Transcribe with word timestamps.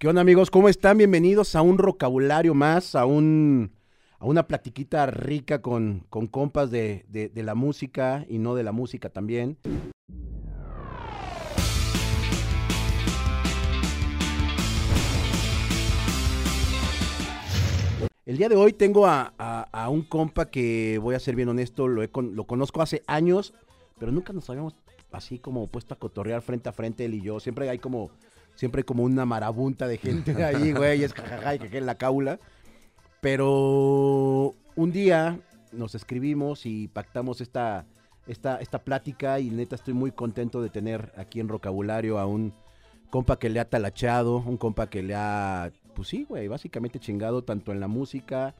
¿Qué 0.00 0.08
onda 0.08 0.22
amigos? 0.22 0.50
¿Cómo 0.50 0.70
están? 0.70 0.96
Bienvenidos 0.96 1.54
a 1.54 1.60
un 1.60 1.76
vocabulario 1.76 2.54
más, 2.54 2.94
a 2.94 3.04
un 3.04 3.70
a 4.18 4.24
una 4.24 4.46
platiquita 4.46 5.04
rica 5.04 5.60
con, 5.60 6.06
con 6.08 6.26
compas 6.26 6.70
de, 6.70 7.04
de, 7.10 7.42
la 7.42 7.54
música 7.54 8.24
y 8.26 8.38
no 8.38 8.54
de 8.54 8.62
la 8.62 8.72
música 8.72 9.10
también. 9.10 9.58
El 18.24 18.38
día 18.38 18.48
de 18.48 18.56
hoy 18.56 18.72
tengo 18.72 19.04
a, 19.06 19.34
a- 19.36 19.88
un 19.90 20.00
compa 20.00 20.46
que, 20.50 20.98
voy 21.02 21.14
a 21.14 21.20
ser 21.20 21.36
bien 21.36 21.50
honesto, 21.50 21.88
lo, 21.88 22.00
lo 22.02 22.44
conozco 22.44 22.80
hace 22.80 23.02
años, 23.06 23.52
pero 23.98 24.12
nunca 24.12 24.32
nos 24.32 24.48
habíamos 24.48 24.74
así 25.12 25.38
como 25.38 25.66
puesto 25.66 25.92
a 25.92 25.98
cotorrear 25.98 26.40
frente 26.40 26.70
a 26.70 26.72
frente 26.72 27.04
él 27.04 27.12
y 27.12 27.20
yo. 27.20 27.38
Siempre 27.38 27.68
hay 27.68 27.78
como, 27.78 28.10
siempre 28.60 28.80
hay 28.80 28.84
como 28.84 29.04
una 29.04 29.24
marabunta 29.24 29.88
de 29.88 29.96
gente 29.96 30.34
ahí, 30.44 30.72
güey, 30.72 31.02
es 31.02 31.14
jajaja 31.14 31.54
y 31.54 31.58
que 31.60 31.78
en 31.78 31.86
la 31.86 31.94
caula. 31.94 32.38
Pero 33.22 34.54
un 34.76 34.92
día 34.92 35.40
nos 35.72 35.94
escribimos 35.94 36.66
y 36.66 36.88
pactamos 36.88 37.40
esta, 37.40 37.86
esta, 38.26 38.56
esta 38.60 38.80
plática 38.80 39.40
y 39.40 39.48
neta 39.48 39.76
estoy 39.76 39.94
muy 39.94 40.12
contento 40.12 40.60
de 40.60 40.68
tener 40.68 41.10
aquí 41.16 41.40
en 41.40 41.46
Vocabulario 41.46 42.18
a 42.18 42.26
un 42.26 42.52
compa 43.08 43.38
que 43.38 43.48
le 43.48 43.60
ha 43.60 43.64
talacheado, 43.64 44.36
un 44.36 44.58
compa 44.58 44.90
que 44.90 45.02
le 45.02 45.14
ha, 45.14 45.72
pues 45.94 46.08
sí, 46.08 46.26
güey, 46.28 46.46
básicamente 46.46 47.00
chingado 47.00 47.42
tanto 47.42 47.72
en 47.72 47.80
la 47.80 47.88
música, 47.88 48.54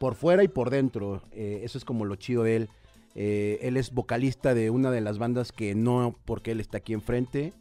por 0.00 0.16
fuera 0.16 0.42
y 0.42 0.48
por 0.48 0.70
dentro. 0.70 1.22
Eh, 1.30 1.60
eso 1.62 1.78
es 1.78 1.84
como 1.84 2.04
lo 2.04 2.16
chido 2.16 2.42
de 2.42 2.56
él. 2.56 2.70
Eh, 3.14 3.60
él 3.62 3.76
es 3.76 3.92
vocalista 3.92 4.52
de 4.52 4.70
una 4.70 4.90
de 4.90 5.00
las 5.00 5.18
bandas 5.18 5.52
que 5.52 5.76
no 5.76 6.16
porque 6.24 6.50
él 6.50 6.60
está 6.60 6.78
aquí 6.78 6.92
enfrente, 6.92 7.52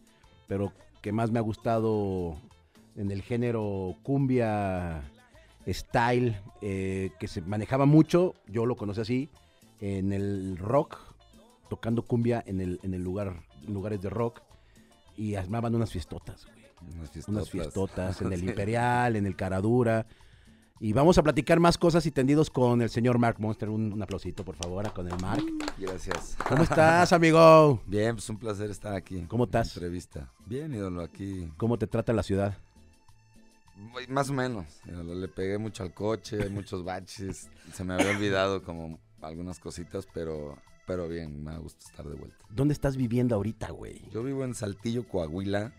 pero 0.48 0.73
que 1.07 1.13
más 1.13 1.31
me 1.31 1.39
ha 1.39 1.41
gustado 1.41 2.35
en 2.97 3.11
el 3.11 3.21
género 3.21 3.95
cumbia 4.04 5.09
style, 5.65 6.35
eh, 6.62 7.12
que 7.18 7.29
se 7.29 7.40
manejaba 7.40 7.85
mucho, 7.85 8.34
yo 8.45 8.65
lo 8.65 8.76
conocí 8.76 8.99
así, 8.99 9.29
en 9.79 10.12
el 10.12 10.57
rock, 10.57 10.98
tocando 11.70 12.01
cumbia 12.01 12.43
en 12.45 12.59
el, 12.59 12.82
en 12.84 12.93
el 12.93 13.05
lugar, 13.05 13.41
en 13.65 13.73
lugares 13.73 14.01
de 14.01 14.09
rock, 14.09 14.41
y 15.15 15.35
armaban 15.35 15.73
unas 15.76 15.91
fiestotas, 15.91 16.45
güey 16.45 16.65
Unas 16.98 17.10
fiestotas. 17.10 17.29
unas 17.29 17.49
fiestotas 17.51 18.21
en 18.21 18.34
el. 18.34 18.43
Imperial, 18.49 19.15
en 19.15 19.26
el 19.26 19.37
Caradura. 19.37 20.07
Y 20.79 20.93
vamos 20.93 21.17
a 21.17 21.23
platicar 21.23 21.59
más 21.59 21.77
cosas 21.77 22.05
y 22.05 22.11
tendidos 22.11 22.51
con 22.51 22.81
el 22.83 22.89
señor 22.89 23.17
Mark 23.17 23.37
Monster. 23.39 23.70
Un, 23.70 23.93
un 23.93 24.01
aplausito, 24.03 24.45
por 24.45 24.55
favor, 24.55 24.91
con 24.93 25.07
el 25.07 25.20
Mark. 25.20 25.43
Gracias. 25.79 26.37
¿Cómo 26.47 26.63
estás, 26.63 27.11
amigo? 27.13 27.81
Bien, 27.87 28.15
pues 28.15 28.29
un 28.29 28.37
placer 28.37 28.70
estar 28.70 28.93
aquí. 28.93 29.25
¿Cómo 29.27 29.45
estás? 29.45 29.75
Entrevista. 29.75 30.31
Bien, 30.45 30.71
ídolo, 30.73 31.01
aquí. 31.01 31.51
¿Cómo 31.57 31.79
te 31.79 31.87
trata 31.87 32.13
la 32.13 32.21
ciudad? 32.21 32.55
Más 34.09 34.29
o 34.29 34.33
menos. 34.33 34.65
Le 34.85 35.27
pegué 35.27 35.57
mucho 35.57 35.81
al 35.83 35.93
coche, 35.93 36.43
hay 36.43 36.49
muchos 36.51 36.83
baches. 36.83 37.49
Se 37.73 37.83
me 37.83 37.95
había 37.95 38.11
olvidado 38.11 38.63
como 38.63 38.99
algunas 39.21 39.59
cositas, 39.59 40.07
pero, 40.13 40.57
pero 40.85 41.07
bien, 41.07 41.43
me 41.43 41.57
gusta 41.57 41.85
estar 41.85 42.05
de 42.07 42.15
vuelta. 42.15 42.37
¿Dónde 42.49 42.73
estás 42.73 42.98
viviendo 42.98 43.35
ahorita, 43.35 43.71
güey? 43.71 44.01
Yo 44.11 44.21
vivo 44.23 44.43
en 44.43 44.53
Saltillo, 44.53 45.07
Coahuila, 45.07 45.73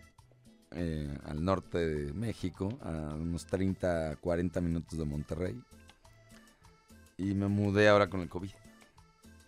eh, 0.71 1.17
al 1.25 1.43
norte 1.43 1.77
de 1.77 2.13
México, 2.13 2.77
a 2.81 3.15
unos 3.15 3.45
30, 3.47 4.17
40 4.17 4.61
minutos 4.61 4.99
de 4.99 5.05
Monterrey. 5.05 5.59
Y 7.17 7.33
me 7.33 7.47
mudé 7.47 7.89
ahora 7.89 8.09
con 8.09 8.21
el 8.21 8.29
COVID. 8.29 8.51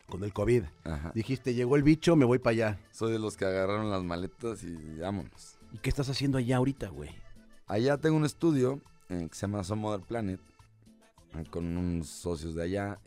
Con 0.07 0.23
el 0.23 0.33
COVID. 0.33 0.63
Ajá. 0.83 1.11
Dijiste, 1.13 1.53
llegó 1.53 1.75
el 1.75 1.83
bicho, 1.83 2.15
me 2.15 2.25
voy 2.25 2.39
para 2.39 2.51
allá. 2.51 2.79
Soy 2.91 3.11
de 3.13 3.19
los 3.19 3.37
que 3.37 3.45
agarraron 3.45 3.89
las 3.89 4.03
maletas 4.03 4.63
y 4.63 4.99
vámonos. 4.99 5.57
¿Y 5.71 5.77
qué 5.77 5.89
estás 5.89 6.09
haciendo 6.09 6.37
allá 6.37 6.57
ahorita, 6.57 6.89
güey? 6.89 7.11
Allá 7.67 7.97
tengo 7.97 8.17
un 8.17 8.25
estudio 8.25 8.81
eh, 9.09 9.27
que 9.29 9.35
se 9.35 9.41
llama 9.41 9.63
Some 9.63 9.87
Other 9.87 10.01
Planet 10.05 10.41
eh, 11.35 11.43
con 11.49 11.77
unos 11.77 12.07
socios 12.07 12.55
de 12.55 12.63
allá. 12.63 12.99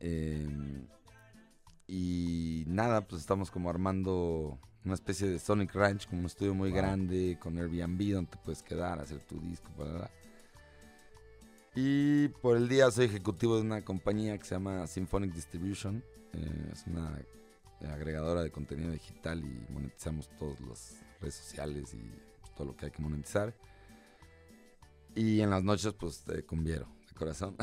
y 1.87 2.65
nada, 2.67 3.03
pues 3.03 3.21
estamos 3.21 3.51
como 3.51 3.69
armando 3.69 4.59
una 4.85 4.95
especie 4.95 5.29
de 5.29 5.39
Sonic 5.39 5.75
Ranch, 5.75 6.07
como 6.09 6.21
un 6.21 6.27
estudio 6.27 6.55
muy 6.55 6.71
Wow. 6.71 6.77
grande 6.79 7.39
con 7.41 7.57
Airbnb 7.59 8.13
donde 8.15 8.31
te 8.31 8.37
puedes 8.39 8.63
quedar, 8.63 9.01
hacer 9.01 9.21
tu 9.21 9.41
disco, 9.41 9.69
bla, 9.77 9.87
bla. 9.93 10.11
Y 11.75 12.29
por 12.29 12.57
el 12.57 12.69
día 12.69 12.91
soy 12.91 13.07
ejecutivo 13.07 13.57
de 13.57 13.63
una 13.63 13.85
compañía 13.85 14.39
que 14.39 14.45
se 14.45 14.55
llama 14.55 14.87
Symphonic 14.87 15.33
Distribution. 15.33 16.05
eh, 16.33 16.71
es 16.73 16.85
una 16.87 17.19
agregadora 17.93 18.43
de 18.43 18.51
contenido 18.51 18.91
digital 18.93 19.41
y 19.45 19.73
monetizamos 19.73 20.29
todas 20.39 20.59
las 20.61 20.97
redes 21.21 21.35
sociales 21.35 21.95
y 21.95 22.53
todo 22.57 22.69
lo 22.69 22.77
que 22.77 22.87
hay 22.87 22.91
que 22.93 23.03
monetizar. 23.03 23.55
Y 25.15 25.41
en 25.41 25.51
las 25.51 25.63
noches, 25.63 25.93
pues, 25.95 26.25
de 26.25 26.45
cumbiero, 26.45 26.89
de 27.09 27.15
corazón. 27.15 27.57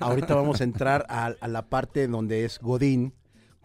Ahorita 0.00 0.34
vamos 0.34 0.60
a 0.60 0.64
entrar 0.64 1.04
a, 1.08 1.26
a 1.26 1.48
la 1.48 1.68
parte 1.68 2.06
donde 2.08 2.44
es 2.44 2.58
Godín. 2.58 3.12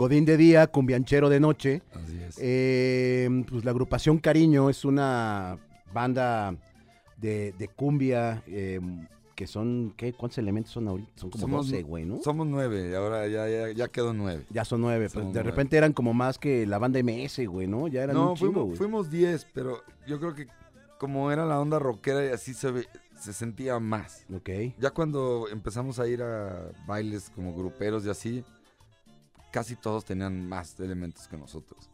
Godín 0.01 0.25
de 0.25 0.35
día, 0.35 0.65
cumbianchero 0.65 1.29
de 1.29 1.39
noche. 1.39 1.83
Así 1.93 2.19
es. 2.27 2.35
Eh, 2.41 3.29
pues 3.47 3.63
la 3.63 3.69
agrupación 3.69 4.17
Cariño 4.17 4.67
es 4.71 4.83
una 4.83 5.59
banda 5.93 6.55
de, 7.17 7.53
de 7.59 7.67
cumbia 7.67 8.41
eh, 8.47 8.79
que 9.35 9.45
son, 9.45 9.93
¿qué? 9.95 10.11
¿Cuántos 10.13 10.39
elementos 10.39 10.71
son 10.73 10.87
ahorita? 10.87 11.11
Son 11.17 11.29
como 11.29 11.41
Somos- 11.45 11.69
12, 11.69 11.83
güey, 11.83 12.05
¿no? 12.05 12.19
Somos 12.23 12.47
nueve, 12.47 12.95
ahora 12.95 13.27
ya, 13.27 13.47
ya, 13.47 13.69
ya 13.71 13.87
quedó 13.89 14.11
nueve. 14.11 14.43
Ya 14.49 14.65
son 14.65 14.81
nueve. 14.81 15.07
Pues 15.13 15.23
de 15.27 15.31
nueve. 15.33 15.43
repente 15.43 15.77
eran 15.77 15.93
como 15.93 16.15
más 16.15 16.39
que 16.39 16.65
la 16.65 16.79
banda 16.79 16.97
MS, 17.03 17.45
güey, 17.45 17.67
¿no? 17.67 17.87
Ya 17.87 18.01
eran 18.01 18.15
no, 18.15 18.31
un 18.31 18.37
fuimos, 18.37 18.65
güey. 18.65 18.77
fuimos 18.77 19.11
diez, 19.11 19.45
pero 19.53 19.83
yo 20.07 20.19
creo 20.19 20.33
que 20.33 20.47
como 20.97 21.31
era 21.31 21.45
la 21.45 21.59
onda 21.61 21.77
rockera 21.77 22.25
y 22.25 22.29
así 22.29 22.55
se, 22.55 22.71
ve- 22.71 22.87
se 23.19 23.33
sentía 23.33 23.79
más. 23.79 24.25
Ok. 24.35 24.49
Ya 24.79 24.89
cuando 24.89 25.45
empezamos 25.51 25.99
a 25.99 26.07
ir 26.07 26.23
a 26.23 26.71
bailes 26.87 27.29
como 27.35 27.53
gruperos 27.53 28.03
y 28.07 28.09
así, 28.09 28.43
casi 29.51 29.75
todos 29.75 30.05
tenían 30.05 30.47
más 30.47 30.79
elementos 30.79 31.27
que 31.27 31.37
nosotros. 31.37 31.89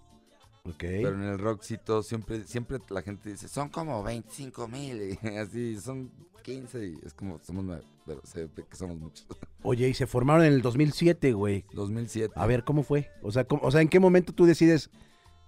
Ok. 0.63 0.79
Pero 0.79 1.13
en 1.15 1.23
el 1.23 1.39
rockcito 1.39 2.03
siempre, 2.03 2.43
siempre 2.43 2.79
la 2.89 3.01
gente 3.01 3.29
dice, 3.29 3.47
son 3.47 3.69
como 3.69 4.03
25 4.03 4.67
mil, 4.67 5.17
y 5.21 5.27
así, 5.37 5.79
son 5.79 6.11
15 6.43 6.87
y 6.87 6.99
es 7.05 7.13
como, 7.13 7.39
somos 7.43 7.63
nueve, 7.63 7.83
pero 8.05 8.21
se 8.25 8.45
ve 8.47 8.65
que 8.69 8.75
somos 8.75 8.97
muchos. 8.97 9.25
Oye, 9.63 9.87
y 9.89 9.93
se 9.93 10.07
formaron 10.07 10.45
en 10.45 10.53
el 10.53 10.61
2007, 10.61 11.33
güey. 11.33 11.65
2007. 11.73 12.33
A 12.35 12.45
ver, 12.45 12.63
¿cómo 12.63 12.83
fue? 12.83 13.09
O 13.21 13.31
sea, 13.31 13.45
¿cómo- 13.45 13.61
o 13.63 13.71
sea, 13.71 13.81
¿en 13.81 13.87
qué 13.89 13.99
momento 13.99 14.33
tú 14.33 14.45
decides, 14.45 14.89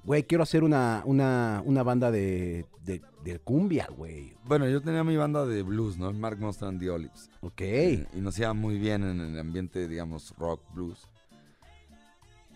güey, 0.06 0.24
quiero 0.24 0.44
hacer 0.44 0.64
una, 0.64 1.03
una, 1.06 1.62
una 1.66 1.84
banda 1.84 2.12
de, 2.12 2.66
de, 2.84 3.02
de 3.24 3.40
cumbia, 3.40 3.88
güey? 3.96 4.36
Bueno, 4.46 4.68
yo 4.70 4.81
tenía 4.81 5.03
mi 5.03 5.16
banda 5.18 5.46
de 5.46 5.64
blues, 5.64 5.97
¿no? 5.97 6.12
Mark 6.14 6.40
Monster 6.40 6.68
and 6.70 6.80
the 6.80 6.90
Olives. 6.90 7.30
Ok. 7.41 7.62
Eh, 7.62 8.08
y 8.14 8.22
nos 8.22 8.40
iba 8.40 8.53
muy 8.53 8.78
bien 8.80 9.03
en 9.03 9.20
el 9.20 9.38
ambiente, 9.40 9.88
digamos, 9.88 10.34
rock, 10.38 10.62
blues. 10.74 11.08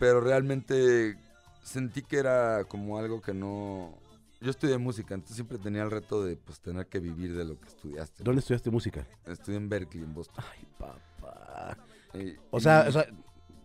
Pero 0.04 0.20
realmente 0.20 1.16
sentí 1.62 2.02
que 2.02 2.18
era 2.18 2.66
como 2.66 2.98
algo 2.98 3.22
que 3.22 3.34
no... 3.34 3.98
Yo 4.42 4.50
estudié 4.52 4.78
música, 4.78 5.14
entonces 5.14 5.38
siempre 5.38 5.58
tenía 5.58 5.82
el 5.82 5.92
reto 5.92 6.22
de 6.26 6.36
pues 6.36 6.60
tener 6.60 6.88
que 6.88 7.00
vivir 7.00 7.34
de 7.34 7.46
lo 7.46 7.58
que 7.58 7.70
estudiaste. 7.70 8.22
¿Dónde 8.22 8.40
estudiaste 8.42 8.70
música? 8.70 9.08
Estudié 9.26 9.60
en 9.60 9.70
Berkeley, 9.70 10.04
en 10.04 10.14
Boston. 10.14 10.44
Ay, 10.52 10.68
papá. 10.78 11.78
Y- 12.16 12.36
O 12.52 12.58
y- 12.58 12.62
sea, 12.62 12.84
o 12.90 12.92
sea, 12.92 13.06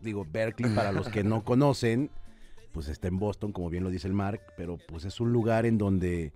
digo, 0.00 0.24
Berkeley, 0.30 0.72
para 0.72 0.92
los 0.92 1.08
que 1.08 1.24
no 1.24 1.42
conocen, 1.44 2.08
pues 2.70 2.86
está 2.86 3.08
en 3.08 3.18
Boston, 3.18 3.50
como 3.50 3.68
bien 3.68 3.82
lo 3.82 3.90
dice 3.90 4.06
el 4.06 4.14
Mark, 4.14 4.40
pero 4.56 4.78
pues 4.86 5.04
es 5.06 5.18
un 5.18 5.32
lugar 5.32 5.66
en 5.66 5.76
donde, 5.76 6.32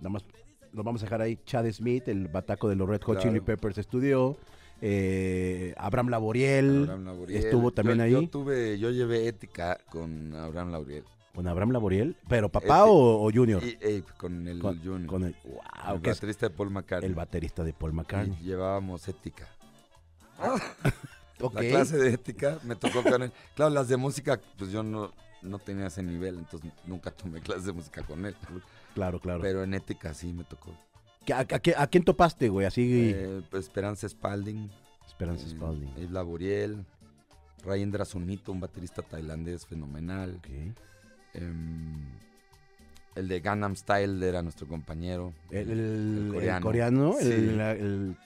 nada 0.00 0.10
más, 0.10 0.26
lo 0.74 0.82
vamos 0.82 1.00
a 1.00 1.06
dejar 1.06 1.22
ahí, 1.22 1.38
Chad 1.46 1.64
Smith, 1.72 2.08
el 2.08 2.28
bataco 2.28 2.68
de 2.68 2.76
los 2.76 2.86
Red 2.86 3.00
Hot 3.04 3.14
Claro. 3.16 3.22
Chili 3.30 3.40
Peppers 3.40 3.78
estudió, 3.78 4.36
eh, 4.80 5.74
Abraham 5.76 6.08
Laboriel, 6.08 6.82
Abraham 6.84 7.04
Laboriel. 7.04 7.44
estuvo 7.44 7.70
también 7.72 7.98
Yo- 7.98 8.04
ahí. 8.04 8.12
Yo 8.12 8.28
tuve, 8.28 8.78
yo 8.78 8.90
llevé 8.90 9.28
ética 9.28 9.78
con 9.90 10.34
Abraham 10.34 10.72
Laboriel. 10.72 11.04
con 11.34 11.46
Abraham 11.46 11.70
Laboriel, 11.72 12.16
pero 12.28 12.48
papá 12.48 12.78
Este, 12.80 12.90
o, 12.90 13.26
o 13.26 13.30
Junior, 13.32 13.62
Y 13.62 13.74
Ape, 13.76 14.04
con 14.18 14.48
el 14.48 14.58
con, 14.58 14.78
Junior. 14.82 15.06
con 15.06 15.24
el, 15.24 15.36
wow, 15.44 16.00
baterista 16.02 16.48
de 16.48 16.54
Paul 16.54 16.70
McCartney. 16.70 17.08
el 17.08 17.14
baterista 17.14 17.62
de 17.64 17.72
Paul 17.72 17.92
McCartney. 17.92 18.36
Y 18.40 18.44
llevábamos 18.46 19.06
ética. 19.08 19.46
La 21.54 21.60
clase 21.60 21.96
de 21.96 22.10
ética 22.12 22.58
me 22.64 22.76
tocó 22.76 23.02
con 23.02 23.22
él. 23.22 23.32
Claro, 23.54 23.70
las 23.72 23.88
de 23.88 23.96
música, 23.96 24.38
pues 24.58 24.70
yo 24.70 24.82
no, 24.82 25.10
no 25.40 25.58
tenía 25.58 25.86
ese 25.86 26.02
nivel, 26.02 26.36
entonces 26.38 26.70
nunca 26.86 27.10
tomé 27.10 27.40
clases 27.40 27.64
de 27.64 27.72
música 27.72 28.02
con 28.02 28.26
él. 28.26 28.36
Claro, 28.94 29.20
claro. 29.20 29.40
Pero 29.40 29.62
en 29.62 29.72
ética 29.72 30.12
sí 30.12 30.32
me 30.34 30.44
tocó. 30.44 30.74
¿A, 31.32 31.38
a- 31.38 31.40
a- 31.40 31.82
a 31.82 31.86
quién 31.86 32.04
topaste, 32.04 32.48
güey? 32.50 32.66
Así, 32.66 33.12
Eh, 33.14 33.40
pues, 33.50 33.64
Esperanza 33.64 34.06
Spalding. 34.06 34.70
Esperanza 35.20 35.46
eh, 35.46 35.50
Spalding. 35.50 35.90
Abe 35.96 36.08
Laboriel. 36.10 36.84
Rayendra 37.64 38.06
Sunito, 38.06 38.52
un 38.52 38.60
baterista 38.60 39.02
tailandés 39.02 39.66
fenomenal. 39.66 40.40
Em, 41.34 42.00
el 43.14 43.28
de 43.28 43.40
Gangnam 43.40 43.76
Style 43.76 44.22
era 44.26 44.40
nuestro 44.42 44.66
compañero. 44.66 45.34
El, 45.50 45.70
el- 45.70 45.78
el 45.80 46.18
el 46.26 46.32
coreano. 46.32 46.64
coreano, 46.66 47.18
el- 47.20 47.26
Sí. 47.26 47.32
el- 47.34 48.16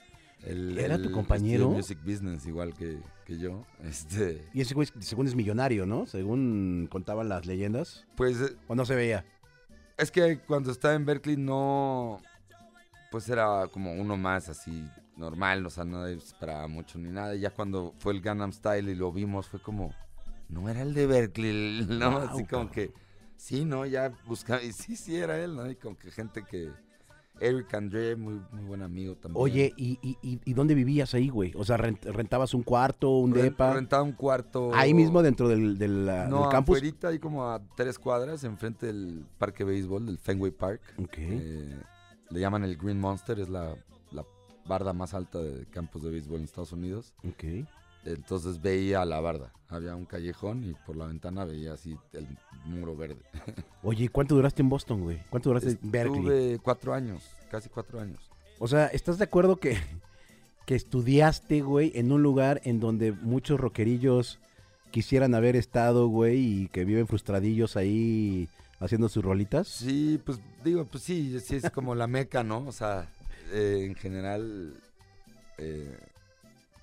El- 0.45 0.77
¿Era 0.77 0.95
el 0.95 1.01
tu 1.03 1.11
compañero? 1.11 1.63
estudió 1.63 1.77
Music 1.77 1.99
Business, 2.05 2.45
igual 2.45 2.73
que, 2.75 2.99
que 3.25 3.37
yo. 3.39 3.65
Este, 3.83 4.47
y 4.53 4.61
ese 4.61 4.73
güey, 4.75 4.87
según 4.99 5.27
es 5.27 5.35
millonario, 5.35 5.85
¿no? 5.85 6.05
Según 6.05 6.87
contaban 6.89 7.27
las 7.29 7.45
leyendas. 7.45 8.05
pues 8.15 8.39
eh, 8.39 8.55
¿O 8.67 8.75
no 8.75 8.85
se 8.85 8.95
veía? 8.95 9.25
es 9.97 10.11
que 10.11 10.39
cuando 10.39 10.71
estaba 10.71 10.93
en 10.93 11.05
Berkeley 11.05 11.35
no. 11.37 12.21
pues 13.11 13.27
era 13.29 13.67
como 13.71 13.93
uno 13.93 14.17
más 14.17 14.47
así 14.49 14.85
normal, 15.17 15.65
o 15.65 15.69
sea, 15.69 15.85
no 15.85 16.05
esperaba 16.07 16.67
mucho 16.67 16.97
ni 16.99 17.09
nada. 17.09 17.35
Y 17.35 17.41
ya 17.41 17.49
cuando 17.51 17.93
fue 17.97 18.13
el 18.13 18.21
Gangnam 18.21 18.51
Style 18.53 18.89
y 18.91 18.95
lo 18.95 19.11
vimos, 19.11 19.47
fue 19.47 19.59
como, 19.61 19.93
no 20.49 20.69
era 20.69 20.81
el 20.81 20.93
de 20.93 21.07
Berkeley, 21.07 21.85
¿no? 21.89 22.11
Wow, 22.11 22.29
así 22.29 22.45
como 22.45 22.69
que, 22.71 22.91
sí, 23.37 23.65
¿no? 23.65 23.85
Ya 23.85 24.11
buscaba, 24.27 24.61
y 24.63 24.71
sí, 24.73 24.95
sí 24.95 25.15
era 25.15 25.37
él, 25.43 25.55
¿no? 25.55 25.69
Y 25.69 25.75
como 25.75 25.97
que 25.97 26.11
gente 26.11 26.43
que, 26.43 26.69
Eric 27.41 27.73
André, 27.73 28.15
muy, 28.15 28.39
muy 28.53 28.63
buen 28.63 28.81
amigo 28.81 29.15
también. 29.15 29.43
Oye, 29.43 29.73
¿y, 29.75 29.99
y, 30.01 30.17
y- 30.45 30.53
dónde 30.53 30.73
vivías 30.73 31.13
ahí, 31.15 31.27
güey? 31.27 31.51
O 31.57 31.65
sea, 31.65 31.75
rent- 31.77 32.01
rentabas 32.13 32.53
un 32.53 32.63
cuarto, 32.63 33.09
un 33.17 33.33
depa. 33.33 33.73
Rentaba 33.73 34.03
un 34.03 34.13
cuarto. 34.13 34.71
Ahí 34.73 34.93
mismo 34.93 35.21
dentro 35.21 35.49
del, 35.49 35.77
del, 35.77 36.05
No, 36.29 36.43
del 36.43 36.49
campus. 36.49 36.77
afuerita, 36.77 37.09
ahí 37.09 37.19
como 37.19 37.49
a 37.51 37.61
tres 37.75 37.99
cuadras, 37.99 38.45
enfrente 38.45 38.85
del 38.85 39.25
parque 39.37 39.65
de 39.65 39.71
béisbol, 39.71 40.05
del 40.05 40.17
Fenway 40.17 40.51
Park. 40.51 40.81
Ok. 40.97 41.13
Eh, 41.17 41.77
le 42.29 42.39
llaman 42.39 42.63
el 42.63 42.77
Green 42.77 43.01
Monster, 43.01 43.37
es 43.41 43.49
la 43.49 43.75
barda 44.65 44.93
más 44.93 45.13
alta 45.13 45.39
de 45.39 45.65
campos 45.67 46.03
de 46.03 46.11
béisbol 46.11 46.39
en 46.39 46.45
Estados 46.45 46.71
Unidos. 46.71 47.13
ok. 47.27 47.65
Entonces 48.05 48.61
veía 48.61 49.03
la 49.03 49.19
barda. 49.19 49.51
Había 49.67 49.95
un 49.95 50.05
callejón 50.05 50.63
y 50.63 50.73
por 50.85 50.95
la 50.95 51.07
ventana 51.07 51.43
veía 51.43 51.73
así 51.73 51.97
el 52.13 52.27
muro 52.63 52.95
verde. 52.95 53.21
Oye, 53.83 54.05
¿y 54.05 54.07
¿cuánto 54.09 54.35
duraste 54.35 54.61
en 54.61 54.69
Boston, 54.69 55.01
güey? 55.01 55.19
¿Cuánto 55.29 55.49
duraste 55.49 55.71
en 55.71 55.91
Berkeley? 55.91 56.19
Estuve 56.19 56.59
cuatro 56.59 56.93
años, 56.93 57.23
casi 57.49 57.67
cuatro 57.67 57.99
años. 57.99 58.19
O 58.59 58.67
sea, 58.67 58.87
¿estás 58.87 59.17
de 59.17 59.23
acuerdo 59.23 59.57
que, 59.57 59.77
que 60.67 60.75
estudiaste, 60.75 61.61
güey, 61.61 61.91
en 61.95 62.11
un 62.11 62.21
lugar 62.21 62.61
en 62.63 62.79
donde 62.79 63.11
muchos 63.11 63.59
rockerillos 63.59 64.39
quisieran 64.91 65.33
haber 65.33 65.55
estado, 65.55 66.07
güey, 66.07 66.37
y 66.37 66.67
que 66.67 66.85
viven 66.85 67.07
frustradillos 67.07 67.75
ahí 67.75 68.47
haciendo 68.79 69.09
sus 69.09 69.25
rolitas? 69.25 69.67
Sí, 69.67 70.21
pues 70.23 70.39
digo, 70.63 70.85
pues 70.85 71.03
sí, 71.03 71.39
sí 71.39 71.55
es 71.55 71.69
como 71.71 71.95
la 71.95 72.07
meca, 72.07 72.43
¿no? 72.43 72.65
O 72.67 72.71
sea, 72.71 73.09
eh, 73.51 73.85
en 73.85 73.95
general, 73.95 74.81
eh, 75.57 75.97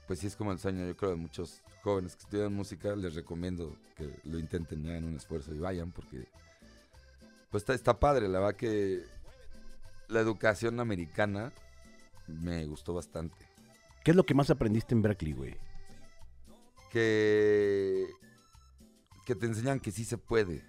pues 0.07 0.21
sí 0.21 0.27
es 0.27 0.37
como 0.37 0.53
el 0.53 0.59
sueño, 0.59 0.87
yo 0.87 0.97
creo, 0.97 1.11
de 1.11 1.17
muchos 1.17 1.61
jóvenes 1.83 2.17
que 2.17 2.23
estudian 2.23 2.55
música, 2.55 2.95
les 2.97 3.15
recomiendo 3.15 3.77
que 3.97 4.09
lo 4.25 4.39
intenten, 4.39 4.87
hagan 4.89 5.05
un 5.05 5.17
esfuerzo 5.17 5.55
y 5.55 5.59
vayan, 5.59 5.91
porque 5.93 6.27
pues 7.51 7.63
está, 7.63 7.75
está 7.75 7.99
padre, 7.99 8.29
la 8.29 8.41
verdad 8.41 8.57
que 8.57 9.05
la 10.09 10.21
educación 10.21 10.81
americana 10.81 11.53
me 12.27 12.65
gustó 12.67 12.95
bastante. 12.95 13.37
¿Qué 14.05 14.13
es 14.13 14.17
lo 14.17 14.25
que 14.25 14.35
más 14.35 14.51
aprendiste 14.51 14.95
en 14.95 15.03
Berkeley, 15.03 15.33
güey? 15.33 15.57
que 16.93 18.07
que 19.25 19.35
te 19.35 19.47
enseñan 19.47 19.81
que 19.81 19.91
sí 19.91 20.05
se 20.05 20.19
puede. 20.19 20.63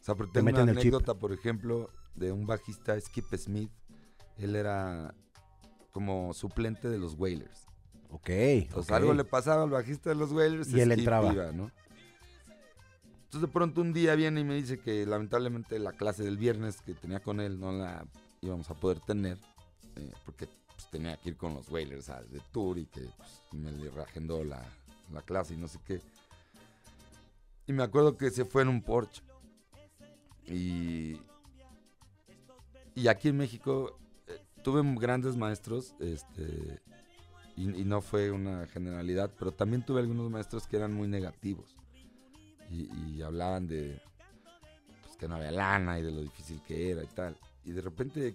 O 0.00 0.04
sea, 0.04 0.14
porque 0.14 0.32
Te 0.32 0.42
tengo 0.42 0.62
una 0.62 0.72
anécdota, 0.72 1.14
por 1.14 1.32
ejemplo, 1.32 1.90
de 2.14 2.32
un 2.32 2.46
bajista, 2.46 2.98
Skip 3.00 3.34
Smith. 3.34 3.70
Él 4.38 4.56
era 4.56 5.14
como 5.92 6.32
suplente 6.34 6.88
de 6.88 6.98
los 6.98 7.14
Wailers. 7.14 7.66
Ok. 8.10 8.28
Entonces 8.30 8.92
algo 8.92 9.12
le 9.14 9.24
pasaba 9.24 9.64
al 9.64 9.70
bajista 9.70 10.10
de 10.10 10.16
los 10.16 10.32
Wailers 10.32 10.72
Y 10.72 10.80
él 10.80 10.92
entraba. 10.92 11.32
iba, 11.32 11.52
¿no? 11.52 11.70
Entonces 13.24 13.42
de 13.42 13.48
pronto 13.48 13.80
un 13.82 13.92
día 13.92 14.14
viene 14.14 14.40
y 14.40 14.44
me 14.44 14.54
dice 14.54 14.78
que 14.78 15.04
lamentablemente 15.04 15.78
la 15.78 15.92
clase 15.92 16.22
del 16.24 16.38
viernes 16.38 16.80
que 16.80 16.94
tenía 16.94 17.20
con 17.20 17.40
él 17.40 17.60
no 17.60 17.72
la 17.72 18.06
íbamos 18.40 18.70
a 18.70 18.74
poder 18.74 19.00
tener 19.00 19.36
eh, 19.96 20.12
porque 20.24 20.46
pues, 20.46 20.88
tenía 20.90 21.16
que 21.18 21.30
ir 21.30 21.36
con 21.36 21.52
los 21.54 21.68
Wailers 21.68 22.08
a- 22.08 22.22
de 22.22 22.40
tour 22.52 22.78
y 22.78 22.86
que 22.86 23.00
pues, 23.18 23.42
me 23.52 23.70
le 23.72 23.90
reagendó 23.90 24.42
la, 24.44 24.64
la 25.12 25.20
clase 25.20 25.52
y 25.54 25.56
no 25.58 25.68
sé 25.68 25.78
qué. 25.86 26.00
Y 27.66 27.72
me 27.74 27.82
acuerdo 27.82 28.16
que 28.16 28.30
se 28.30 28.46
fue 28.46 28.62
en 28.62 28.68
un 28.68 28.80
Porsche. 28.80 29.22
Y, 30.46 31.20
y 32.94 33.08
aquí 33.08 33.28
en 33.28 33.36
México 33.36 33.98
tuve 34.68 34.82
grandes 34.96 35.34
maestros, 35.34 35.94
este, 35.98 36.78
y, 37.56 37.70
y 37.70 37.84
no 37.86 38.02
fue 38.02 38.30
una 38.30 38.66
generalidad, 38.66 39.30
pero 39.38 39.50
también 39.50 39.82
tuve 39.82 40.00
algunos 40.00 40.30
maestros 40.30 40.66
que 40.66 40.76
eran 40.76 40.92
muy 40.92 41.08
negativos 41.08 41.74
y, 42.70 42.90
y 42.92 43.22
hablaban 43.22 43.66
de 43.66 43.98
pues, 45.02 45.16
que 45.16 45.26
no 45.26 45.36
había 45.36 45.52
lana 45.52 45.98
y 45.98 46.02
de 46.02 46.10
lo 46.10 46.20
difícil 46.20 46.60
que 46.66 46.90
era 46.90 47.02
y 47.02 47.06
tal. 47.06 47.34
Y 47.64 47.72
de 47.72 47.80
repente 47.80 48.34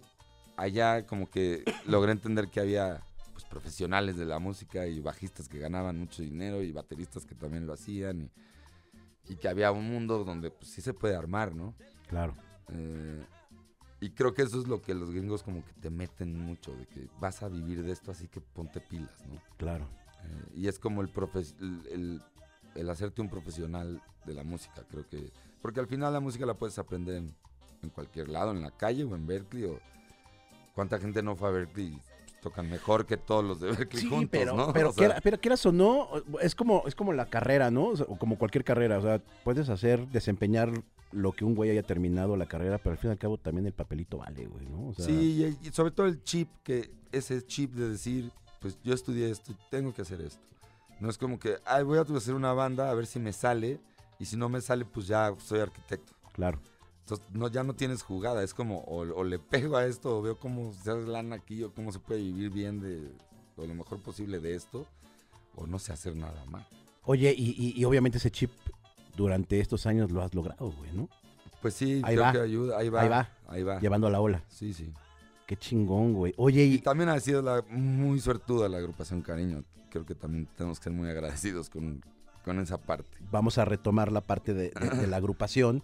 allá 0.58 1.06
como 1.06 1.30
que 1.30 1.64
logré 1.86 2.12
entender 2.14 2.48
que 2.48 2.60
había 2.60 3.04
pues, 3.32 3.46
profesionales 3.46 4.18
de 4.18 4.26
la 4.26 4.40
música 4.40 4.88
y 4.88 5.02
bajistas 5.02 5.48
que 5.48 5.60
ganaban 5.60 6.00
mucho 6.00 6.24
dinero 6.24 6.64
y 6.64 6.72
bateristas 6.72 7.28
que 7.28 7.36
también 7.36 7.68
lo 7.68 7.74
hacían 7.74 8.22
y, 8.22 8.32
y 9.32 9.36
que 9.36 9.48
había 9.48 9.72
un 9.72 9.88
mundo 9.88 10.24
donde 10.24 10.50
pues 10.50 10.72
sí 10.72 10.82
se 10.82 10.96
puede 10.96 11.16
armar, 11.16 11.54
¿no? 11.54 11.76
Claro. 12.08 12.34
Eh, 12.70 13.24
y 14.06 14.10
creo 14.12 14.34
que 14.34 14.42
eso 14.44 14.60
es 14.60 14.68
lo 14.68 14.82
que 14.82 14.94
los 14.94 15.12
gringos 15.12 15.44
como 15.44 15.64
que 15.66 15.74
te 15.74 15.90
meten 15.90 16.38
mucho, 16.40 16.76
de 16.76 16.86
que 16.88 17.08
vas 17.20 17.42
a 17.44 17.50
vivir 17.50 17.84
de 17.84 17.92
esto, 17.92 18.12
así 18.12 18.28
que 18.28 18.42
ponte 18.42 18.80
pilas, 18.82 19.16
¿no? 19.28 19.40
Claro. 19.58 19.88
Eh, 20.24 20.52
y 20.56 20.68
es 20.68 20.80
como 20.80 21.02
el, 21.02 21.12
profes- 21.14 21.56
el, 21.60 21.82
el- 21.92 22.22
el 22.76 22.90
hacerte 22.90 23.22
un 23.22 23.30
profesional 23.30 24.02
de 24.26 24.34
la 24.34 24.44
música, 24.44 24.84
creo 24.90 25.08
que... 25.08 25.32
Porque 25.62 25.80
al 25.80 25.88
final 25.88 26.12
la 26.12 26.20
música 26.20 26.46
la 26.46 26.56
puedes 26.56 26.80
aprender 26.80 27.18
en, 27.18 27.36
en 27.84 27.90
cualquier 27.92 28.30
lado, 28.30 28.52
en 28.52 28.62
la 28.62 28.72
calle 28.72 29.04
o 29.04 29.16
en 29.16 29.28
Berkeley, 29.28 29.66
o 29.66 29.80
cuánta 30.74 30.98
gente 31.00 31.22
no 31.22 31.36
fue 31.36 31.50
a 31.50 31.52
Berkeley 31.52 32.00
tocan 32.42 32.70
mejor 32.70 33.06
que 33.06 33.16
todos 33.16 33.42
los 33.46 33.62
de 33.62 33.68
Berkeley 33.72 34.02
Sí, 34.04 34.10
juntos, 34.10 34.30
pero, 34.32 34.56
¿no? 34.58 34.74
pero, 34.74 34.90
O 34.90 34.94
sea, 34.94 35.06
quiera- 35.08 35.22
pero 35.22 35.40
quieras 35.40 35.66
o 35.66 35.72
no, 35.72 36.10
es 36.42 36.56
como, 36.56 36.84
es 36.88 36.96
como 36.96 37.14
la 37.14 37.28
carrera, 37.28 37.72
¿no? 37.72 37.86
O, 37.90 37.96
sea, 37.96 38.06
o 38.10 38.18
como 38.18 38.38
cualquier 38.38 38.64
carrera. 38.66 38.98
O 38.98 39.02
sea, 39.02 39.22
puedes 39.46 39.70
hacer, 39.70 40.08
desempeñar 40.10 40.72
lo 41.14 41.32
que 41.32 41.46
un 41.46 41.56
güey 41.56 41.70
haya 41.72 41.84
terminado 41.84 42.36
la 42.38 42.46
carrera, 42.46 42.78
pero 42.78 42.92
al 42.92 42.98
fin 42.98 43.10
y 43.10 43.14
al 43.14 43.18
cabo 43.20 43.38
también 43.38 43.66
el 43.68 43.74
papelito 43.74 44.18
vale, 44.18 44.46
güey, 44.48 44.66
¿no? 44.66 44.88
O 44.90 44.94
sea, 44.94 45.06
sí, 45.06 45.58
y, 45.64 45.68
y 45.68 45.72
sobre 45.72 45.92
todo 45.92 46.08
el 46.08 46.24
chip, 46.24 46.50
que 46.64 46.92
ese 47.12 47.46
chip 47.46 47.74
de 47.74 47.90
decir, 47.90 48.32
pues 48.60 48.78
yo 48.84 48.94
estudié 48.94 49.30
esto, 49.30 49.54
tengo 49.70 49.94
que 49.94 50.02
hacer 50.02 50.22
esto. 50.22 50.42
No 51.00 51.10
es 51.10 51.18
como 51.18 51.40
que, 51.40 51.58
ay, 51.66 51.84
voy 51.84 51.98
a 51.98 52.02
hacer 52.02 52.34
una 52.34 52.54
banda 52.54 52.90
a 52.90 52.94
ver 52.94 53.06
si 53.06 53.20
me 53.20 53.34
sale, 53.34 53.80
y 54.20 54.26
si 54.26 54.38
no 54.38 54.48
me 54.50 54.62
sale, 54.62 54.86
pues 54.86 55.08
ya 55.08 55.34
soy 55.40 55.60
arquitecto. 55.60 56.14
claro. 56.34 56.60
Entonces 57.02 57.26
no, 57.34 57.50
ya 57.50 57.64
no 57.64 57.74
tienes 57.76 58.02
jugada, 58.02 58.44
es 58.44 58.54
como 58.54 58.80
o, 58.86 59.02
o 59.02 59.24
le 59.26 59.38
pego 59.38 59.76
a 59.76 59.86
esto 59.86 60.18
o 60.18 60.22
veo 60.22 60.40
cómo 60.40 60.72
se 60.74 60.90
hace 60.90 61.06
lana 61.06 61.36
aquí 61.36 61.62
o 61.62 61.74
cómo 61.74 61.92
se 61.92 62.00
puede 62.00 62.22
vivir 62.22 62.50
bien 62.50 62.80
de 62.80 63.12
o 63.58 63.68
lo 63.68 63.76
mejor 63.76 64.02
posible 64.02 64.40
de 64.40 64.56
esto 64.56 64.88
o 65.58 65.68
no 65.68 65.80
sé 65.80 65.92
hacer 65.92 66.16
nada 66.16 66.46
más. 66.46 66.66
Oye, 67.04 67.36
y, 67.38 67.50
y- 67.62 67.74
y 67.78 67.84
obviamente 67.84 68.20
ese 68.20 68.32
chip 68.32 68.52
durante 69.16 69.60
estos 69.60 69.86
años 69.86 70.12
lo 70.12 70.22
has 70.22 70.34
logrado, 70.34 70.72
güey, 70.72 70.92
¿no? 70.94 71.10
Pues 71.62 71.74
sí, 71.76 72.02
Ahí 72.04 72.16
creo 72.16 72.22
va. 72.26 72.32
que 72.34 72.40
ayuda, 72.42 72.78
ahí 72.78 72.90
va. 72.90 73.02
Ahí 73.02 73.10
va. 73.10 73.30
Ahí 73.48 73.64
va. 73.64 73.80
Llevando 73.80 74.08
a 74.08 74.10
la 74.10 74.20
ola. 74.20 74.44
Sí, 74.50 74.74
sí. 74.74 74.92
Qué 75.48 75.56
chingón, 75.58 76.14
güey. 76.14 76.34
Oye, 76.38 76.64
Y 76.66 76.74
y 76.76 76.78
también 76.80 77.10
ha 77.10 77.20
sido 77.20 77.42
la, 77.42 77.64
muy 77.70 78.20
suertuda 78.20 78.68
la 78.70 78.78
agrupación 78.78 79.22
Cariño. 79.22 79.64
Creo 79.90 80.06
que 80.06 80.16
también 80.16 80.48
tenemos 80.58 80.80
que 80.80 80.86
ser 80.86 80.94
muy 80.94 81.10
agradecidos 81.10 81.70
con, 81.70 82.02
con 82.44 82.60
esa 82.60 82.78
parte. 82.78 83.18
vamos 83.32 83.58
a 83.58 83.66
retomar 83.66 84.12
la 84.12 84.22
parte 84.22 84.54
de, 84.54 84.72
de- 84.72 84.90
de 85.02 85.08
la 85.08 85.18
agrupación. 85.18 85.84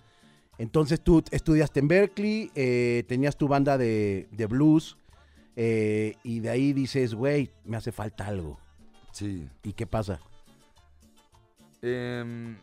Entonces 0.57 1.00
tú 1.01 1.24
estudiaste 1.31 1.79
en 1.79 1.88
Berkeley, 1.88 2.51
eh, 2.55 3.03
tenías 3.07 3.38
tu 3.38 3.48
banda 3.48 3.77
de, 3.77 4.27
de 4.31 4.45
blues, 4.48 4.98
eh, 5.55 6.15
y 6.24 6.41
de 6.41 6.50
ahí 6.50 6.74
dices, 6.74 7.13
güey, 7.13 7.51
me 7.63 7.77
hace 7.77 7.91
falta 7.93 8.27
algo. 8.27 8.59
Sí. 9.13 9.48
¿Y 9.63 9.71
qué 9.74 9.88
pasa? 9.88 10.19
Em, 11.81 12.57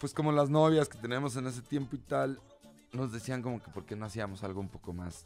pues 0.00 0.12
como 0.14 0.32
las 0.32 0.50
novias 0.50 0.88
que 0.88 0.98
teníamos 0.98 1.36
en 1.36 1.46
ese 1.46 1.62
tiempo 1.62 1.96
y 1.96 1.98
tal, 2.00 2.38
nos 2.92 3.12
decían 3.12 3.42
como 3.42 3.62
que 3.62 3.70
por 3.70 3.84
qué 3.84 3.96
no 3.96 4.06
hacíamos 4.06 4.42
algo 4.42 4.60
un 4.60 4.68
poco 4.68 4.92
más 4.92 5.24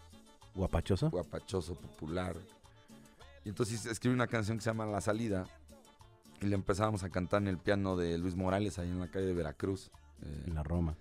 ¿Guapachoso? 0.55 1.11
guapachoso, 1.11 1.75
popular. 1.75 2.37
Y 3.45 3.49
entonces 3.49 3.87
escribí 3.87 4.15
una 4.15 4.27
canción 4.27 4.59
que 4.59 4.65
se 4.65 4.71
llama 4.71 4.87
La 4.87 5.01
Salida 5.01 5.45
y 6.41 6.47
le 6.47 6.55
empezábamos 6.55 7.03
a 7.05 7.11
cantar 7.11 7.43
en 7.43 7.49
el 7.49 7.59
piano 7.59 7.97
de 7.97 8.19
Luis 8.19 8.35
Morales 8.35 8.79
ahí 8.79 8.89
en 8.89 9.01
la 9.01 9.11
calle 9.11 9.27
de 9.27 9.35
Veracruz. 9.35 9.91
Eh, 10.23 10.45
En 10.47 10.55
la 10.55 10.63
Roma. 10.63 10.97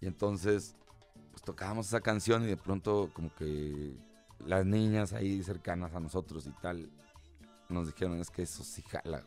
y 0.00 0.06
entonces 0.06 0.74
pues 1.30 1.42
tocábamos 1.42 1.86
esa 1.86 2.00
canción 2.00 2.42
y 2.44 2.46
de 2.46 2.56
pronto 2.56 3.10
como 3.14 3.32
que 3.34 3.94
las 4.44 4.64
niñas 4.66 5.12
ahí 5.12 5.42
cercanas 5.42 5.94
a 5.94 6.00
nosotros 6.00 6.46
y 6.46 6.50
tal 6.60 6.90
nos 7.68 7.86
dijeron 7.86 8.20
es 8.20 8.30
que 8.30 8.42
eso 8.42 8.62
sí 8.64 8.82
jala. 8.82 9.22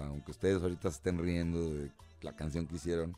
Sea, 0.00 0.08
aunque 0.08 0.30
ustedes 0.30 0.62
ahorita 0.62 0.90
se 0.90 0.96
estén 0.96 1.18
riendo 1.18 1.74
de 1.74 1.90
la 2.22 2.34
canción 2.34 2.66
que 2.66 2.76
hicieron, 2.76 3.16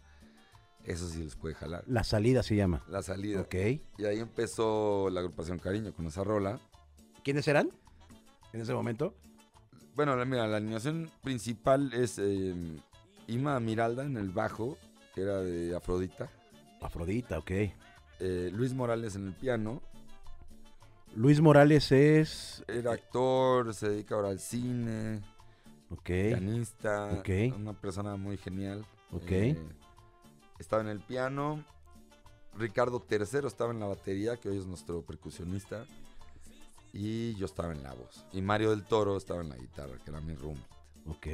eso 0.84 1.08
sí 1.08 1.22
les 1.22 1.36
puede 1.36 1.54
jalar. 1.54 1.84
La 1.86 2.02
salida 2.04 2.42
se 2.42 2.56
llama. 2.56 2.82
La 2.88 3.02
salida. 3.02 3.40
Ok. 3.42 3.54
Y 3.98 4.04
ahí 4.04 4.18
empezó 4.18 5.08
la 5.10 5.20
agrupación 5.20 5.58
Cariño 5.58 5.92
con 5.94 6.06
esa 6.06 6.24
rola. 6.24 6.58
¿Quiénes 7.22 7.46
eran 7.46 7.70
en 8.52 8.60
ese 8.60 8.74
momento? 8.74 9.14
Bueno, 9.94 10.16
la- 10.16 10.24
mira, 10.24 10.46
la 10.46 10.56
animación 10.56 11.10
principal 11.22 11.92
es 11.92 12.18
eh, 12.18 12.54
Ima 13.28 13.60
Miralda 13.60 14.04
en 14.04 14.16
el 14.16 14.30
bajo, 14.30 14.76
que 15.14 15.22
era 15.22 15.38
de 15.40 15.76
Afrodita. 15.76 16.30
Afrodita, 16.80 17.38
ok. 17.38 17.50
eh, 17.50 18.50
Luis 18.52 18.72
Morales 18.74 19.14
en 19.14 19.28
el 19.28 19.34
piano. 19.34 19.82
Luis 21.14 21.40
Morales 21.40 21.92
es... 21.92 22.64
Era 22.66 22.92
actor, 22.92 23.74
se 23.74 23.90
dedica 23.90 24.14
ahora 24.14 24.30
al 24.30 24.40
cine, 24.40 25.20
Ok. 25.92 26.04
pianista, 26.04 27.12
Ok. 27.18 27.28
una 27.56 27.72
persona 27.74 28.16
muy 28.16 28.36
genial. 28.36 28.84
Ok. 29.12 29.30
Eh, 29.30 29.56
estaba 30.58 30.82
en 30.82 30.88
el 30.88 31.00
piano. 31.00 31.64
Ricardo 32.58 33.04
III 33.10 33.46
estaba 33.46 33.72
en 33.72 33.80
la 33.80 33.86
batería, 33.86 34.36
que 34.36 34.48
hoy 34.48 34.58
es 34.58 34.66
nuestro 34.66 35.02
percusionista. 35.02 35.84
Y 36.92 37.34
yo 37.36 37.46
estaba 37.46 37.72
en 37.72 37.82
la 37.82 37.94
voz. 37.94 38.26
Y 38.32 38.42
Mario 38.42 38.70
del 38.70 38.84
Toro 38.84 39.16
estaba 39.16 39.40
en 39.40 39.48
la 39.48 39.56
guitarra, 39.56 39.96
que 40.04 40.10
era 40.10 40.20
mi 40.20 40.34
room. 40.34 40.58
Ok. 41.06 41.26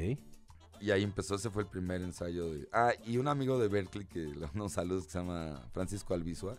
Y 0.81 0.93
ahí 0.93 1.03
empezó, 1.03 1.35
ese 1.35 1.50
fue 1.50 1.65
el 1.65 1.69
primer 1.69 2.00
ensayo 2.03 2.53
de... 2.53 2.69
Ah, 2.73 2.93
y 3.05 3.17
un 3.17 3.27
amigo 3.27 3.59
de 3.59 3.67
Berkeley, 3.67 4.07
que 4.07 4.21
le 4.21 4.47
mando 4.47 4.65
un 4.65 4.71
saludo, 4.71 5.03
que 5.03 5.11
se 5.11 5.19
llama 5.19 5.61
Francisco 5.73 6.15
Albizua, 6.15 6.57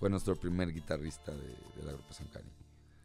fue 0.00 0.10
nuestro 0.10 0.34
primer 0.34 0.72
guitarrista 0.72 1.30
de, 1.30 1.46
de 1.46 1.82
la 1.84 1.92
agrupación 1.92 2.26
Cari. 2.32 2.48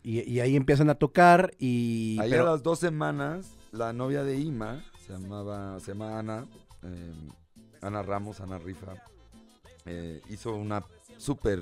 Y, 0.04 0.22
y 0.30 0.40
ahí 0.40 0.56
empiezan 0.56 0.90
a 0.90 0.96
tocar 0.96 1.54
y... 1.60 2.18
Ahí 2.20 2.30
pero- 2.32 2.48
a 2.48 2.52
las 2.52 2.64
dos 2.64 2.80
semanas, 2.80 3.52
la 3.72 3.94
novia 3.94 4.24
de 4.24 4.38
Ima, 4.40 4.84
se 5.06 5.14
llamaba, 5.14 5.80
se 5.80 5.92
llama 5.94 6.18
Ana, 6.20 6.46
eh, 6.84 7.14
Ana 7.82 8.02
Ramos, 8.02 8.40
Ana 8.42 8.58
Rifa, 8.58 8.94
eh, 9.86 10.22
hizo 10.30 10.56
una 10.56 10.84
super 11.18 11.60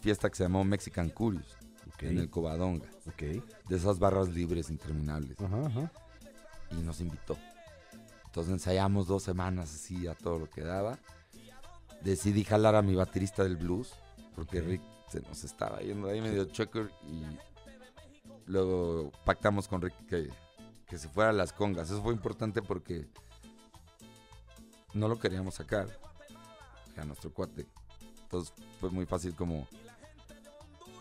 fiesta 0.00 0.28
que 0.30 0.36
se 0.36 0.44
llamó 0.44 0.64
Mexican 0.64 1.08
Curious, 1.08 1.56
en 2.00 2.18
el 2.18 2.28
Covadonga, 2.28 2.86
ok. 3.06 3.22
de 3.68 3.76
esas 3.76 3.98
barras 3.98 4.28
libres 4.28 4.68
interminables, 4.68 5.40
Ajá, 5.40 5.66
ajá. 5.66 5.92
y 6.72 6.82
nos 6.82 7.00
invitó. 7.00 7.36
Entonces 8.26 8.52
ensayamos 8.52 9.06
dos 9.06 9.22
semanas 9.22 9.72
así 9.74 10.06
a 10.06 10.14
todo 10.14 10.40
lo 10.40 10.50
que 10.50 10.60
daba. 10.62 10.98
Decidí 12.02 12.44
jalar 12.44 12.74
a 12.74 12.82
mi 12.82 12.94
baterista 12.94 13.44
del 13.44 13.56
blues, 13.56 13.94
porque. 14.34 14.60
Rick 14.60 14.82
se 15.08 15.20
nos 15.20 15.44
estaba 15.44 15.78
yendo 15.80 16.08
ahí 16.08 16.20
medio 16.20 16.44
checker 16.46 16.90
y 17.06 17.22
luego 18.46 19.12
pactamos 19.24 19.68
con 19.68 19.82
Rick 19.82 19.94
que, 20.06 20.30
que 20.86 20.98
se 20.98 21.08
fuera 21.08 21.30
a 21.30 21.32
las 21.32 21.52
congas. 21.52 21.90
Eso 21.90 22.02
fue 22.02 22.12
importante 22.12 22.62
porque 22.62 23.08
no 24.92 25.08
lo 25.08 25.18
queríamos 25.18 25.54
sacar 25.54 25.88
a 26.96 27.04
nuestro 27.04 27.32
cuate. 27.32 27.66
Entonces 28.22 28.54
fue 28.80 28.90
muy 28.90 29.06
fácil 29.06 29.34
como, 29.34 29.66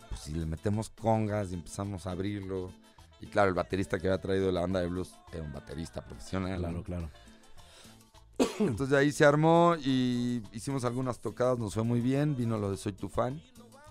pues 0.09 0.21
si 0.21 0.33
le 0.33 0.45
metemos 0.45 0.89
congas 0.89 1.51
y 1.51 1.55
empezamos 1.55 2.07
a 2.07 2.11
abrirlo. 2.11 2.71
Y 3.21 3.27
claro, 3.27 3.49
el 3.49 3.55
baterista 3.55 3.99
que 3.99 4.07
había 4.07 4.19
traído 4.19 4.51
la 4.51 4.61
banda 4.61 4.81
de 4.81 4.87
blues 4.87 5.13
era 5.31 5.43
un 5.43 5.53
baterista 5.53 6.01
profesional. 6.01 6.59
Claro, 6.59 6.77
¿no? 6.77 6.83
claro. 6.83 7.09
Entonces 8.59 8.89
de 8.89 8.97
ahí 8.97 9.11
se 9.11 9.25
armó 9.25 9.75
y 9.79 10.41
hicimos 10.51 10.83
algunas 10.85 11.19
tocadas, 11.19 11.59
nos 11.59 11.73
fue 11.73 11.83
muy 11.83 12.01
bien, 12.01 12.35
vino 12.35 12.57
lo 12.57 12.71
de 12.71 12.77
Soy 12.77 12.93
tu 12.93 13.09
fan. 13.09 13.41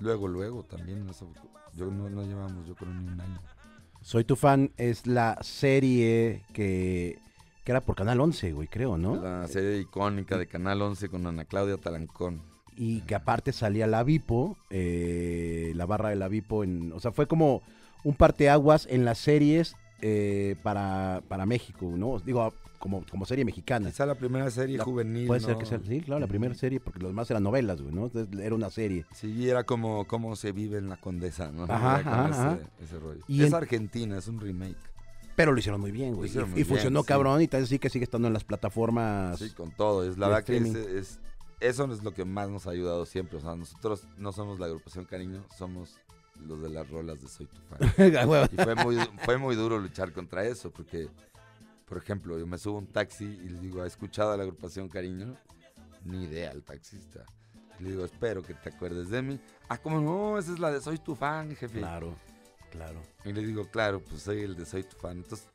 Luego, 0.00 0.28
luego 0.28 0.64
también, 0.64 1.06
yo 1.74 1.86
no, 1.90 2.10
no 2.10 2.22
llevamos 2.24 2.66
yo 2.66 2.74
creo 2.74 2.92
ni 2.92 3.08
un 3.08 3.20
año. 3.20 3.40
Soy 4.00 4.24
tu 4.24 4.34
fan 4.34 4.72
es 4.76 5.06
la 5.06 5.38
serie 5.42 6.42
que, 6.52 7.18
que 7.64 7.72
era 7.72 7.80
por 7.80 7.94
Canal 7.94 8.20
11, 8.20 8.52
güey, 8.52 8.68
creo, 8.68 8.98
¿no? 8.98 9.16
La 9.16 9.46
serie 9.46 9.78
icónica 9.78 10.36
de 10.36 10.46
Canal 10.46 10.82
11 10.82 11.08
con 11.08 11.26
Ana 11.26 11.44
Claudia 11.44 11.76
Talancón. 11.76 12.42
Y 12.76 13.02
que 13.02 13.14
aparte 13.14 13.52
salía 13.52 13.86
la 13.86 14.02
Vipo, 14.02 14.56
eh, 14.70 15.72
la 15.76 15.86
barra 15.86 16.08
de 16.08 16.16
la 16.16 16.28
Vipo, 16.28 16.64
en, 16.64 16.92
o 16.92 17.00
sea, 17.00 17.12
fue 17.12 17.26
como 17.26 17.62
un 18.02 18.14
parteaguas 18.14 18.88
en 18.90 19.04
las 19.04 19.18
series 19.18 19.76
eh, 20.00 20.56
para, 20.64 21.22
para 21.28 21.46
México, 21.46 21.92
¿no? 21.96 22.18
Digo, 22.18 22.52
como, 22.82 23.04
como 23.08 23.24
serie 23.24 23.44
mexicana. 23.44 23.88
Esa 23.90 24.04
la 24.06 24.16
primera 24.16 24.50
serie 24.50 24.76
La- 24.76 24.84
juvenil. 24.84 25.28
Puede 25.28 25.40
ser 25.40 25.56
que 25.56 25.64
sea, 25.66 25.78
sí, 25.86 26.00
claro, 26.00 26.20
la 26.20 26.26
primera 26.26 26.52
serie, 26.54 26.80
porque 26.80 26.98
los 26.98 27.10
demás 27.10 27.30
eran 27.30 27.44
novelas, 27.44 27.80
güey, 27.80 27.94
¿no? 27.94 28.06
Entonces, 28.06 28.38
era 28.40 28.54
una 28.56 28.70
serie. 28.70 29.06
Sí, 29.14 29.48
era 29.48 29.62
como 29.64 30.04
cómo 30.08 30.34
se 30.34 30.50
vive 30.50 30.78
en 30.78 30.88
la 30.88 30.96
Condesa, 30.96 31.52
¿no? 31.52 31.64
Ajá, 31.64 32.00
ese, 32.00 32.08
ajá. 32.08 32.58
ese 32.82 32.98
rollo. 32.98 33.20
Y 33.28 33.42
es 33.42 33.48
en- 33.48 33.54
argentina, 33.54 34.18
es 34.18 34.26
un 34.26 34.40
remake. 34.40 34.76
Pero 35.36 35.52
lo 35.52 35.58
hicieron 35.60 35.80
muy 35.80 35.92
bien, 35.92 36.14
güey. 36.14 36.26
Y, 36.26 36.30
hicieron 36.30 36.50
muy 36.50 36.60
y 36.60 36.64
bien, 36.64 36.68
funcionó 36.74 37.00
sí. 37.02 37.06
cabrón 37.06 37.40
y 37.40 37.46
tal 37.48 37.66
sí 37.66 37.78
que 37.78 37.88
sigue 37.88 38.04
estando 38.04 38.26
en 38.28 38.34
las 38.34 38.44
plataformas. 38.44 39.38
Sí, 39.38 39.50
con 39.50 39.70
todo. 39.70 40.04
Es 40.04 40.18
la 40.18 40.26
verdad 40.28 40.44
que 40.44 40.56
es, 40.56 40.64
streaming. 40.64 40.98
es- 40.98 41.20
eso 41.60 41.84
es 41.92 42.02
lo 42.02 42.12
que 42.12 42.24
más 42.24 42.50
nos 42.50 42.66
ha 42.66 42.70
ayudado 42.70 43.06
siempre. 43.06 43.38
O 43.38 43.40
sea, 43.40 43.54
nosotros 43.54 44.04
no 44.18 44.32
somos 44.32 44.58
la 44.58 44.66
agrupación 44.66 45.04
Cariño, 45.04 45.44
somos 45.56 45.96
los 46.44 46.60
de 46.60 46.68
las 46.70 46.90
rolas 46.90 47.22
de 47.22 47.28
Soy 47.28 47.46
tu 47.46 47.56
fan. 47.62 48.16
A 48.16 48.26
huevo. 48.26 48.46
Y 48.52 48.56
fue 48.56 48.74
muy, 48.74 48.96
fue 49.24 49.38
muy 49.38 49.54
duro 49.54 49.78
luchar 49.78 50.12
contra 50.12 50.44
eso, 50.44 50.70
porque, 50.72 51.08
por 51.86 51.98
ejemplo, 51.98 52.38
yo 52.38 52.46
me 52.46 52.58
subo 52.58 52.76
a 52.76 52.80
un 52.80 52.86
taxi 52.86 53.24
y 53.24 53.48
le 53.48 53.60
digo, 53.60 53.82
¿ha 53.82 53.86
escuchado 53.86 54.32
a 54.32 54.36
la 54.36 54.42
agrupación 54.42 54.88
Cariño? 54.88 55.36
Ni 56.04 56.24
idea 56.24 56.50
el 56.50 56.62
taxista. 56.62 57.24
Le 57.78 57.90
digo, 57.90 58.04
espero 58.04 58.42
que 58.42 58.54
te 58.54 58.68
acuerdes 58.68 59.08
de 59.10 59.22
mí. 59.22 59.40
Ah, 59.68 59.78
¿cómo 59.78 60.00
no? 60.00 60.38
Esa 60.38 60.52
es 60.52 60.58
la 60.58 60.70
de 60.70 60.80
Soy 60.80 60.98
tu 60.98 61.14
fan, 61.14 61.54
jefe. 61.56 61.78
Claro, 61.78 62.14
claro. 62.70 63.00
Y 63.24 63.32
le 63.32 63.44
digo, 63.44 63.66
claro, 63.70 64.00
pues 64.00 64.22
soy 64.22 64.40
el 64.42 64.56
de 64.56 64.66
Soy 64.66 64.84
tu 64.84 64.96
fan. 64.96 65.18
Entonces, 65.18 65.48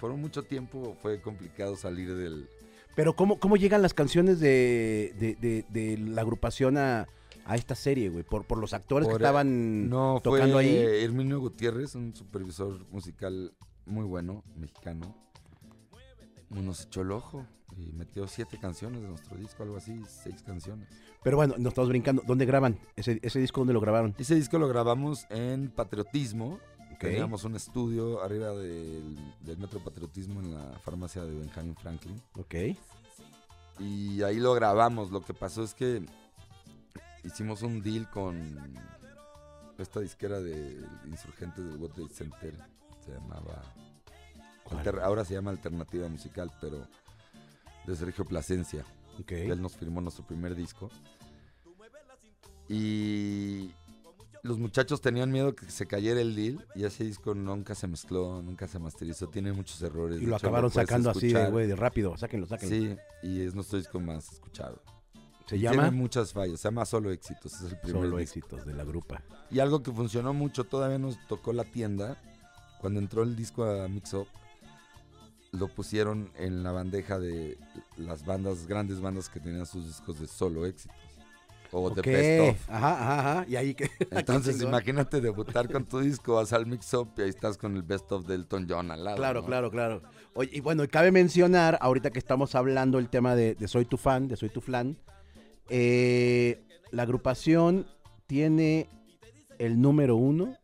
por 0.00 0.12
mucho 0.14 0.42
tiempo 0.42 0.96
fue 1.00 1.20
complicado 1.20 1.76
salir 1.76 2.14
del... 2.14 2.48
Pero 2.94 3.14
¿cómo, 3.14 3.38
cómo 3.38 3.56
llegan 3.56 3.80
las 3.82 3.94
canciones 3.94 4.38
de, 4.40 5.14
de, 5.18 5.34
de- 5.36 5.64
de 5.68 5.96
la 5.98 6.20
agrupación 6.22 6.76
a, 6.76 7.06
a 7.46 7.56
esta 7.56 7.74
serie, 7.74 8.08
güey? 8.10 8.22
Por, 8.24 8.44
por 8.44 8.58
los 8.58 8.72
actores 8.74 9.06
Por, 9.08 9.16
que 9.18 9.22
estaban 9.24 9.88
No, 9.88 10.20
tocando 10.22 10.54
fue 10.56 10.64
ahí. 10.64 11.04
Herminio 11.04 11.38
Gutiérrez, 11.40 11.94
un 11.94 12.14
supervisor 12.14 12.84
musical 12.90 13.54
muy 13.86 14.04
bueno, 14.04 14.42
mexicano. 14.56 15.16
Nos 16.54 16.84
echó 16.84 17.02
el 17.02 17.12
ojo 17.12 17.46
y 17.76 17.92
metió 17.92 18.26
siete 18.28 18.58
canciones 18.58 19.02
de 19.02 19.08
nuestro 19.08 19.36
disco, 19.36 19.62
algo 19.62 19.76
así, 19.76 20.02
seis 20.06 20.42
canciones. 20.42 20.88
Pero 21.22 21.36
bueno, 21.36 21.54
nos 21.58 21.68
estamos 21.68 21.88
brincando. 21.88 22.22
¿Dónde 22.26 22.44
graban? 22.44 22.78
¿Ese, 22.96 23.18
ese 23.22 23.38
disco 23.38 23.60
dónde 23.60 23.72
lo 23.72 23.80
grabaron? 23.80 24.14
Ese 24.18 24.34
disco 24.34 24.58
lo 24.58 24.68
grabamos 24.68 25.26
en 25.30 25.70
Patriotismo. 25.70 26.58
Teníamos 26.98 27.42
un 27.42 27.56
estudio 27.56 28.22
arriba 28.22 28.52
del, 28.52 29.16
del 29.40 29.58
Metro 29.58 29.80
Patriotismo 29.82 30.38
en 30.38 30.54
la 30.54 30.78
farmacia 30.84 31.24
de 31.24 31.36
Benjamin 31.36 31.74
Franklin. 31.74 32.22
Ok. 32.38 32.54
Y 33.80 34.22
ahí 34.22 34.36
lo 34.36 34.54
grabamos. 34.54 35.10
Lo 35.10 35.20
que 35.20 35.34
pasó 35.34 35.64
es 35.64 35.74
que 35.74 36.04
hicimos 37.24 37.62
un 37.62 37.82
deal 37.82 38.08
con 38.10 38.56
esta 39.78 39.98
disquera 40.00 40.40
de 40.40 40.80
insurgentes 41.06 41.64
del 41.64 41.76
World 41.76 41.94
Trade 41.94 42.14
Center. 42.14 42.54
Se 43.04 43.12
llamaba. 43.12 43.62
Ahora 45.02 45.24
se 45.24 45.34
llama 45.34 45.50
Alternativa 45.50 46.08
Musical, 46.08 46.50
pero 46.60 46.86
de 47.86 47.96
Sergio 47.96 48.24
Plasencia. 48.24 48.84
Ok. 49.20 49.32
Él 49.32 49.60
nos 49.60 49.76
firmó 49.76 50.00
nuestro 50.00 50.26
primer 50.26 50.54
disco. 50.54 50.90
Y 52.68 53.70
los 54.42 54.58
muchachos 54.58 55.00
tenían 55.00 55.30
miedo 55.30 55.54
que 55.54 55.70
se 55.70 55.86
cayera 55.86 56.20
el 56.20 56.34
deal. 56.34 56.66
Y 56.74 56.84
ese 56.84 57.04
disco 57.04 57.34
nunca 57.34 57.74
se 57.74 57.86
mezcló, 57.86 58.42
nunca 58.42 58.66
se 58.66 58.78
masterizó. 58.78 59.28
Tiene 59.28 59.52
muchos 59.52 59.80
errores. 59.82 60.20
Y 60.20 60.26
lo 60.26 60.36
hecho, 60.36 60.46
acabaron 60.46 60.70
sacando 60.70 61.10
así 61.10 61.20
de, 61.20 61.26
escuchar. 61.28 61.50
güey, 61.50 61.66
de 61.66 61.76
rápido. 61.76 62.16
Sáquenlo, 62.16 62.46
sáquenlo. 62.46 62.96
Sí, 63.22 63.28
y 63.28 63.40
es 63.42 63.54
nuestro 63.54 63.78
disco 63.78 64.00
más 64.00 64.32
escuchado. 64.32 64.82
Se 65.46 65.56
Y 65.56 65.60
llama 65.60 65.82
Tiene 65.82 65.90
muchas 65.90 66.32
fallas, 66.32 66.60
se 66.60 66.68
llama 66.68 66.84
Solo 66.86 67.10
Éxitos, 67.10 67.52
es 67.54 67.72
el 67.72 67.78
primer 67.80 68.02
Solo 68.02 68.16
disco. 68.16 68.38
Éxitos 68.38 68.64
de 68.64 68.74
la 68.74 68.84
grupa. 68.84 69.22
Y 69.50 69.60
algo 69.60 69.82
que 69.82 69.92
funcionó 69.92 70.32
mucho, 70.32 70.64
todavía 70.64 70.98
nos 70.98 71.18
tocó 71.26 71.52
la 71.52 71.64
tienda, 71.64 72.16
cuando 72.80 73.00
entró 73.00 73.22
el 73.22 73.36
disco 73.36 73.64
a 73.64 73.88
Mix 73.88 74.14
Up, 74.14 74.28
lo 75.52 75.68
pusieron 75.68 76.30
en 76.36 76.62
la 76.62 76.72
bandeja 76.72 77.18
de 77.18 77.58
las 77.96 78.24
bandas, 78.24 78.66
grandes 78.66 79.00
bandas 79.00 79.28
que 79.28 79.38
tenían 79.38 79.66
sus 79.66 79.86
discos 79.86 80.18
de 80.18 80.26
Solo 80.26 80.66
Éxitos. 80.66 80.96
O 81.74 81.88
de 81.88 82.02
Best 82.02 82.50
Of. 82.50 82.70
Ajá, 82.70 82.92
ajá, 82.92 83.18
ajá. 83.20 83.46
Y 83.48 83.56
ahí 83.56 83.74
que. 83.74 83.90
Entonces 84.10 84.60
imagínate 84.60 85.22
debutar 85.22 85.70
con 85.72 85.86
tu 85.86 86.00
disco, 86.00 86.34
vas 86.34 86.52
al 86.52 86.66
Mix 86.66 86.92
Up 86.92 87.12
y 87.16 87.22
ahí 87.22 87.30
estás 87.30 87.56
con 87.56 87.74
el 87.76 87.82
Best 87.82 88.12
Of 88.12 88.26
de 88.26 88.34
Elton 88.34 88.66
John 88.68 88.90
al 88.90 89.04
lado. 89.04 89.16
Claro, 89.16 89.40
¿no? 89.40 89.46
claro, 89.46 89.70
claro. 89.70 90.02
Oye, 90.34 90.50
y 90.52 90.60
bueno, 90.60 90.84
y 90.84 90.88
cabe 90.88 91.10
mencionar, 91.10 91.78
ahorita 91.80 92.10
que 92.10 92.18
estamos 92.18 92.54
hablando 92.54 92.98
el 92.98 93.08
tema 93.08 93.34
de, 93.34 93.54
de 93.54 93.68
Soy 93.68 93.86
tu 93.86 93.96
fan, 93.96 94.28
de 94.28 94.36
Soy 94.36 94.50
tu 94.50 94.60
flan, 94.60 94.98
eh, 95.70 96.62
la 96.90 97.04
agrupación 97.04 97.86
tiene 98.26 98.88
el 99.58 99.80
número 99.80 100.16
uno 100.16 100.54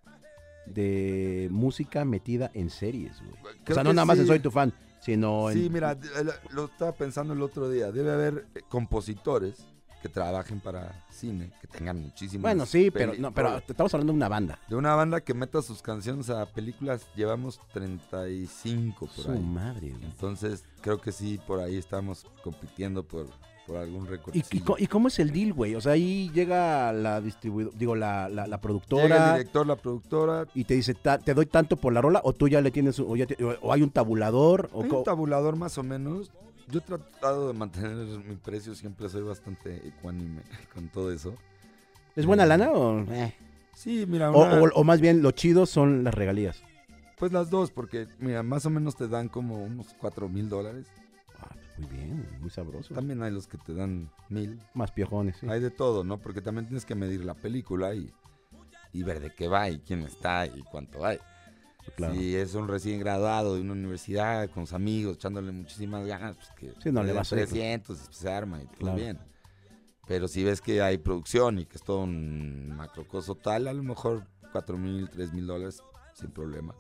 de 0.69 1.49
música 1.51 2.05
metida 2.05 2.51
en 2.55 2.71
series, 2.71 3.21
güey. 3.21 3.55
O 3.69 3.75
sea, 3.75 3.83
no 3.85 3.93
nada 3.93 4.05
más 4.05 4.19
en. 4.19 4.27
Soy 4.27 4.41
tu 4.41 4.51
fan, 4.51 4.73
sino 5.01 5.51
en... 5.51 5.59
Sí, 5.59 5.71
mira, 5.71 5.95
de- 5.95 6.09
lo- 6.51 6.67
estaba 6.67 6.93
pensando 6.93 7.33
el 7.35 7.43
otro 7.43 7.69
día. 7.71 7.91
Debe 7.93 8.13
haber 8.13 8.47
eh, 8.55 8.61
compositores 8.69 9.67
que 10.03 10.09
trabajen 10.09 10.61
para 10.61 11.05
cine, 11.11 11.51
que 11.61 11.67
tengan 11.67 12.01
muchísimas. 12.01 12.43
Bueno, 12.43 12.67
sí, 12.67 12.89
pero, 12.93 13.15
no, 13.19 13.35
pero 13.35 13.59
estamos 13.67 13.93
hablando 13.95 14.13
de 14.13 14.17
una 14.17 14.29
banda. 14.29 14.59
De 14.69 14.77
una 14.77 14.95
banda 14.95 15.21
que 15.21 15.35
meta 15.35 15.61
sus 15.61 15.83
canciones 15.83 16.31
a 16.31 16.47
películas, 16.47 17.05
llevamos 17.17 17.59
35 17.73 19.07
por 19.07 19.25
Su 19.25 19.33
ahí. 19.33 19.41
madre, 19.41 19.91
güey. 19.91 20.05
Entonces, 20.05 20.65
creo 20.83 21.01
que 21.01 21.11
sí, 21.13 21.41
por 21.47 21.61
ahí 21.61 21.77
estamos 21.77 22.27
compitiendo 22.45 23.03
por, 23.03 23.27
por 23.69 23.77
algún 23.77 24.07
récord. 24.07 24.35
¿Y, 24.35 24.43
y, 24.51 24.61
co- 24.61 24.77
y 24.79 24.87
cómo 24.89 25.07
es 25.09 25.19
el 25.21 25.31
deal, 25.31 25.53
güey? 25.53 25.75
O 25.77 25.81
sea, 25.81 25.93
ahí 25.93 26.31
llega 26.35 26.93
la 26.93 27.21
distribuidora, 27.21 27.77
digo, 27.79 27.95
la, 27.95 28.29
la, 28.29 28.29
la 28.29 28.43
Llega 28.47 28.55
el 28.57 28.61
productora 28.61 29.33
director, 29.35 29.67
la 29.67 29.77
productora. 29.77 30.47
y 30.55 30.65
te 30.65 30.75
dice, 30.75 30.95
"Ta- 30.95 31.19
te 31.19 31.35
doy 31.35 31.47
tanto 31.47 31.77
por 31.77 31.93
la 31.93 32.01
rola, 32.01 32.21
o 32.25 32.33
tú 32.33 32.49
ya 32.49 32.61
le 32.61 32.71
tienes, 32.71 32.99
o, 32.99 33.15
ya 33.15 33.27
te- 33.27 33.37
o 33.45 33.73
hay 33.73 33.83
un 33.83 33.91
tabulador, 33.91 34.71
o 34.73 34.83
Hay 34.83 34.91
un 34.91 35.05
tabulador 35.05 35.55
más 35.57 35.77
o 35.79 35.83
menos. 35.83 36.31
Yo 36.71 36.81
he 36.81 36.83
tratado 36.83 37.49
de 37.49 37.55
mantener 37.55 37.95
mi 38.25 38.37
precio, 38.37 38.75
siempre 38.75 39.09
soy 39.09 39.23
bastante 39.23 39.87
ecuánime 39.87 40.41
con 40.75 40.89
todo 40.89 41.13
eso. 41.13 41.35
¿es 42.17 42.27
buena 42.27 42.45
lana 42.47 42.73
o...? 42.73 43.01
eh? 43.13 43.35
Sí, 43.75 44.05
mira, 44.09 44.33
o- 44.33 44.69
o 44.75 44.83
más 44.85 45.01
bien, 45.01 45.23
lo 45.23 45.31
chido 45.31 45.65
son 45.67 46.03
las 46.03 46.13
regalías. 46.15 46.63
Pues 47.19 47.33
las 47.33 47.49
dos, 47.51 47.71
porque 47.71 48.07
mira, 48.19 48.43
más 48.43 48.65
o 48.67 48.71
menos 48.71 48.97
te 48.97 49.09
dan 49.09 49.29
como 49.29 49.63
unos 49.65 49.89
4 50.01 50.29
mil 50.29 50.49
dólares. 50.49 50.87
Muy 51.79 51.89
bien, 51.89 52.29
muy 52.41 52.51
sabroso. 52.51 52.95
También 52.95 53.23
hay 53.23 53.31
los 53.33 53.47
que 53.47 53.57
te 53.59 53.75
dan 53.75 54.11
mil. 54.29 54.61
Más 54.75 54.91
piojones, 54.91 55.37
sí. 55.39 55.47
Hay 55.49 55.61
de 55.61 55.71
todo, 55.71 56.05
¿no? 56.05 56.19
Porque 56.19 56.41
también 56.41 56.67
tienes 56.67 56.85
que 56.85 56.95
medir 56.95 57.25
la 57.25 57.35
película 57.35 57.95
y, 57.95 58.13
y 58.93 59.03
ver 59.03 59.21
de 59.21 59.33
qué 59.35 59.49
va 59.49 59.69
y 59.71 59.79
quién 59.81 60.03
está 60.03 60.47
y 60.47 60.63
cuánto 60.71 61.05
hay. 61.07 61.19
Claro. 61.97 62.15
Si 62.15 62.37
es 62.37 62.55
un 62.55 62.69
recién 62.69 63.01
graduado 63.01 63.55
de 63.55 63.63
una 63.63 63.73
universidad 63.73 64.51
con 64.51 64.67
sus 64.67 64.75
amigos, 64.75 65.17
echándole 65.17 65.53
muchísimas 65.53 66.05
ganas, 66.07 66.37
pues 66.37 66.51
que 66.51 66.83
Sí, 66.83 66.93
no 66.93 67.01
le 67.01 67.09
den 67.09 67.17
va 67.17 67.21
a 67.21 67.23
hacer, 67.23 67.39
pues. 67.39 67.51
300 67.51 67.97
y 67.99 68.05
pues 68.05 68.17
se 68.17 68.31
arma 68.31 68.61
y 68.63 68.67
todo 68.67 68.77
Claro. 68.79 68.97
bien. 68.97 69.19
Pero 70.07 70.29
si 70.29 70.43
ves 70.45 70.61
que 70.61 70.83
hay 70.83 70.99
producción 70.99 71.59
y 71.61 71.65
que 71.67 71.77
es 71.77 71.83
todo 71.83 72.01
un 72.01 72.75
macrocoso 72.77 73.35
tal, 73.37 73.69
a 73.69 73.73
lo 73.73 73.83
mejor 73.83 74.27
4 74.53 74.77
mil, 74.77 75.09
3 75.09 75.33
mil 75.33 75.47
dólares 75.47 75.83
sin 76.15 76.31
problema. 76.31 76.75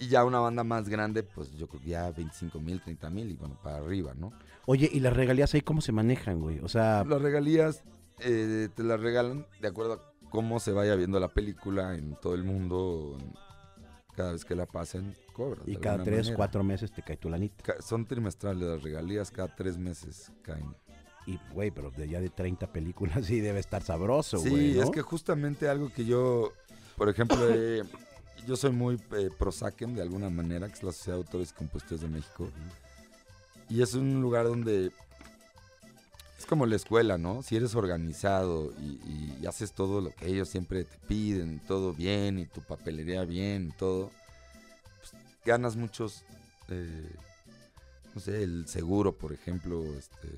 Y 0.00 0.08
ya 0.08 0.24
una 0.24 0.38
banda 0.38 0.62
más 0.64 0.88
grande, 0.88 1.22
pues 1.22 1.50
yo 1.56 1.66
creo 1.68 1.82
que 1.82 1.88
ya 1.88 2.10
25 2.10 2.60
mil, 2.60 2.80
30 2.80 3.10
mil 3.10 3.30
y 3.30 3.34
bueno, 3.34 3.58
para 3.62 3.78
arriba, 3.78 4.14
¿no? 4.14 4.32
Oye, 4.66 4.88
¿y 4.92 5.00
las 5.00 5.12
regalías 5.12 5.52
ahí 5.54 5.60
cómo 5.60 5.80
se 5.80 5.90
manejan, 5.92 6.40
güey? 6.40 6.60
O 6.60 6.68
sea, 6.68 7.04
Las 7.04 7.20
regalías 7.20 7.82
eh, 8.20 8.68
te 8.74 8.82
las 8.84 9.00
regalan 9.00 9.44
de 9.60 9.68
acuerdo 9.68 9.94
a 9.94 10.00
cómo 10.30 10.60
se 10.60 10.72
vaya 10.72 10.94
viendo 10.94 11.18
la 11.18 11.28
película 11.28 11.94
en 11.94 12.14
todo 12.20 12.34
el 12.34 12.44
mundo. 12.44 13.16
cada 14.14 14.32
vez 14.32 14.44
que 14.44 14.54
la 14.54 14.66
pasen, 14.66 15.16
cobras. 15.32 15.62
y 15.66 15.76
cada 15.76 16.02
tres, 16.04 16.18
manera. 16.26 16.36
cuatro 16.36 16.62
meses 16.64 16.92
te 16.92 17.02
cae 17.02 17.16
tu 17.16 17.28
lanita. 17.30 17.62
Ca- 17.64 17.80
Son 17.82 18.04
trimestrales 18.06 18.62
las 18.68 18.82
regalías, 18.82 19.30
cada 19.30 19.54
tres 19.54 19.78
meses 19.78 20.30
caen. 20.42 20.74
Y, 21.26 21.38
güey, 21.52 21.70
pero 21.70 21.90
de 21.90 22.08
ya 22.08 22.20
de 22.20 22.30
30 22.30 22.66
películas 22.72 23.24
sí 23.26 23.40
debe 23.40 23.58
estar 23.60 23.82
sabroso, 23.82 24.38
Sí, 24.38 24.48
güey, 24.50 24.74
¿no? 24.74 24.82
es 24.84 24.90
que 24.90 25.02
justamente 25.02 25.68
algo 25.68 25.90
que 25.92 26.04
yo, 26.04 26.52
por 26.96 27.08
ejemplo, 27.08 27.36
eh, 27.48 27.82
yo 28.46 28.56
soy 28.56 28.70
muy 28.72 29.00
eh, 29.12 29.30
pro 29.38 29.52
SACEM 29.52 29.94
de 29.94 30.02
alguna 30.02 30.30
manera, 30.30 30.68
que 30.68 30.74
es 30.74 30.82
la 30.82 30.92
Sociedad 30.92 31.18
de 31.18 31.24
Autores 31.24 31.50
y 31.50 31.54
Compositores 31.54 32.00
de 32.02 32.08
México. 32.08 32.48
Y 33.68 33.82
es 33.82 33.94
un 33.94 34.20
lugar 34.22 34.46
donde 34.46 34.92
es 36.38 36.46
como 36.46 36.64
la 36.66 36.76
escuela, 36.76 37.18
¿no? 37.18 37.42
Si 37.42 37.56
eres 37.56 37.74
organizado 37.74 38.72
y, 38.80 38.84
y- 39.06 39.38
y 39.42 39.46
haces 39.46 39.72
todo 39.72 40.00
lo 40.00 40.10
que 40.10 40.26
ellos 40.28 40.48
siempre 40.48 40.84
te 40.84 40.98
piden, 41.06 41.60
todo 41.66 41.92
bien, 41.92 42.38
y 42.38 42.46
tu 42.46 42.60
papelería 42.62 43.24
bien, 43.24 43.68
y 43.68 43.76
todo, 43.76 44.10
pues, 45.00 45.12
ganas 45.44 45.76
muchos, 45.76 46.22
eh, 46.68 47.10
no 48.14 48.20
sé, 48.20 48.42
el 48.42 48.66
seguro, 48.68 49.12
por 49.12 49.32
ejemplo, 49.32 49.84
este, 49.98 50.28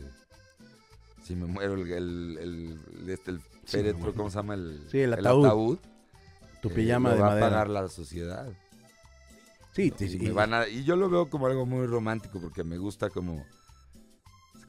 si 1.25 1.37
me 1.37 1.47
muero, 1.47 1.75
el, 1.75 1.90
el, 1.92 2.38
el- 2.40 3.11
este, 3.11 3.30
el 3.33 3.40
Sí, 3.40 3.76
féretro. 3.76 4.12
¿cómo 4.14 4.30
se 4.30 4.37
llama? 4.37 4.54
El, 4.54 4.80
Sí, 4.90 4.99
el 5.00 5.14
ataúd. 5.14 5.78
Tu 6.61 6.69
eh, 6.69 6.73
pijama 6.73 7.12
de 7.14 7.21
va 7.21 7.26
madera. 7.29 7.47
a 7.47 7.50
pagar 7.50 7.71
la 7.71 7.88
sociedad. 7.88 8.49
Sí, 9.73 9.90
te- 9.90 10.07
Y 10.07 10.14
y- 10.17 10.19
me 10.19 10.33
van 10.33 10.52
a- 10.55 10.69
y 10.69 10.85
yo 10.85 10.97
lo 10.97 11.09
veo 11.09 11.31
como 11.31 11.47
algo 11.47 11.64
muy 11.67 11.87
romántico 11.87 12.40
porque 12.40 12.64
me 12.64 12.76
gusta 12.79 13.09
como... 13.11 13.45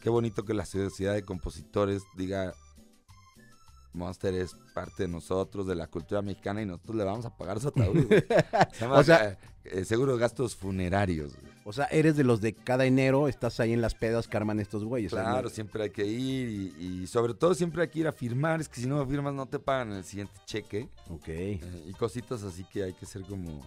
Qué 0.01 0.09
bonito 0.09 0.43
que 0.45 0.53
la 0.53 0.65
sociedad 0.65 1.13
de 1.13 1.23
compositores 1.23 2.03
diga, 2.15 2.53
Monster 3.93 4.33
es 4.35 4.55
parte 4.73 5.03
de 5.03 5.09
nosotros, 5.09 5.67
de 5.67 5.75
la 5.75 5.87
cultura 5.87 6.21
mexicana 6.21 6.61
y 6.61 6.65
nosotros 6.65 6.95
le 6.97 7.03
vamos 7.03 7.25
a 7.25 7.35
pagar 7.35 7.59
su 7.59 7.67
ataúd. 7.69 8.05
güey. 8.07 8.23
Se 8.73 8.79
llama, 8.81 8.95
O 8.99 9.03
sea- 9.03 9.31
eh, 9.31 9.37
eh, 9.65 9.85
seguro 9.85 10.17
gastos 10.17 10.55
funerarios. 10.55 11.33
güey. 11.39 11.51
o 11.65 11.73
sea, 11.73 11.85
eres 11.85 12.15
de 12.17 12.23
los 12.23 12.41
de 12.41 12.53
cada 12.53 12.85
enero, 12.85 13.27
estás 13.27 13.59
ahí 13.59 13.73
en 13.73 13.81
las 13.81 13.93
pedas 13.93 14.27
que 14.27 14.37
arman 14.37 14.59
estos 14.59 14.83
güeyes. 14.83 15.11
Claro, 15.11 15.49
siempre 15.49 15.83
hay 15.83 15.89
que 15.91 16.05
ir 16.05 16.73
y, 16.79 16.85
y 17.03 17.07
sobre 17.07 17.33
todo 17.33 17.53
siempre 17.53 17.81
hay 17.83 17.89
que 17.89 17.99
ir 17.99 18.07
a 18.07 18.11
firmar. 18.11 18.61
Es 18.61 18.67
que 18.69 18.81
si 18.81 18.87
no 18.87 19.05
firmas 19.05 19.33
no 19.33 19.45
te 19.45 19.59
pagan 19.59 19.91
el 19.91 20.03
siguiente 20.03 20.33
cheque. 20.45 20.89
Ok. 21.09 21.27
Eh, 21.27 21.85
y 21.87 21.93
cositas 21.93 22.43
así 22.43 22.63
que 22.63 22.83
hay 22.83 22.93
que 22.93 23.05
ser 23.05 23.21
como, 23.23 23.61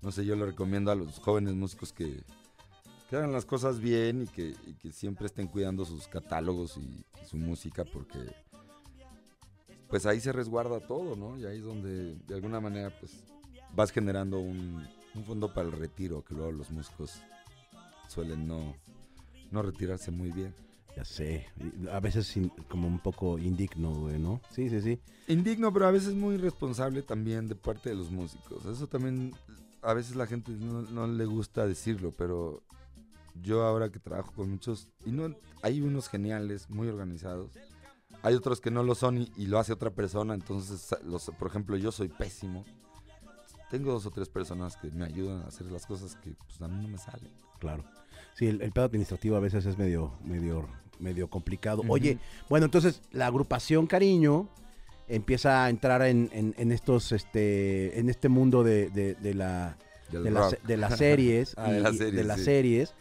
no 0.00 0.10
sé, 0.10 0.24
yo 0.24 0.34
le 0.34 0.46
recomiendo 0.46 0.90
a 0.90 0.94
los 0.96 1.18
jóvenes 1.20 1.54
músicos 1.54 1.92
que, 1.92 2.20
que 3.08 3.16
hagan 3.16 3.32
las 3.32 3.44
cosas 3.44 3.78
bien 3.78 4.22
y 4.22 4.26
que, 4.26 4.54
y 4.66 4.74
que 4.80 4.90
siempre 4.90 5.26
estén 5.26 5.46
cuidando 5.46 5.84
sus 5.84 6.08
catálogos 6.08 6.76
y, 6.78 6.80
y 7.22 7.26
su 7.28 7.36
música 7.36 7.84
porque 7.84 8.18
pues 9.92 10.06
ahí 10.06 10.20
se 10.20 10.32
resguarda 10.32 10.80
todo, 10.80 11.16
¿no? 11.16 11.38
Y 11.38 11.44
ahí 11.44 11.58
es 11.58 11.64
donde 11.64 12.14
de 12.14 12.34
alguna 12.34 12.60
manera 12.60 12.90
pues 12.98 13.12
vas 13.74 13.90
generando 13.90 14.40
un, 14.40 14.82
un 15.14 15.24
fondo 15.24 15.52
para 15.52 15.68
el 15.68 15.72
retiro 15.72 16.24
que 16.24 16.34
luego 16.34 16.50
los 16.50 16.70
músicos 16.70 17.20
suelen 18.08 18.48
no, 18.48 18.74
no 19.50 19.60
retirarse 19.60 20.10
muy 20.10 20.32
bien. 20.32 20.54
Ya 20.96 21.04
sé. 21.04 21.46
A 21.90 22.00
veces 22.00 22.34
como 22.70 22.88
un 22.88 23.00
poco 23.00 23.38
indigno, 23.38 23.90
güey, 23.90 24.18
¿no? 24.18 24.40
Sí, 24.50 24.70
sí, 24.70 24.80
sí. 24.80 24.98
Indigno, 25.28 25.70
pero 25.74 25.86
a 25.86 25.90
veces 25.90 26.14
muy 26.14 26.36
irresponsable 26.36 27.02
también 27.02 27.46
de 27.46 27.54
parte 27.54 27.90
de 27.90 27.96
los 27.96 28.10
músicos. 28.10 28.64
Eso 28.64 28.86
también, 28.86 29.34
a 29.82 29.92
veces 29.92 30.16
la 30.16 30.26
gente 30.26 30.52
no, 30.52 30.80
no 30.80 31.06
le 31.06 31.26
gusta 31.26 31.66
decirlo, 31.66 32.14
pero 32.16 32.62
yo 33.42 33.62
ahora 33.64 33.90
que 33.90 33.98
trabajo 33.98 34.32
con 34.32 34.52
muchos, 34.52 34.88
y 35.04 35.10
no, 35.10 35.36
hay 35.60 35.82
unos 35.82 36.08
geniales, 36.08 36.70
muy 36.70 36.88
organizados. 36.88 37.50
Hay 38.22 38.34
otros 38.34 38.60
que 38.60 38.70
no 38.70 38.82
lo 38.82 38.94
son 38.94 39.18
y, 39.18 39.32
y 39.36 39.46
lo 39.46 39.58
hace 39.58 39.72
otra 39.72 39.90
persona, 39.90 40.34
entonces, 40.34 40.94
los, 41.04 41.30
por 41.38 41.48
ejemplo, 41.48 41.76
yo 41.76 41.90
soy 41.92 42.08
pésimo. 42.08 42.64
Tengo 43.70 43.92
dos 43.92 44.04
o 44.06 44.10
tres 44.10 44.28
personas 44.28 44.76
que 44.76 44.90
me 44.90 45.04
ayudan 45.04 45.42
a 45.42 45.46
hacer 45.46 45.70
las 45.72 45.86
cosas 45.86 46.14
que 46.16 46.32
pues, 46.46 46.60
a 46.60 46.68
mí 46.68 46.82
no 46.82 46.88
me 46.88 46.98
salen. 46.98 47.30
Claro. 47.58 47.84
Sí, 48.34 48.46
el, 48.46 48.60
el 48.62 48.70
pedo 48.72 48.84
administrativo 48.84 49.36
a 49.36 49.40
veces 49.40 49.64
es 49.66 49.78
medio, 49.78 50.12
medio, 50.24 50.68
medio 50.98 51.28
complicado. 51.28 51.82
Oye, 51.88 52.18
bueno, 52.50 52.66
entonces 52.66 53.00
la 53.12 53.26
agrupación 53.26 53.86
Cariño 53.86 54.48
empieza 55.08 55.64
a 55.64 55.70
entrar 55.70 56.02
en, 56.02 56.28
en- 56.32 56.54
en 56.58 56.70
estos, 56.72 57.12
este, 57.12 57.98
en 57.98 58.08
este 58.08 58.28
mundo 58.28 58.62
de, 58.62 58.88
de- 58.90 59.14
de 59.14 59.34
la, 59.34 59.76
de, 60.10 60.30
las- 60.30 60.56
de 60.66 60.76
las 60.76 60.96
series, 60.98 61.54
Ah, 61.56 61.70
de 61.72 61.80
las 61.80 61.96
series, 61.96 62.26
las 62.26 62.38
sí. 62.38 62.44
series. 62.44 62.94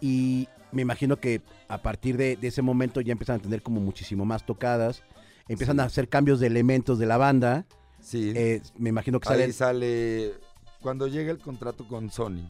Y 0.00 0.48
me 0.72 0.82
imagino 0.82 1.16
que 1.18 1.40
a 1.68 1.78
partir 1.78 2.16
de, 2.16 2.36
de 2.36 2.48
ese 2.48 2.62
momento 2.62 3.00
ya 3.00 3.12
empiezan 3.12 3.36
a 3.36 3.42
tener 3.42 3.62
como 3.62 3.80
muchísimo 3.80 4.24
más 4.24 4.44
tocadas. 4.44 5.02
Empiezan 5.48 5.76
Sí. 5.76 5.80
a 5.82 5.84
hacer 5.84 6.08
cambios 6.08 6.40
de 6.40 6.48
elementos 6.48 6.98
de 6.98 7.06
la 7.06 7.16
banda. 7.16 7.66
Sí. 8.00 8.32
Eh, 8.34 8.62
me 8.76 8.88
imagino 8.90 9.20
que 9.20 9.28
Ahí 9.28 9.34
salen. 9.36 9.52
sale. 9.52 10.34
Cuando 10.80 11.06
llega 11.06 11.30
el 11.30 11.38
contrato 11.38 11.86
con 11.88 12.10
Sony, 12.10 12.48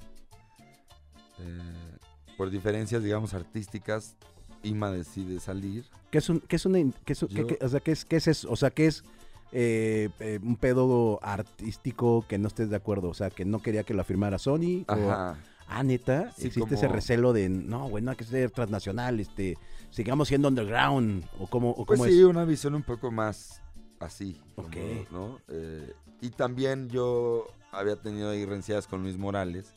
eh, 1.38 1.96
por 2.36 2.50
diferencias, 2.50 3.02
digamos, 3.02 3.34
artísticas, 3.34 4.16
Ima 4.62 4.90
decide 4.90 5.38
salir. 5.40 5.84
¿Qué 6.10 6.18
es 6.18 6.28
un, 6.28 6.40
qué 6.40 6.56
es 6.56 6.62
qué 7.04 7.12
es 7.12 7.22
un- 7.22 7.28
qué- 7.28 7.34
Yo- 7.34 7.46
qué- 7.46 7.58
o 7.60 7.68
sea, 7.68 7.80
qué 7.80 7.92
es, 7.92 8.04
qué 8.04 8.16
es 8.16 8.26
eso? 8.26 8.50
O 8.50 8.56
sea, 8.56 8.70
¿qué 8.70 8.86
es 8.86 9.04
eh, 9.52 10.08
eh, 10.18 10.40
un 10.42 10.56
pedo 10.56 11.20
artístico 11.22 12.24
que 12.28 12.36
no 12.36 12.48
estés 12.48 12.68
de 12.68 12.76
acuerdo? 12.76 13.08
O 13.08 13.14
sea, 13.14 13.30
que 13.30 13.44
no 13.44 13.62
quería 13.62 13.84
que 13.84 13.94
lo 13.94 14.02
firmara 14.04 14.38
Sony. 14.38 14.84
o- 14.88 14.92
Ajá. 14.92 15.38
Ah, 15.68 15.82
neta, 15.82 16.32
Sí, 16.36 16.46
existe 16.48 16.74
ese 16.74 16.86
como- 16.86 16.94
recelo 16.96 17.32
de, 17.32 17.48
no, 17.48 17.88
güey, 17.88 18.02
no 18.02 18.10
hay 18.12 18.16
que 18.16 18.24
ser 18.24 18.50
transnacional, 18.50 19.20
este, 19.20 19.56
sigamos 19.90 20.28
siendo 20.28 20.48
underground, 20.48 21.24
o 21.38 21.46
cómo, 21.46 21.70
o 21.70 21.84
Pues 21.86 21.98
cómo 21.98 22.10
sí, 22.10 22.18
es. 22.18 22.24
una 22.24 22.44
visión 22.44 22.74
un 22.74 22.82
poco 22.82 23.10
más 23.10 23.62
así. 24.00 24.40
como, 24.54 24.68
Ok. 24.68 24.76
¿no? 25.10 25.40
Eh, 25.48 25.92
y 26.20 26.30
también 26.30 26.88
yo 26.88 27.46
había 27.72 27.96
tenido 27.96 28.30
ahí 28.30 28.44
rencillas 28.46 28.86
con 28.86 29.02
Luis 29.02 29.18
Morales. 29.18 29.72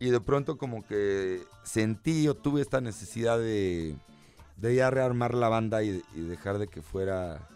Y 0.00 0.10
de 0.10 0.20
pronto 0.20 0.56
como 0.58 0.86
que 0.86 1.42
sentí 1.64 2.28
o 2.28 2.34
tuve 2.34 2.60
esta 2.60 2.80
necesidad 2.80 3.36
de, 3.38 3.96
de 4.56 4.74
ya 4.76 4.90
rearmar 4.90 5.34
la 5.34 5.48
banda 5.48 5.82
y, 5.82 6.02
y 6.14 6.20
dejar 6.20 6.58
de 6.58 6.68
que 6.68 6.82
fuera 6.82 7.48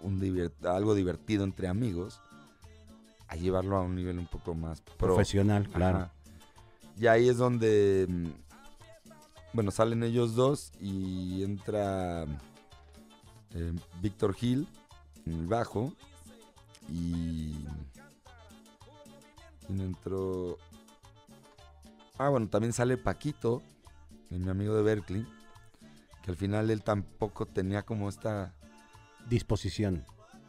un 0.00 0.18
divert- 0.20 0.64
algo 0.66 0.94
divertido 0.94 1.44
entre 1.44 1.68
amigos 1.68 2.20
a 3.28 3.36
llevarlo 3.36 3.76
a 3.76 3.82
un 3.82 3.94
nivel 3.94 4.18
un 4.18 4.26
poco 4.26 4.54
más 4.54 4.80
pro. 4.80 4.96
Profesional, 4.96 5.68
claro. 5.68 5.98
Ajá. 5.98 6.12
Y 6.98 7.06
ahí 7.08 7.28
es 7.28 7.36
donde, 7.36 8.06
mm, 8.08 8.28
bueno, 9.52 9.70
salen 9.70 10.02
ellos 10.02 10.34
dos 10.34 10.72
y 10.80 11.42
entra 11.42 12.24
eh, 13.54 13.72
Víctor 14.00 14.34
Gil 14.34 14.68
en 15.26 15.32
el 15.32 15.46
bajo 15.46 15.92
y 16.88 17.54
¿quién 19.66 19.80
entró? 19.80 20.56
Ah, 22.18 22.28
bueno, 22.30 22.48
también 22.48 22.72
sale 22.72 22.96
Paquito, 22.96 23.62
mi 24.30 24.48
amigo 24.48 24.74
de 24.74 24.82
Berkeley, 24.82 25.26
que 26.22 26.30
al 26.30 26.36
final 26.36 26.70
él 26.70 26.82
tampoco 26.82 27.46
tenía 27.46 27.82
como 27.84 28.08
esta, 28.08 28.54
Disposición. 29.28 30.04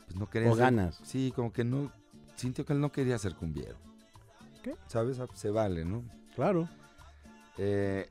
pues 0.05 0.15
no 0.17 0.29
quería 0.29 0.49
O 0.49 0.53
ser- 0.55 0.61
ganas. 0.65 0.99
Sí, 1.03 1.33
como 1.35 1.51
que 1.51 1.63
no, 1.63 1.91
sintió 2.37 2.65
que 2.65 2.71
él 2.73 2.79
no 2.79 2.91
quería 2.91 3.17
ser 3.17 3.35
cumbiero. 3.35 3.75
¿Qué? 4.63 4.75
¿Sabes? 4.87 5.19
Se 5.33 5.49
vale, 5.49 5.83
¿no? 5.83 6.03
Claro. 6.35 6.69
Eh, 7.57 8.09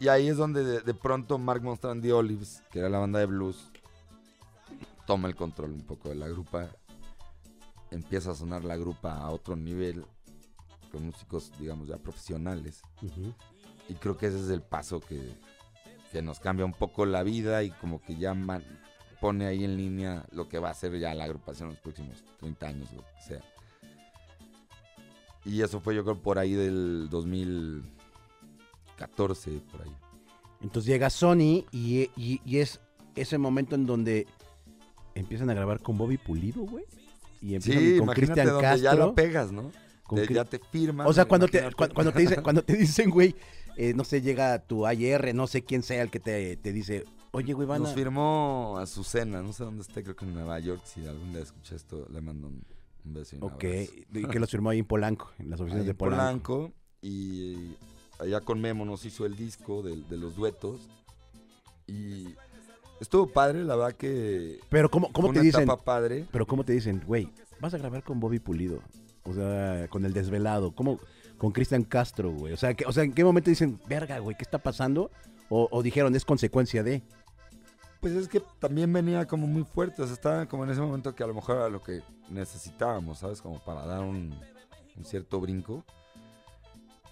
y 0.00 0.08
ahí 0.08 0.26
es 0.28 0.36
donde 0.36 0.64
de, 0.64 0.80
de 0.80 0.94
pronto 0.94 1.38
Mark 1.38 1.62
Monstrand 1.62 1.98
and 1.98 2.02
the 2.02 2.12
Olives, 2.12 2.62
que 2.70 2.80
era 2.80 2.88
la 2.88 2.98
banda 2.98 3.20
de 3.20 3.26
blues, 3.26 3.70
toma 5.06 5.28
el 5.28 5.36
control 5.36 5.70
un 5.72 5.82
poco 5.82 6.08
de 6.08 6.16
la 6.16 6.26
grupa. 6.26 6.68
Empieza 7.90 8.30
a 8.32 8.34
sonar 8.34 8.64
la 8.64 8.76
grupa 8.76 9.14
a 9.18 9.30
otro 9.30 9.54
nivel, 9.54 10.04
con 10.90 11.04
músicos, 11.06 11.52
digamos, 11.58 11.88
ya 11.88 11.98
profesionales. 11.98 12.80
Y 13.88 13.94
creo 13.94 14.16
que 14.16 14.26
ese 14.26 14.40
es 14.40 14.48
el 14.48 14.62
paso 14.62 15.00
que, 15.00 15.36
que 16.10 16.22
nos 16.22 16.40
cambia 16.40 16.64
un 16.64 16.72
poco 16.72 17.04
la 17.04 17.22
vida 17.22 17.62
y 17.62 17.70
como 17.70 18.00
que 18.00 18.16
ya 18.16 18.32
man- 18.34 18.64
pone 19.22 19.46
ahí 19.46 19.62
en 19.64 19.76
línea 19.76 20.26
lo 20.32 20.48
que 20.48 20.58
va 20.58 20.70
a 20.70 20.74
ser 20.74 20.98
ya 20.98 21.14
la 21.14 21.24
agrupación 21.24 21.68
en 21.68 21.74
los 21.76 21.80
próximos 21.82 22.24
30 22.40 22.66
años, 22.66 22.92
lo 22.92 23.02
que 23.02 23.22
sea. 23.26 23.40
Y 25.44 25.62
eso 25.62 25.80
fue 25.80 25.94
yo 25.94 26.02
creo 26.04 26.20
por 26.20 26.38
ahí 26.38 26.52
del 26.54 27.08
14 28.96 29.50
por 29.70 29.82
ahí. 29.82 29.92
Entonces 30.60 30.88
llega 30.90 31.08
Sony 31.08 31.64
y, 31.70 32.10
y- 32.16 32.40
y 32.44 32.58
es 32.58 32.80
ese 33.14 33.38
momento 33.38 33.74
en 33.76 33.86
donde 33.86 34.26
empiezan 35.14 35.50
a 35.50 35.54
grabar 35.54 35.80
con 35.80 35.96
Bobby 35.98 36.18
Pulido, 36.18 36.62
güey. 36.64 36.84
Y 37.40 37.54
empiezan 37.54 37.82
Sí, 37.82 37.98
con 37.98 38.08
Cristian 38.08 38.46
Castro. 38.60 38.76
ya 38.76 38.94
la 38.94 39.12
pegas, 39.14 39.52
¿no? 39.52 39.70
ya 40.30 40.44
te 40.44 40.58
firman. 40.58 41.06
o 41.06 41.12
sea, 41.12 41.24
cuando 41.24 41.48
te, 41.48 41.72
cuando 41.72 42.12
te 42.12 42.18
dicen, 42.20 42.42
cuando 42.42 42.62
te 42.62 42.76
dicen, 42.76 43.08
güey, 43.10 43.34
eh, 43.76 43.94
no 43.94 44.04
sé, 44.04 44.20
llega 44.20 44.58
tu 44.58 44.84
AR, 44.86 45.34
no 45.34 45.46
sé 45.46 45.62
quién 45.64 45.82
sea 45.82 46.02
el 46.02 46.10
que 46.10 46.20
te, 46.20 46.56
te 46.58 46.72
dice, 46.72 47.04
oye, 47.32 47.52
güey, 47.52 47.66
van 47.66 47.82
Nos 47.82 47.94
firmó 47.94 48.76
Azucena, 48.78 49.42
no 49.42 49.52
sé 49.52 49.64
dónde 49.64 49.82
esté, 49.82 50.02
creo 50.02 50.14
que 50.16 50.24
en 50.24 50.34
Nueva 50.34 50.58
York. 50.60 50.82
Si 50.84 51.06
algún 51.06 51.32
día 51.32 51.42
escucha 51.42 51.74
esto, 51.74 52.06
le 52.12 52.20
mando 52.20 52.48
un, 52.48 52.62
un 53.04 53.12
beso 53.14 53.36
y 53.36 53.38
un 53.38 53.44
Ok, 53.44 53.64
abrazo. 53.64 53.92
y 54.12 54.26
que 54.28 54.38
los 54.40 54.50
firmó 54.50 54.70
ahí 54.70 54.78
en 54.78 54.84
Polanco, 54.84 55.30
en 55.38 55.50
las 55.50 55.60
oficinas 55.60 55.82
Ahí 55.82 55.88
de 55.88 55.94
Polanco. 55.94 56.54
Polanco, 56.54 56.72
y 57.02 57.76
allá 58.18 58.40
con 58.40 58.60
Memo 58.60 58.84
nos 58.84 59.04
hizo 59.04 59.26
el 59.26 59.36
disco 59.36 59.82
de, 59.82 59.96
de 60.02 60.16
los 60.16 60.36
duetos 60.36 60.88
y 61.86 62.28
estuvo 63.00 63.26
padre, 63.26 63.64
la 63.64 63.76
verdad 63.76 63.96
que 63.96 64.60
Pero 64.68 64.88
¿cómo, 64.90 65.12
cómo 65.12 65.32
te 65.32 65.40
dicen? 65.40 65.68
padre. 65.84 66.26
Pero 66.30 66.46
¿cómo 66.46 66.64
te 66.64 66.72
dicen, 66.72 67.02
güey, 67.06 67.28
vas 67.60 67.74
a 67.74 67.78
grabar 67.78 68.02
con 68.04 68.20
Bobby 68.20 68.38
Pulido? 68.38 68.80
O 69.24 69.34
sea, 69.34 69.86
con 69.88 70.04
el 70.04 70.12
desvelado, 70.12 70.72
¿cómo? 70.74 70.98
Con 71.38 71.52
Cristian 71.52 71.82
Castro, 71.84 72.30
güey. 72.32 72.52
O 72.52 72.56
sea, 72.56 72.74
que, 72.74 72.84
o 72.86 72.92
sea, 72.92 73.02
¿en 73.04 73.12
qué 73.12 73.24
momento 73.24 73.50
dicen, 73.50 73.80
verga, 73.88 74.18
güey, 74.20 74.36
qué 74.36 74.42
está 74.42 74.58
pasando? 74.58 75.10
O, 75.48 75.68
o 75.70 75.82
dijeron, 75.82 76.14
es 76.14 76.24
consecuencia 76.24 76.82
de... 76.82 77.02
Pues 78.02 78.14
es 78.14 78.26
que 78.26 78.40
también 78.58 78.92
venía 78.92 79.28
como 79.28 79.46
muy 79.46 79.62
fuerte, 79.62 80.02
o 80.02 80.06
sea, 80.06 80.14
estaba 80.14 80.46
como 80.46 80.64
en 80.64 80.70
ese 80.70 80.80
momento 80.80 81.14
que 81.14 81.22
a 81.22 81.26
lo 81.28 81.34
mejor 81.34 81.58
era 81.58 81.68
lo 81.68 81.80
que 81.80 82.02
necesitábamos, 82.28 83.20
¿sabes? 83.20 83.40
Como 83.40 83.60
para 83.64 83.86
dar 83.86 84.00
un, 84.00 84.34
un 84.96 85.04
cierto 85.04 85.40
brinco. 85.40 85.84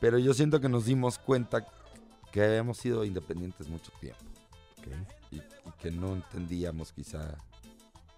Pero 0.01 0.19
yo 0.19 0.35
siento 0.35 0.61
que 0.61 0.69
nos 0.69 0.87
dimos 0.87 1.17
cuenta 1.17 1.65
que 2.33 2.43
habíamos 2.43 2.79
sido 2.79 3.05
independientes 3.05 3.69
mucho 3.69 3.93
tiempo. 4.01 4.19
y, 5.31 5.37
y 5.37 5.43
que 5.81 5.93
no 5.93 6.13
entendíamos 6.15 6.93
quizá 6.93 7.37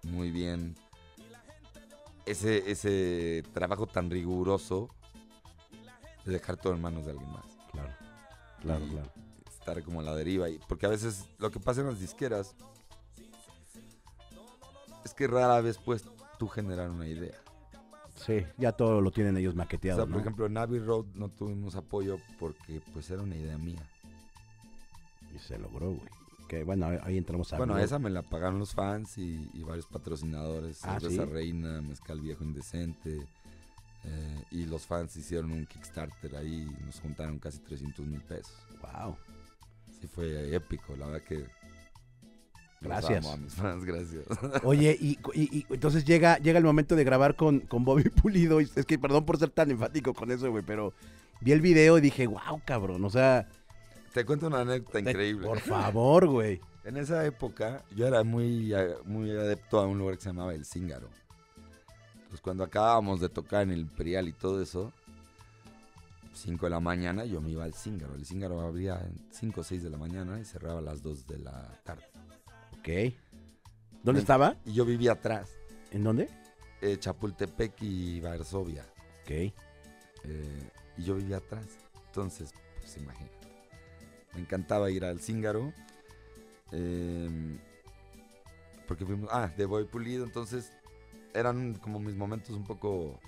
muy 0.01 0.31
bien 0.31 0.75
ese, 2.25 2.71
ese 2.71 3.43
trabajo 3.53 3.85
tan 3.85 4.09
riguroso 4.09 4.89
de 6.25 6.33
dejar 6.33 6.57
todo 6.57 6.73
en 6.73 6.81
manos 6.81 7.05
de 7.05 7.11
alguien 7.11 7.31
más. 7.31 7.45
Claro, 7.71 7.93
claro, 8.61 8.85
Y 8.85 8.89
claro. 8.89 9.11
Estar 9.63 9.81
como 9.83 10.01
a 10.01 10.03
la 10.03 10.13
deriva. 10.13 10.49
Y, 10.49 10.59
porque 10.67 10.85
a 10.85 10.89
veces 10.89 11.25
lo 11.39 11.49
que 11.49 11.59
pasa 11.59 11.79
en 11.81 11.87
las 11.87 11.99
disqueras 11.99 12.53
es 15.05 15.13
que 15.13 15.27
rara 15.27 15.61
vez 15.61 15.77
puedes 15.77 16.03
tú 16.37 16.47
generar 16.47 16.89
una 16.89 17.07
idea. 17.07 17.37
Sí, 18.15 18.45
ya 18.57 18.71
todo 18.73 19.01
lo 19.01 19.11
tienen 19.11 19.37
ellos 19.37 19.51
O 19.53 19.55
sea, 19.55 19.63
maqueteado, 19.63 20.01
por 20.01 20.09
¿no? 20.09 20.19
ejemplo, 20.19 20.45
en 20.45 20.57
Abbey 20.57 20.79
Road 20.79 21.05
no 21.15 21.29
tuvimos 21.29 21.75
apoyo 21.75 22.17
porque 22.39 22.81
pues 22.93 23.09
era 23.09 23.21
una 23.21 23.35
idea 23.35 23.57
mía. 23.57 23.81
Y 25.33 25.39
se 25.39 25.57
logró, 25.57 25.91
güey. 25.91 26.09
Que 26.47 26.63
bueno, 26.63 26.85
ahí- 27.03 27.17
entramos 27.17 27.51
a... 27.53 27.57
Bueno, 27.57 27.73
Bro. 27.73 27.83
esa 27.83 27.99
me 27.99 28.09
la 28.09 28.21
pagaron 28.21 28.59
los 28.59 28.73
fans 28.73 29.17
y, 29.17 29.49
y 29.53 29.63
varios 29.63 29.87
patrocinadores. 29.87 30.83
Ah, 30.85 30.99
¿sí? 30.99 31.17
Reina, 31.19 31.81
Mezcal 31.81 32.19
Viejo 32.21 32.43
Indecente. 32.43 33.25
eh, 34.03 34.43
y 34.51 34.65
los 34.65 34.85
fans 34.85 35.15
hicieron 35.15 35.51
un 35.51 35.65
Kickstarter 35.65 36.35
ahí 36.35 36.67
y 36.69 36.85
nos 36.85 36.99
juntaron 36.99 37.39
casi 37.39 37.59
300 37.59 38.05
mil 38.05 38.21
pesos. 38.21 38.53
Wow. 38.81 39.15
Sí, 40.03 40.07
fue 40.13 40.53
épico, 40.53 40.97
la 40.97 41.05
verdad 41.07 41.21
que. 41.25 41.45
Gracias. 42.81 43.23
amo 43.25 43.31
a 43.35 43.37
mis 43.37 43.53
fans, 43.53 43.85
gracias. 43.85 44.25
Oye, 44.65 44.97
y, 44.99 45.17
y- 45.33 45.59
y 45.59 45.65
entonces 45.69 46.03
llega, 46.03 46.37
llega 46.39 46.57
el 46.59 46.65
momento 46.65 46.97
de 46.97 47.05
grabar 47.05 47.37
con, 47.37 47.61
con 47.61 47.85
Bobby 47.85 48.09
Pulido. 48.09 48.59
y 48.59 48.69
es 48.75 48.85
que 48.85 48.99
perdón 48.99 49.25
por 49.25 49.37
ser 49.39 49.49
tan 49.51 49.71
enfático 49.71 50.13
con 50.13 50.29
eso, 50.29 50.51
güey, 50.51 50.61
pero 50.65 50.93
vi 51.39 51.53
el 51.53 51.61
video 51.61 51.97
y 51.97 52.01
dije, 52.01 52.27
wow, 52.27 52.61
cabrón. 52.65 53.05
O 53.05 53.09
sea, 53.09 53.47
Te 54.13 54.25
cuento 54.25 54.47
una 54.47 54.59
anécdota 54.59 54.99
increíble. 54.99 55.47
por 55.47 55.59
favor, 55.61 56.27
güey. 56.27 56.59
En 56.83 56.97
esa 56.97 57.25
época 57.25 57.85
yo 57.95 58.05
era 58.05 58.25
muy, 58.25 58.73
muy 59.05 59.31
adepto 59.31 59.79
a 59.79 59.87
un 59.87 59.97
lugar 59.99 60.17
que 60.17 60.23
se 60.23 60.29
llamaba 60.31 60.53
El 60.53 60.65
Cíngaro. 60.65 61.07
Pues 62.27 62.41
cuando 62.41 62.65
acabábamos 62.65 63.21
de 63.21 63.29
tocar 63.29 63.61
en 63.61 63.71
el 63.71 63.79
Imperial 63.79 64.27
y 64.27 64.33
todo 64.33 64.61
eso, 64.61 64.91
5 66.33 66.65
de 66.65 66.69
la 66.71 66.79
mañana 66.79 67.25
yo 67.25 67.41
me 67.41 67.49
iba 67.51 67.63
al 67.63 67.73
Cíngaro. 67.73 68.15
El 68.15 68.25
Cíngaro 68.25 68.59
abría 68.61 69.01
5 69.31 69.61
o 69.61 69.63
6 69.63 69.83
de 69.83 69.89
la 69.89 69.97
mañana 69.97 70.39
y 70.39 70.45
cerraba 70.45 70.79
a 70.79 70.81
las 70.81 71.01
2 71.01 71.27
de 71.27 71.39
la 71.39 71.79
tarde. 71.83 72.03
Ok. 72.79 73.13
¿Dónde 74.03 74.19
En- 74.19 74.23
estaba? 74.23 74.57
Y 74.65 74.73
yo 74.73 74.85
vivía 74.85 75.13
atrás, 75.13 75.49
¿En 75.91 76.03
dónde? 76.03 76.27
eh, 76.81 76.97
Chapultepec 76.99 77.81
y 77.81 78.19
Varsovia. 78.19 78.83
Ok. 79.23 79.31
eh, 79.31 79.53
y 80.97 81.03
yo 81.03 81.15
vivía 81.15 81.37
atrás. 81.37 81.65
Entonces, 82.07 82.51
pues 82.79 82.97
imagínate. 82.97 83.47
Me 84.33 84.41
encantaba 84.41 84.89
ir 84.91 85.05
al 85.05 85.19
Cíngaro. 85.19 85.71
eh, 86.71 87.59
porque 88.87 89.05
fuimos. 89.05 89.29
Ah, 89.31 89.51
de 89.55 89.65
Boy 89.65 89.85
Pulido. 89.85 90.23
Entonces, 90.25 90.71
eran 91.33 91.75
como 91.75 91.99
mis 91.99 92.15
momentos 92.15 92.55
un 92.55 92.63
poco 92.63 93.19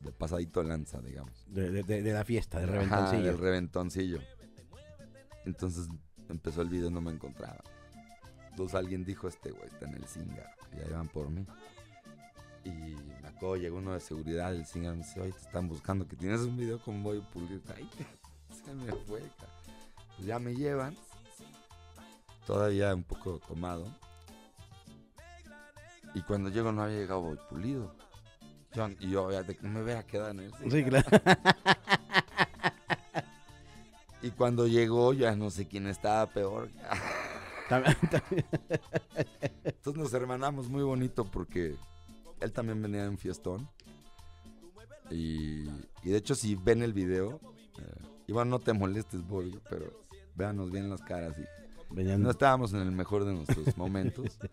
de 0.00 0.12
pasadito 0.12 0.62
de 0.62 0.68
lanza, 0.68 1.00
digamos. 1.00 1.44
De, 1.48 1.70
de- 1.70 1.82
de- 1.82 2.02
de 2.02 2.12
la 2.12 2.24
fiesta, 2.24 2.60
del 2.60 2.68
Ajá, 2.70 2.78
reventoncillo. 2.78 3.24
del 3.24 3.38
reventoncillo. 3.38 4.20
Entonces 5.44 5.88
empezó 6.28 6.62
el 6.62 6.68
video, 6.68 6.90
no 6.90 7.00
me 7.00 7.12
encontraba. 7.12 7.62
Entonces 8.50 8.74
alguien 8.74 9.04
dijo, 9.04 9.28
este 9.28 9.50
güey 9.50 9.66
está 9.66 9.86
en 9.86 9.94
el 9.94 10.04
Cíngaro. 10.06 10.48
Y 10.72 10.76
ya 10.80 10.86
iban 10.86 11.08
por 11.08 11.28
mí. 11.30 11.46
Y 12.64 12.70
me 12.70 13.28
acuerdo, 13.28 13.56
llegó 13.56 13.78
uno 13.78 13.92
de 13.92 14.00
seguridad 14.00 14.50
del 14.52 14.66
Cíngaro 14.66 14.94
y 14.94 14.98
me 14.98 15.04
dice, 15.04 15.20
oye, 15.20 15.32
te 15.32 15.38
están 15.40 15.68
buscando, 15.68 16.06
que 16.08 16.16
tienes 16.16 16.40
un 16.40 16.56
video 16.56 16.78
con 16.80 17.02
Boy 17.02 17.20
Pulido. 17.32 17.60
Ay, 17.76 17.88
se 18.64 18.74
me 18.74 18.92
fue. 18.92 19.22
Pues 20.16 20.26
ya 20.26 20.38
me 20.38 20.54
llevan. 20.54 20.96
Todavía 22.46 22.94
un 22.94 23.02
poco 23.04 23.38
tomado. 23.40 23.86
Y 26.14 26.22
cuando 26.22 26.48
llego 26.48 26.72
no 26.72 26.82
había 26.82 26.96
llegado 26.98 27.20
Boy 27.20 27.38
Pulido. 27.50 27.94
Y 29.00 29.10
yo, 29.10 29.28
de 29.28 29.56
que 29.56 29.66
me 29.66 29.82
hubiera 29.82 30.02
quedado 30.04 30.30
en 30.30 30.50
Cíngaro. 30.52 30.70
Sí, 30.70 30.84
claro. 30.84 31.06
Y 34.22 34.30
cuando 34.30 34.66
llegó 34.66 35.12
ya 35.12 35.36
no 35.36 35.50
sé 35.50 35.68
quién 35.68 35.86
estaba 35.86 36.26
peor. 36.26 36.68
También- 37.68 37.96
también- 38.10 38.46
Entonces 39.64 40.02
nos 40.02 40.12
hermanamos 40.14 40.68
muy 40.68 40.82
bonito 40.82 41.24
porque 41.24 41.76
él 42.40 42.52
también 42.52 42.80
venía 42.80 43.02
de 43.02 43.08
un 43.08 43.18
fiestón. 43.18 43.68
Y, 45.10 45.68
y 46.02 46.10
de 46.10 46.16
hecho 46.16 46.34
si 46.34 46.54
ven 46.56 46.82
el 46.82 46.92
video, 46.92 47.40
eh, 47.78 48.04
igual 48.28 48.48
no 48.48 48.58
te 48.58 48.72
molestes, 48.72 49.24
Boy, 49.26 49.60
pero 49.68 50.06
véanos 50.34 50.70
bien 50.70 50.88
las 50.90 51.02
caras. 51.02 51.36
Y 51.38 51.94
Venían- 51.94 52.22
no 52.22 52.30
estábamos 52.30 52.72
en 52.72 52.80
el 52.80 52.90
mejor 52.92 53.24
de 53.24 53.32
nuestros 53.34 53.76
momentos. 53.76 54.38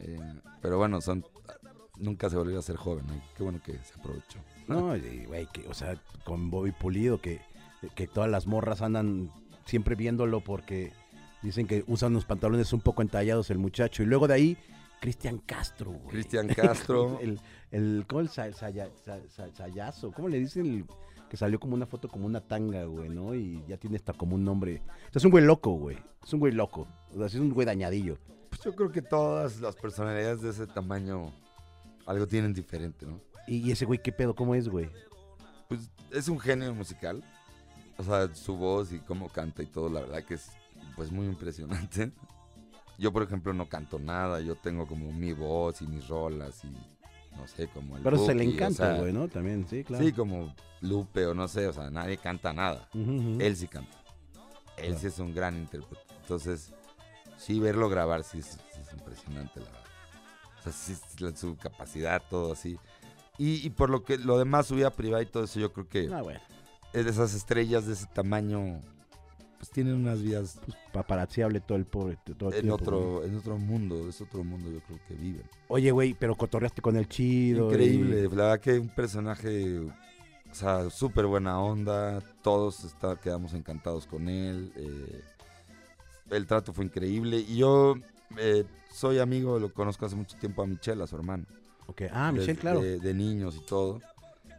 Eh, 0.00 0.16
pero 0.62 0.78
bueno, 0.78 1.00
son 1.00 1.24
nunca 1.98 2.28
se 2.30 2.36
volvió 2.36 2.58
a 2.58 2.62
ser 2.62 2.76
joven. 2.76 3.04
Y 3.14 3.36
Qué 3.36 3.42
bueno 3.42 3.60
que 3.64 3.72
se 3.84 3.94
aprovechó. 3.98 4.38
No, 4.66 4.88
güey, 5.26 5.46
que, 5.52 5.66
o 5.68 5.74
sea, 5.74 6.00
con 6.24 6.50
Bobby 6.50 6.72
Pulido, 6.72 7.20
que, 7.20 7.40
que 7.94 8.06
todas 8.06 8.30
las 8.30 8.46
morras 8.46 8.82
andan 8.82 9.30
siempre 9.64 9.94
viéndolo 9.94 10.40
porque 10.40 10.92
dicen 11.42 11.66
que 11.66 11.84
usan 11.86 12.12
unos 12.12 12.24
pantalones 12.24 12.72
un 12.72 12.80
poco 12.80 13.02
entallados 13.02 13.50
el 13.50 13.58
muchacho. 13.58 14.02
Y 14.02 14.06
luego 14.06 14.28
de 14.28 14.34
ahí, 14.34 14.58
Cristian 15.00 15.38
Castro, 15.38 15.92
güey. 15.92 16.08
Cristian 16.08 16.48
Castro. 16.56 17.18
el, 17.20 17.40
el, 17.70 18.04
¿Cómo 18.08 18.20
el 18.20 18.28
sa- 18.28 18.52
saya- 18.52 18.90
sa- 19.04 19.20
sa- 19.28 19.50
sayazo? 19.54 20.12
¿Cómo 20.12 20.28
le 20.28 20.38
dicen? 20.38 20.66
El- 20.66 20.84
que 21.30 21.36
salió 21.36 21.60
como 21.60 21.74
una 21.74 21.84
foto 21.84 22.08
como 22.08 22.24
una 22.24 22.40
tanga, 22.40 22.84
güey, 22.84 23.10
¿no? 23.10 23.34
Y 23.34 23.62
ya 23.68 23.76
tiene 23.76 23.96
hasta 23.96 24.14
como 24.14 24.34
un 24.34 24.44
nombre. 24.44 24.80
O 24.86 25.12
sea, 25.12 25.16
es 25.20 25.24
un 25.26 25.30
güey 25.30 25.44
loco, 25.44 25.72
güey. 25.72 25.98
Es 26.24 26.32
un 26.32 26.40
güey 26.40 26.54
loco. 26.54 26.88
O 27.12 27.16
sea, 27.18 27.26
es 27.26 27.34
un 27.34 27.52
güey 27.52 27.66
dañadillo. 27.66 28.16
Pues 28.48 28.62
yo 28.62 28.74
creo 28.74 28.90
que 28.90 29.02
todas 29.02 29.60
las 29.60 29.76
personalidades 29.76 30.40
de 30.40 30.48
ese 30.48 30.66
tamaño 30.66 31.30
algo 32.08 32.26
tienen 32.26 32.54
diferente, 32.54 33.06
¿no? 33.06 33.20
Y, 33.46 33.70
ese 33.70 33.84
güey, 33.84 34.00
¿qué 34.02 34.12
pedo? 34.12 34.34
¿Cómo 34.34 34.54
es, 34.54 34.68
güey? 34.68 34.90
Pues 35.68 35.90
es 36.10 36.28
un 36.28 36.40
genio 36.40 36.74
musical. 36.74 37.22
O 37.98 38.02
sea, 38.02 38.34
su 38.34 38.56
voz 38.56 38.92
y 38.92 38.98
cómo 39.00 39.28
canta 39.28 39.62
y 39.62 39.66
todo, 39.66 39.88
la 39.88 40.00
verdad 40.00 40.24
que 40.24 40.34
es 40.34 40.50
pues 40.96 41.10
muy 41.10 41.26
impresionante. 41.26 42.12
Yo, 42.96 43.12
por 43.12 43.22
ejemplo, 43.22 43.52
no 43.52 43.68
canto 43.68 43.98
nada. 43.98 44.40
Yo 44.40 44.56
tengo 44.56 44.86
como 44.86 45.12
mi 45.12 45.32
voz 45.32 45.82
y 45.82 45.86
mis 45.86 46.08
rolas 46.08 46.64
y 46.64 46.68
no 47.36 47.46
sé, 47.46 47.68
como 47.68 47.96
el 47.96 48.02
Pero 48.02 48.18
se 48.18 48.34
le 48.34 48.46
o 48.46 48.50
encanta, 48.50 48.92
sea, 48.92 49.00
güey, 49.00 49.12
¿no? 49.12 49.28
También, 49.28 49.66
sí, 49.68 49.84
claro. 49.84 50.04
Sí, 50.04 50.12
como 50.12 50.54
Lupe 50.80 51.26
o 51.26 51.34
no 51.34 51.46
sé, 51.46 51.66
o 51.68 51.72
sea, 51.72 51.90
nadie 51.90 52.16
canta 52.16 52.52
nada. 52.52 52.88
Él 52.94 53.56
sí 53.56 53.68
canta. 53.68 53.96
Él 54.76 54.86
Claro. 54.86 54.98
sí 55.00 55.06
es 55.08 55.18
un 55.18 55.34
gran 55.34 55.56
intérprete. 55.56 56.02
Entonces, 56.22 56.72
sí, 57.36 57.60
verlo 57.60 57.88
grabar 57.88 58.24
sí 58.24 58.38
es, 58.38 58.46
sí 58.46 58.80
es 58.80 58.92
impresionante, 58.92 59.60
la 59.60 59.66
verdad. 59.66 59.87
O 60.60 60.62
sea, 60.64 60.72
sí, 60.72 60.94
sí, 60.94 61.24
la- 61.24 61.34
su 61.36 61.56
capacidad, 61.56 62.22
todo 62.28 62.52
así. 62.52 62.78
Y, 63.38 63.64
y 63.66 63.70
por 63.70 63.90
lo 63.90 64.02
que 64.02 64.18
lo 64.18 64.38
demás, 64.38 64.66
su 64.66 64.74
vida 64.74 64.90
privada 64.90 65.22
y 65.22 65.26
todo 65.26 65.44
eso, 65.44 65.60
yo 65.60 65.72
creo 65.72 65.88
que 65.88 66.08
Ah, 66.12 66.22
bueno. 66.22 66.40
esas 66.92 67.34
estrellas 67.34 67.86
de 67.86 67.92
ese 67.92 68.06
tamaño, 68.06 68.80
pues 69.58 69.70
tienen 69.70 69.94
unas 69.94 70.22
vidas 70.22 70.58
Pues 70.64 70.76
paparazziable 70.92 71.60
todo 71.60 71.78
el 71.78 71.84
pobre. 71.84 72.16
Todo 72.36 72.50
el 72.50 72.56
en 72.56 72.62
tiempo, 72.62 72.76
güey. 72.84 72.98
otro, 73.00 73.24
en 73.24 73.36
otro 73.36 73.58
mundo, 73.58 74.08
es 74.08 74.20
otro 74.20 74.42
mundo 74.44 74.70
yo 74.70 74.80
creo 74.80 74.98
que 75.06 75.14
viven. 75.14 75.44
Oye, 75.68 75.90
güey, 75.92 76.14
pero 76.14 76.34
cotorreaste 76.36 76.82
con 76.82 76.96
el 76.96 77.08
chido. 77.08 77.66
y- 77.66 77.72
Increíble, 77.74 78.22
la 78.24 78.28
verdad 78.28 78.60
que 78.60 78.78
un 78.78 78.88
personaje 78.88 79.80
O 80.50 80.54
sea, 80.54 80.88
súper 80.88 81.26
buena 81.26 81.60
onda. 81.60 82.20
Todos 82.42 82.82
está- 82.84 83.16
quedamos 83.16 83.52
encantados 83.52 84.06
con 84.06 84.28
él. 84.30 84.72
eh, 84.76 85.22
el 86.30 86.46
trato 86.46 86.72
fue 86.72 86.86
increíble. 86.86 87.38
Y 87.38 87.56
yo 87.58 87.96
eh, 88.36 88.64
soy 88.92 89.18
amigo, 89.18 89.58
lo 89.58 89.72
conozco 89.72 90.06
hace 90.06 90.16
mucho 90.16 90.36
tiempo 90.38 90.62
a 90.62 90.66
Michelle, 90.66 91.02
a 91.02 91.06
su 91.06 91.16
hermano. 91.16 91.44
Ok. 91.86 92.02
Ah, 92.12 92.30
Michelle, 92.32 92.56
claro. 92.58 92.80
De, 92.80 92.98
de 92.98 93.14
niños 93.14 93.56
y 93.56 93.60
todo. 93.66 94.00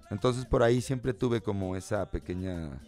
Entonces 0.09 0.45
por 0.45 0.63
ahí 0.63 0.81
siempre 0.81 1.13
tuve 1.13 1.41
como 1.41 1.75
esa 1.75 2.09
pequeña... 2.09 2.81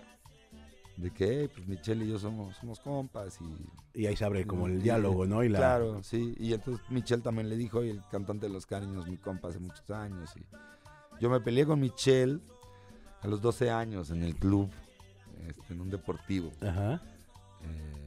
De 0.98 1.10
que, 1.10 1.44
"Eh, 1.46 1.50
pues 1.50 1.68
Michelle 1.68 2.06
y 2.06 2.10
yo 2.10 2.20
somos, 2.20 2.56
somos 2.58 2.80
compas 2.80 3.40
y 3.42 4.00
Y 4.02 4.06
ahí 4.08 4.16
se 4.16 4.26
abre 4.26 4.46
como 4.46 4.68
el 4.68 4.76
y- 4.80 4.82
diálogo, 4.84 5.26
¿no? 5.26 5.44
Y 5.44 5.50
la... 5.50 5.58
Claro, 5.60 6.04
sí. 6.04 6.36
Y 6.38 6.54
entonces 6.54 6.84
Michelle 6.90 7.22
también 7.24 7.50
le 7.50 7.56
dijo, 7.58 7.80
oye, 7.80 7.92
el 7.92 8.02
cantante 8.12 8.48
de 8.48 8.54
Los 8.54 8.66
Cariños, 8.66 9.08
mi 9.08 9.18
compa 9.18 9.48
hace 9.48 9.60
muchos 9.60 9.90
años. 9.90 10.32
Y 10.36 10.44
yo 11.22 11.30
me 11.30 11.40
peleé 11.40 11.66
con 11.66 11.80
Michelle 11.80 12.40
a 13.22 13.28
los 13.28 13.42
12 13.42 13.72
años 13.72 14.12
en 14.12 14.22
el 14.24 14.36
club, 14.36 14.70
este, 15.48 15.74
en 15.74 15.82
un 15.82 15.90
deportivo. 15.90 16.52
Ajá. 16.62 17.02
Eh, 17.64 18.01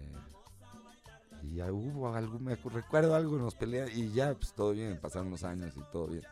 y 1.50 1.56
ya 1.56 1.72
hubo 1.72 2.14
algo, 2.14 2.38
me 2.38 2.54
recuerdo 2.56 3.14
algo, 3.14 3.36
nos 3.36 3.54
peleamos 3.54 3.94
y 3.94 4.10
ya, 4.12 4.34
pues 4.34 4.52
todo 4.52 4.72
bien, 4.72 4.98
pasaron 5.00 5.30
los 5.30 5.44
años 5.44 5.72
y 5.76 5.80
todo 5.92 6.06
bien. 6.08 6.22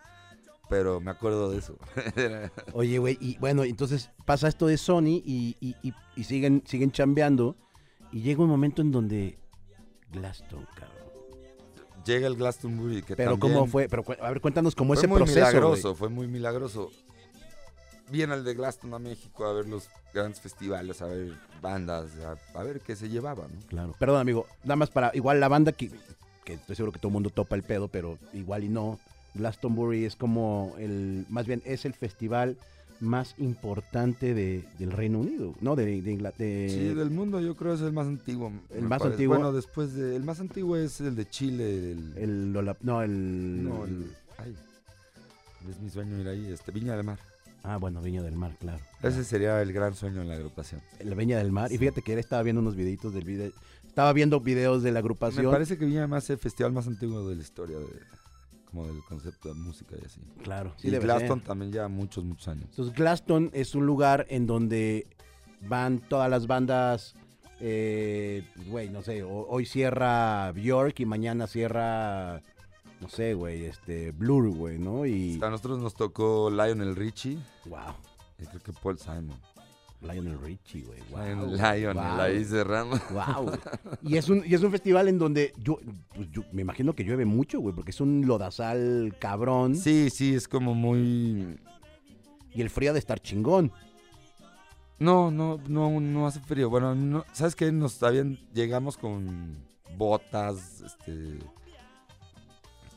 Pero 0.69 1.01
me 1.01 1.11
acuerdo 1.11 1.51
de 1.51 1.59
eso. 1.59 1.77
Oye, 2.73 2.99
güey, 2.99 3.19
y 3.21 3.37
bueno, 3.39 3.63
entonces 3.65 4.11
pasa 4.25 4.49
esto 4.49 4.67
de 4.67 4.79
Sony 4.79 5.21
y, 5.25 5.57
y- 5.61 5.77
y- 5.83 5.93
y 6.17 6.25
siguen, 6.25 6.63
siguen 6.67 6.91
chambeando. 6.93 7.57
Y 8.11 8.21
llega 8.23 8.43
un 8.43 8.49
momento 8.49 8.81
en 8.83 8.91
donde 8.93 9.39
Glaston, 10.13 10.67
cabrón. 10.75 11.03
Llega 12.07 12.27
el 12.27 12.37
Glastonbury, 12.37 13.03
que 13.03 13.15
Pero 13.17 13.33
también 13.33 13.55
cómo 13.55 13.67
fue, 13.67 13.89
pero 13.89 14.05
a 14.21 14.29
ver, 14.31 14.41
cuéntanos 14.41 14.75
cómo 14.75 14.89
fue 14.95 14.97
ese 15.01 15.07
muy 15.07 15.19
proceso. 15.19 15.39
milagroso, 15.39 15.95
fue 15.95 16.09
muy 16.09 16.27
milagroso. 16.27 16.91
Viene 18.13 18.35
el 18.35 18.45
de 18.45 18.55
Glaston 18.55 18.93
a 18.95 18.99
México 18.99 19.45
a 19.47 19.53
ver 19.55 19.67
los 19.67 19.89
grandes 20.13 20.41
festivales, 20.41 21.01
a 21.01 21.07
ver 21.07 21.33
bandas, 21.63 22.11
a, 22.19 22.59
a 22.59 22.63
ver 22.63 22.81
qué 22.81 22.95
se 22.95 23.09
llevaba, 23.09 23.45
¿no? 23.49 23.59
Claro. 23.69 23.95
Perdón, 23.99 24.21
amigo, 24.21 24.47
nada 24.65 24.77
más 24.77 24.91
para, 24.91 25.11
igual 25.15 25.41
la 25.41 25.49
banda 25.49 25.73
que, 25.73 25.91
que 26.45 26.55
estoy 26.55 26.77
seguro 26.77 26.93
que 26.93 26.99
todo 26.99 27.09
el 27.09 27.15
mundo 27.15 27.31
topa 27.31 27.57
el 27.57 27.63
pedo, 27.63 27.89
pero 27.89 28.19
igual 28.35 28.65
y 28.65 28.69
no. 28.69 29.01
Glastonbury 29.35 30.05
es 30.05 30.15
como 30.15 30.75
el, 30.79 31.25
más 31.31 31.47
bien 31.47 31.63
es 31.65 31.87
el 31.87 31.95
festival 31.95 32.59
más 33.01 33.35
importante 33.39 34.35
de, 34.35 34.63
del 34.79 34.93
Reino 34.93 35.19
Unido, 35.21 35.55
¿no? 35.63 35.75
De, 35.75 36.03
de 36.03 36.13
Ingla- 36.13 36.35
de- 36.37 36.69
Sí, 36.69 36.95
del 36.95 37.11
mundo 37.11 37.41
yo 37.41 37.57
creo 37.57 37.73
es 37.73 37.81
el 37.81 37.93
más 37.93 38.07
antiguo. 38.07 38.53
¿El 38.71 38.83
más 38.83 38.99
parece. 39.01 39.15
antiguo? 39.15 39.37
Bueno, 39.37 39.53
después 39.53 39.95
de... 39.95 40.15
El 40.17 40.23
más 40.23 40.39
antiguo 40.39 40.77
es 40.77 41.01
el 41.01 41.17
de 41.17 41.29
Chile, 41.29 41.93
el... 41.93 42.13
el, 42.19 42.53
Lola- 42.53 42.77
no, 42.83 43.03
el, 43.03 43.65
no, 43.65 43.85
el... 43.87 44.13
Ay, 44.39 44.55
es 45.71 45.81
mi 45.81 45.89
sueño 45.91 46.21
ir 46.21 46.29
ahí, 46.29 46.53
este, 46.53 46.71
Viña 46.73 46.95
del 46.95 47.05
Mar. 47.05 47.19
Ah, 47.65 47.77
bueno, 47.77 48.01
Viña 48.03 48.23
del 48.23 48.35
Mar, 48.37 48.57
claro. 48.59 48.81
Ese 49.03 49.23
sería 49.25 49.61
el 49.63 49.73
gran 49.73 49.95
sueño 49.95 50.21
en 50.23 50.29
la 50.29 50.35
agrupación. 50.35 50.81
La 51.05 51.15
Viña 51.15 51.39
del 51.39 51.53
Mar. 51.53 51.71
Y 51.71 51.79
fíjate 51.79 52.03
que 52.03 52.13
él 52.15 52.19
estaba 52.19 52.43
viendo 52.43 52.61
unos 52.61 52.75
videitos 52.75 53.15
del 53.15 53.25
video. 53.25 53.53
Estaba 53.87 54.13
viendo 54.13 54.41
videos 54.41 54.83
de 54.83 54.91
la 54.91 54.95
Me 54.95 54.99
agrupación. 55.01 55.51
parece 55.51 55.79
que 55.79 55.85
Viña 55.85 56.01
del 56.01 56.09
Mar 56.09 56.19
es 56.19 56.31
el 56.31 56.39
festival 56.39 56.73
más 56.73 56.87
antiguo 56.89 57.29
de 57.29 57.37
la 57.37 57.43
historia, 57.43 57.79
de, 57.79 57.87
como 58.71 58.87
del 58.87 59.03
concepto 59.09 59.49
de 59.49 59.55
música 59.55 59.95
y 60.01 60.05
así. 60.05 60.21
Claro, 60.43 60.73
sí 60.79 60.89
y 60.89 60.91
Glaston 60.91 61.39
ser. 61.39 61.47
también 61.47 61.71
lleva 61.73 61.89
muchos, 61.89 62.25
muchos 62.25 62.49
años. 62.49 62.65
Entonces, 62.71 62.95
Glaston 62.95 63.51
es 63.53 63.75
un 63.77 63.87
lugar 63.87 64.27
en 64.29 64.47
donde 64.47 65.07
van 65.61 66.01
todas 66.01 66.29
las 66.31 66.47
bandas. 66.49 67.15
eh, 67.61 68.45
Güey, 68.67 68.89
no 68.91 69.03
sé. 69.03 69.23
ho- 69.23 69.47
Hoy 69.49 69.67
cierra 69.67 70.51
Bjork 70.53 70.99
y 70.99 71.07
mañana 71.07 71.47
cierra. 71.47 72.43
No 73.03 73.09
sé, 73.09 73.35
güey. 73.35 73.65
Este. 73.65 74.13
Blur, 74.13 74.49
güey, 74.55 74.79
¿no? 74.79 75.05
Y. 75.05 75.41
A 75.43 75.51
nosotros 75.51 75.81
nos 75.81 75.95
tocó 75.95 76.49
Lionel 76.51 76.95
Richie 76.95 77.37
Wow. 77.67 77.95
y 78.39 78.47
creo 78.47 78.63
que 78.63 78.73
Paul 78.73 78.99
Simon. 78.99 79.37
Lionel 80.01 80.39
Richie, 80.41 80.83
güey. 80.83 81.01
Wow, 81.11 81.21
Lionel, 81.21 81.81
Lionel 81.81 81.95
wow. 81.95 82.21
ahí 82.21 82.45
cerrando. 82.45 83.01
Wow. 83.11 83.53
Y 84.03 84.17
es 84.17 84.29
un, 84.29 84.43
y 84.47 84.55
es 84.55 84.63
un 84.63 84.71
festival 84.71 85.09
en 85.09 85.19
donde 85.19 85.53
yo, 85.59 85.79
pues 86.15 86.29
yo 86.31 86.43
me 86.53 86.63
imagino 86.63 86.95
que 86.95 87.05
llueve 87.05 87.25
mucho, 87.25 87.61
güey, 87.61 87.75
porque 87.75 87.91
es 87.91 88.01
un 88.01 88.27
lodazal 88.27 89.15
cabrón. 89.19 89.77
Sí, 89.77 90.11
sí, 90.11 90.35
es 90.35 90.49
como 90.49 90.75
muy... 90.75 91.59
Y 92.55 92.61
el 92.61 92.71
frío 92.71 92.93
de 92.93 92.99
estar 92.99 93.21
chingón. 93.21 93.73
No, 94.99 95.31
no, 95.31 95.59
no, 95.69 96.01
no 96.01 96.27
hace 96.27 96.41
frío. 96.41 96.69
Bueno, 96.69 96.95
no, 96.95 97.25
¿sabes 97.33 97.55
qué? 97.57 97.73
Nos 97.73 98.03
habían, 98.03 98.39
llegamos 98.53 98.97
con 98.97 99.57
botas, 99.97 100.81
este, 100.83 101.39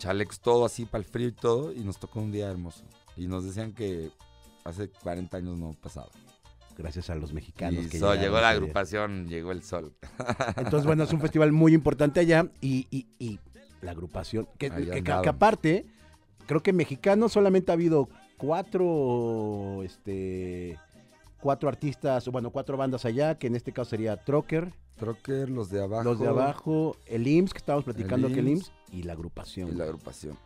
chalecos, 0.06 0.40
todo 0.40 0.66
así 0.66 0.86
para 0.86 1.04
el 1.04 1.10
frío 1.10 1.28
y 1.30 1.32
todo, 1.32 1.74
y 1.74 1.80
nos 1.80 1.98
tocó 1.98 2.20
un 2.20 2.32
día 2.32 2.50
hermoso. 2.50 2.84
Y 3.18 3.28
nos 3.28 3.44
decían 3.44 3.74
que 3.74 4.10
hace 4.64 4.90
40 4.90 5.38
años 5.38 5.58
no 5.58 5.74
pasaba. 5.82 6.10
Gracias 6.78 7.10
a 7.10 7.16
los 7.16 7.32
mexicanos. 7.34 7.86
y 7.86 7.90
que 7.90 7.98
llegó 7.98 8.14
la 8.14 8.42
día. 8.42 8.50
agrupación, 8.50 9.28
llegó 9.30 9.52
el 9.52 9.64
sol. 9.64 9.94
Entonces, 10.58 10.86
bueno, 10.86 11.04
es 11.06 11.14
un 11.14 11.22
festival 11.22 11.52
muy 11.54 11.74
importante 11.74 12.20
allá. 12.20 12.48
Y, 12.62 12.86
y- 12.92 13.08
y 13.18 13.40
la 13.82 13.92
agrupación, 13.92 14.48
que, 14.58 14.68
aparte, 15.30 15.86
creo 16.48 16.62
que 16.62 16.74
mexicanos 16.74 17.32
solamente 17.32 17.72
ha 17.72 17.76
habido 17.76 18.10
cuatro, 18.38 19.84
este, 19.84 20.78
cuatro 21.40 21.70
artistas, 21.70 22.28
bueno, 22.30 22.50
cuatro 22.52 22.76
bandas 22.78 23.06
allá, 23.06 23.38
que 23.38 23.48
en 23.48 23.56
este 23.56 23.72
caso 23.72 23.92
sería 23.92 24.18
Trocker, 24.18 24.74
Trocker, 24.98 25.50
los 25.50 25.70
de 25.70 25.84
abajo. 25.84 26.04
los 26.04 26.20
de 26.20 26.28
abajo, 26.28 26.98
el 27.06 27.28
IMSS, 27.28 27.54
que 27.54 27.58
estábamos 27.60 27.86
platicando 27.86 28.28
que 28.30 28.40
el 28.40 28.48
IMSS. 28.50 28.72
Y 28.96 29.04
la 29.04 29.14
agrupación. 29.14 29.70
Y 29.70 29.72
la 29.74 29.84
agrupación. 29.86 30.38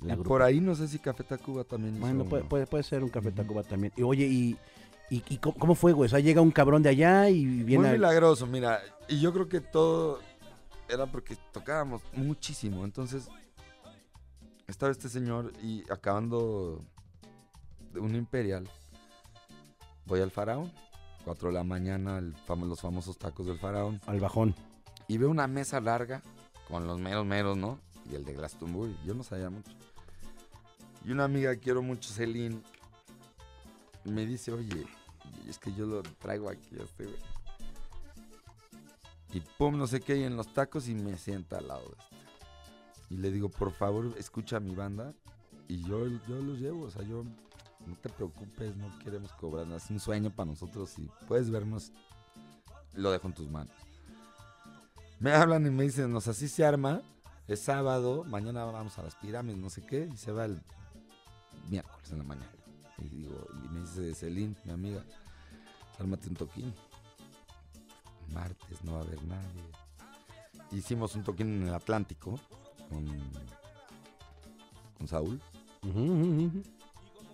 La 0.00 0.14
y 0.14 0.16
por 0.18 0.42
ahí 0.42 0.60
no 0.60 0.74
sé 0.74 0.86
si 0.88 0.98
Café 0.98 1.24
Tacuba 1.24 1.64
también 1.64 1.98
Bueno, 2.00 2.24
puede, 2.24 2.44
puede, 2.44 2.66
puede 2.66 2.84
ser 2.84 3.02
un 3.02 3.08
Café. 3.10 3.32
Tacuba 3.32 3.62
también. 3.64 3.92
Y 3.96 4.02
oye, 4.02 4.26
¿y, 4.26 4.56
y, 5.10 5.22
y 5.28 5.38
cómo, 5.38 5.54
cómo 5.56 5.74
fue, 5.74 5.92
güey? 5.92 6.06
O 6.06 6.10
sea, 6.10 6.20
llega 6.20 6.40
un 6.40 6.50
cabrón 6.52 6.82
de 6.82 6.90
allá 6.90 7.28
y 7.28 7.44
viene... 7.44 7.78
Muy 7.78 7.88
a- 7.88 7.92
milagroso, 7.92 8.46
mira. 8.46 8.80
Y 9.08 9.20
yo 9.20 9.32
creo 9.32 9.48
que 9.48 9.60
todo 9.60 10.20
era 10.88 11.06
porque 11.06 11.36
tocábamos 11.52 12.02
muchísimo. 12.14 12.84
Entonces, 12.84 13.28
estaba 14.66 14.92
este 14.92 15.08
señor 15.08 15.52
y 15.62 15.82
acabando 15.90 16.80
de 17.92 18.00
un 18.00 18.14
imperial, 18.14 18.68
voy 20.06 20.20
al 20.20 20.30
faraón. 20.30 20.72
4 21.24 21.48
de 21.48 21.54
la 21.54 21.64
mañana, 21.64 22.18
el 22.18 22.34
famo- 22.46 22.66
los 22.66 22.80
famosos 22.80 23.18
tacos 23.18 23.46
del 23.46 23.58
faraón. 23.58 24.00
al 24.06 24.20
bajón. 24.20 24.54
Y 25.08 25.18
veo 25.18 25.28
una 25.30 25.46
mesa 25.46 25.80
larga 25.80 26.22
con 26.68 26.86
los 26.86 26.98
meros 27.00 27.26
meros, 27.26 27.56
¿no? 27.56 27.78
Y 28.10 28.14
el 28.14 28.24
de 28.24 28.34
Glastonbury. 28.34 28.96
Yo 29.04 29.14
no 29.14 29.22
sabía 29.22 29.50
mucho. 29.50 29.72
Y 31.04 31.12
una 31.12 31.24
amiga 31.24 31.54
que 31.54 31.60
quiero 31.60 31.82
mucho, 31.82 32.10
Celine, 32.12 32.60
me 34.04 34.26
dice, 34.26 34.52
oye, 34.52 34.86
es 35.48 35.58
que 35.58 35.72
yo 35.74 35.86
lo 35.86 36.02
traigo 36.02 36.48
aquí 36.48 36.76
a 36.78 36.82
este 36.82 37.04
güey. 37.04 37.18
Y 39.32 39.40
pum, 39.40 39.76
no 39.76 39.86
sé 39.86 40.00
qué, 40.00 40.16
y 40.16 40.24
en 40.24 40.36
los 40.36 40.52
tacos 40.52 40.88
y 40.88 40.94
me 40.94 41.18
sienta 41.18 41.58
al 41.58 41.68
lado 41.68 41.82
de 41.82 41.96
este. 41.98 42.16
Y 43.10 43.16
le 43.18 43.30
digo, 43.30 43.48
por 43.48 43.72
favor, 43.72 44.14
escucha 44.18 44.56
a 44.56 44.60
mi 44.60 44.74
banda 44.74 45.14
y 45.66 45.82
yo, 45.82 46.06
yo 46.06 46.36
los 46.42 46.58
llevo. 46.58 46.84
O 46.84 46.90
sea, 46.90 47.02
yo, 47.02 47.24
no 47.86 47.96
te 47.96 48.08
preocupes, 48.08 48.76
no 48.76 48.98
queremos 48.98 49.32
cobrar. 49.32 49.66
Es 49.72 49.90
un 49.90 50.00
sueño 50.00 50.30
para 50.30 50.50
nosotros. 50.50 50.90
Si 50.90 51.08
puedes 51.26 51.50
vernos, 51.50 51.92
lo 52.94 53.10
dejo 53.10 53.28
en 53.28 53.34
tus 53.34 53.50
manos. 53.50 53.72
Me 55.20 55.32
hablan 55.32 55.66
y 55.66 55.70
me 55.70 55.84
dicen, 55.84 56.14
o 56.14 56.20
sea, 56.20 56.32
así 56.32 56.48
se 56.48 56.64
arma. 56.64 57.02
Es 57.48 57.60
sábado, 57.60 58.24
mañana 58.24 58.64
vamos 58.66 58.98
a 58.98 59.02
las 59.02 59.14
pirámides, 59.14 59.58
no 59.58 59.70
sé 59.70 59.82
qué, 59.82 60.06
y 60.12 60.16
se 60.18 60.32
va 60.32 60.44
el 60.44 60.60
miércoles 61.70 62.12
en 62.12 62.18
la 62.18 62.24
mañana. 62.24 62.52
Y 62.98 63.08
digo, 63.08 63.46
y 63.64 63.68
me 63.68 63.80
dice 63.80 64.14
Celine, 64.14 64.54
mi 64.66 64.70
amiga, 64.72 65.02
ármate 65.98 66.28
un 66.28 66.34
toquín. 66.36 66.74
Martes 68.34 68.84
no 68.84 68.92
va 68.92 68.98
a 68.98 69.02
haber 69.02 69.22
nadie. 69.24 69.62
Hicimos 70.72 71.14
un 71.14 71.24
toquín 71.24 71.62
en 71.62 71.68
el 71.68 71.74
Atlántico 71.74 72.38
con, 72.90 73.06
con 74.98 75.08
Saúl, 75.08 75.40
ujú. 75.82 76.62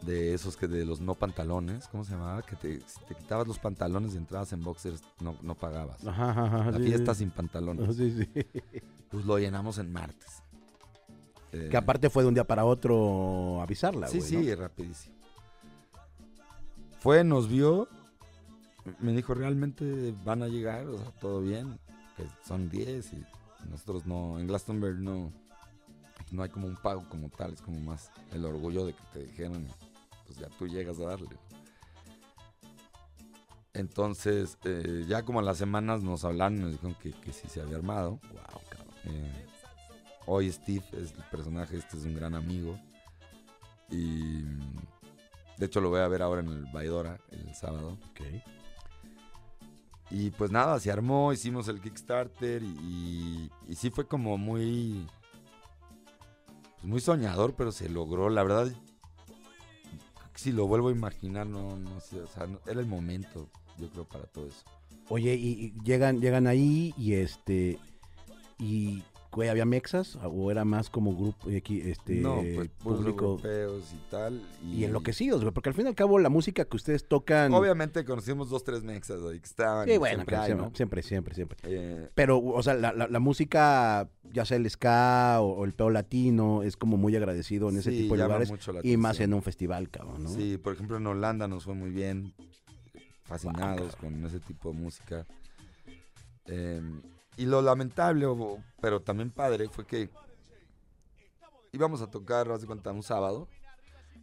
de 0.02 0.32
esos 0.34 0.56
que 0.56 0.68
de 0.68 0.84
los 0.86 1.00
no 1.00 1.16
pantalones, 1.16 1.88
¿cómo 1.88 2.04
se 2.04 2.12
llamaba? 2.12 2.42
Que 2.42 2.54
te, 2.54 2.80
si 2.82 3.00
te 3.08 3.16
quitabas 3.16 3.48
los 3.48 3.58
pantalones 3.58 4.14
y 4.14 4.18
entrabas 4.18 4.52
en 4.52 4.62
boxers, 4.62 5.02
no, 5.18 5.36
no 5.42 5.56
pagabas. 5.56 6.06
Ajá, 6.06 6.30
ajá, 6.30 6.44
ajá, 6.44 6.70
La 6.70 6.78
sí, 6.78 6.84
fiesta 6.84 7.14
sí. 7.14 7.18
sin 7.20 7.30
pantalones. 7.32 7.96
Sí, 7.96 8.12
sí. 8.12 8.46
Pues 9.14 9.26
lo 9.26 9.38
llenamos 9.38 9.78
en 9.78 9.92
martes. 9.92 10.42
Eh, 11.52 11.68
Que 11.70 11.76
aparte 11.76 12.10
fue 12.10 12.24
de 12.24 12.28
un 12.30 12.34
día 12.34 12.42
para 12.44 12.64
otro 12.64 13.62
avisarla, 13.62 14.08
Sí, 14.08 14.20
sí, 14.20 14.36
¿no? 14.38 14.56
rapidísimo. 14.56 15.14
Fue, 16.98 17.22
nos 17.22 17.48
vio, 17.48 17.86
me 18.98 19.12
dijo, 19.12 19.32
realmente 19.34 20.12
van 20.24 20.42
a 20.42 20.48
llegar, 20.48 20.84
o 20.88 20.98
sea, 20.98 21.12
todo 21.20 21.42
bien, 21.42 21.78
que 22.16 22.24
son 22.44 22.68
10 22.68 23.12
y 23.12 23.24
nosotros 23.70 24.04
no, 24.04 24.36
en 24.40 24.48
Glastonbury 24.48 24.98
no, 24.98 25.32
no 26.32 26.42
hay 26.42 26.48
como 26.48 26.66
un 26.66 26.74
pago 26.74 27.08
como 27.08 27.28
tal, 27.28 27.52
es 27.52 27.62
como 27.62 27.78
más 27.78 28.10
el 28.32 28.44
orgullo 28.44 28.84
de 28.84 28.94
que 28.94 29.02
te 29.12 29.18
dijeron, 29.26 29.68
pues 30.26 30.38
ya 30.40 30.48
tú 30.58 30.66
llegas 30.66 30.98
a 30.98 31.04
darle. 31.04 31.28
Entonces, 33.74 34.58
eh, 34.64 35.04
ya 35.06 35.22
como 35.24 35.38
a 35.38 35.42
las 35.42 35.58
semanas 35.58 36.02
nos 36.02 36.24
hablaron 36.24 36.60
nos 36.60 36.72
dijeron 36.72 36.96
que, 37.00 37.12
que 37.12 37.32
sí 37.32 37.46
se 37.48 37.60
había 37.60 37.76
armado. 37.76 38.18
Wow. 38.32 38.53
Eh, 39.06 39.46
hoy 40.26 40.50
Steve 40.50 40.84
es 40.92 41.12
el 41.12 41.24
personaje, 41.30 41.76
este 41.76 41.96
es 41.96 42.04
un 42.04 42.14
gran 42.14 42.34
amigo. 42.34 42.78
Y, 43.90 44.42
De 45.58 45.66
hecho, 45.66 45.80
lo 45.80 45.90
voy 45.90 46.00
a 46.00 46.08
ver 46.08 46.22
ahora 46.22 46.40
en 46.40 46.48
el 46.48 46.64
Baidora, 46.66 47.18
el 47.30 47.54
sábado. 47.54 47.98
Ok. 48.10 48.20
Y 50.10 50.30
pues 50.30 50.50
nada, 50.50 50.78
se 50.80 50.90
armó, 50.92 51.32
hicimos 51.32 51.66
el 51.68 51.80
Kickstarter 51.80 52.62
y, 52.62 53.50
y 53.68 53.74
sí 53.74 53.90
fue 53.90 54.06
como 54.06 54.36
muy... 54.38 55.06
pues 56.74 56.84
muy 56.84 57.00
soñador, 57.00 57.54
pero 57.56 57.72
se 57.72 57.88
logró. 57.88 58.28
La 58.30 58.42
verdad, 58.42 58.70
si 60.34 60.52
lo 60.52 60.66
vuelvo 60.66 60.88
a 60.88 60.92
imaginar, 60.92 61.46
no, 61.46 61.76
no 61.76 62.00
sé, 62.00 62.20
o 62.20 62.26
sea, 62.26 62.46
no- 62.46 62.60
era 62.66 62.80
el 62.80 62.86
momento, 62.86 63.48
yo 63.78 63.88
creo, 63.90 64.04
para 64.04 64.24
todo 64.26 64.46
eso. 64.46 64.62
Oye, 65.08 65.34
y, 65.34 65.48
y 65.66 65.74
llegan, 65.84 66.20
llegan 66.20 66.46
ahí 66.46 66.94
y 66.96 67.14
este. 67.14 67.78
Y, 68.58 69.02
güey, 69.32 69.48
¿había 69.48 69.64
mexas? 69.64 70.16
¿O 70.22 70.50
era 70.50 70.64
más 70.64 70.88
como 70.90 71.14
grupo, 71.16 71.50
eh, 71.50 71.60
este, 71.84 72.14
no, 72.14 72.36
pues 72.54 72.68
público? 72.82 73.24
europeos 73.42 73.92
y 73.92 74.10
tal. 74.10 74.40
Y, 74.64 74.76
Y 74.76 74.84
enloquecidos, 74.84 75.40
güey, 75.42 75.52
porque 75.52 75.70
al 75.70 75.74
fin 75.74 75.86
y 75.86 75.88
al 75.88 75.94
cabo 75.96 76.18
la 76.20 76.28
música 76.28 76.64
que 76.64 76.76
ustedes 76.76 77.06
tocan. 77.08 77.52
Obviamente 77.52 78.04
conocimos 78.04 78.48
dos, 78.48 78.62
tres 78.62 78.84
mexas 78.84 79.20
ahí 79.22 79.40
que 79.40 79.46
estaban. 79.46 79.86
Sí, 79.88 79.94
y 79.94 79.98
bueno, 79.98 80.16
siempre 80.18 80.36
hay, 80.36 80.46
siempre, 80.46 80.66
¿no? 80.68 80.74
siempre, 80.76 81.02
siempre, 81.02 81.34
siempre. 81.34 81.58
Eh, 81.64 82.08
Pero, 82.14 82.38
o 82.38 82.62
sea, 82.62 82.74
la, 82.74 82.92
la- 82.92 83.08
la 83.08 83.18
música, 83.18 84.08
ya 84.32 84.44
sea 84.44 84.56
el 84.56 84.70
ska 84.70 85.40
o, 85.40 85.46
o 85.54 85.64
el 85.64 85.72
peo 85.72 85.90
latino, 85.90 86.62
es 86.62 86.76
como 86.76 86.96
muy 86.96 87.16
agradecido 87.16 87.68
en 87.70 87.78
ese 87.78 87.90
sí, 87.90 88.02
tipo 88.02 88.16
de 88.16 88.22
lugares. 88.22 88.52
Y 88.84 88.96
más 88.96 89.18
en 89.18 89.34
un 89.34 89.42
festival, 89.42 89.90
cabrón, 89.90 90.22
¿no? 90.22 90.28
Sí, 90.30 90.58
por 90.58 90.74
ejemplo 90.74 90.96
en 90.96 91.06
Holanda 91.08 91.48
nos 91.48 91.64
fue 91.64 91.74
muy 91.74 91.90
bien, 91.90 92.32
fascinados 93.24 93.96
con 93.96 94.24
ese 94.24 94.38
tipo 94.38 94.70
de 94.70 94.78
música. 94.78 95.26
Eh, 96.46 96.80
y 97.36 97.46
lo 97.46 97.62
lamentable, 97.62 98.26
pero 98.80 99.00
también 99.00 99.30
padre, 99.30 99.68
fue 99.68 99.86
que 99.86 100.10
íbamos 101.72 102.00
a 102.00 102.10
tocar, 102.10 102.50
haz 102.50 102.60
de 102.60 102.66
cuenta, 102.66 102.92
un 102.92 103.02
sábado, 103.02 103.48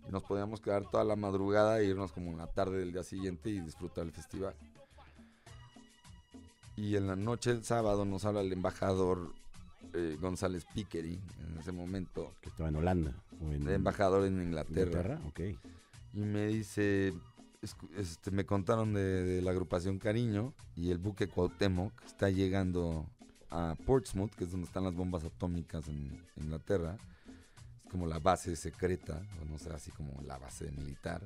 y 0.07 0.11
nos 0.11 0.23
podíamos 0.23 0.61
quedar 0.61 0.89
toda 0.89 1.03
la 1.03 1.15
madrugada 1.15 1.79
e 1.79 1.85
irnos 1.85 2.11
como 2.11 2.31
en 2.31 2.37
la 2.37 2.47
tarde 2.47 2.79
del 2.79 2.93
día 2.93 3.03
siguiente 3.03 3.49
y 3.49 3.59
disfrutar 3.59 4.05
el 4.05 4.11
festival. 4.11 4.55
Y 6.75 6.95
en 6.95 7.07
la 7.07 7.15
noche 7.15 7.53
del 7.53 7.63
sábado 7.63 8.05
nos 8.05 8.25
habla 8.25 8.41
el 8.41 8.51
embajador 8.53 9.33
eh, 9.93 10.17
González 10.19 10.65
Piqueri, 10.73 11.19
en 11.39 11.57
ese 11.59 11.71
momento, 11.71 12.33
Que 12.41 12.49
estaba 12.49 12.69
en 12.69 12.77
Holanda. 12.77 13.13
O 13.41 13.51
en 13.51 13.67
el 13.67 13.75
embajador 13.75 14.25
en 14.25 14.41
Inglaterra. 14.41 14.85
Inglaterra, 14.85 15.21
ok. 15.27 15.39
Y 16.13 16.19
me 16.21 16.47
dice, 16.47 17.13
este, 17.95 18.31
me 18.31 18.45
contaron 18.45 18.93
de, 18.93 19.23
de 19.23 19.41
la 19.41 19.51
agrupación 19.51 19.99
Cariño 19.99 20.53
y 20.75 20.89
el 20.91 20.97
buque 20.97 21.27
Cuauhtémoc 21.27 21.93
está 22.05 22.29
llegando 22.29 23.05
a 23.49 23.75
Portsmouth, 23.85 24.31
que 24.33 24.45
es 24.45 24.51
donde 24.51 24.65
están 24.65 24.83
las 24.83 24.95
bombas 24.95 25.23
atómicas 25.23 25.87
en 25.87 26.23
Inglaterra. 26.37 26.97
Es 27.83 27.91
como 27.91 28.07
la 28.07 28.19
base 28.19 28.55
secreta, 28.55 29.21
o 29.41 29.45
no 29.45 29.57
sé, 29.59 29.69
así 29.71 29.91
como 29.91 30.21
la 30.23 30.37
base 30.37 30.71
militar. 30.71 31.21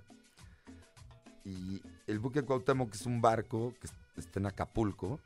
Y 1.45 1.82
el 2.08 2.19
buque 2.19 2.41
Cuauhtémoc 2.41 2.93
es 2.93 3.06
un 3.06 3.21
barco 3.21 3.74
que 3.80 3.88
es- 3.88 3.93
está 4.17 4.39
en 4.39 4.48
Acapulco 4.48 5.19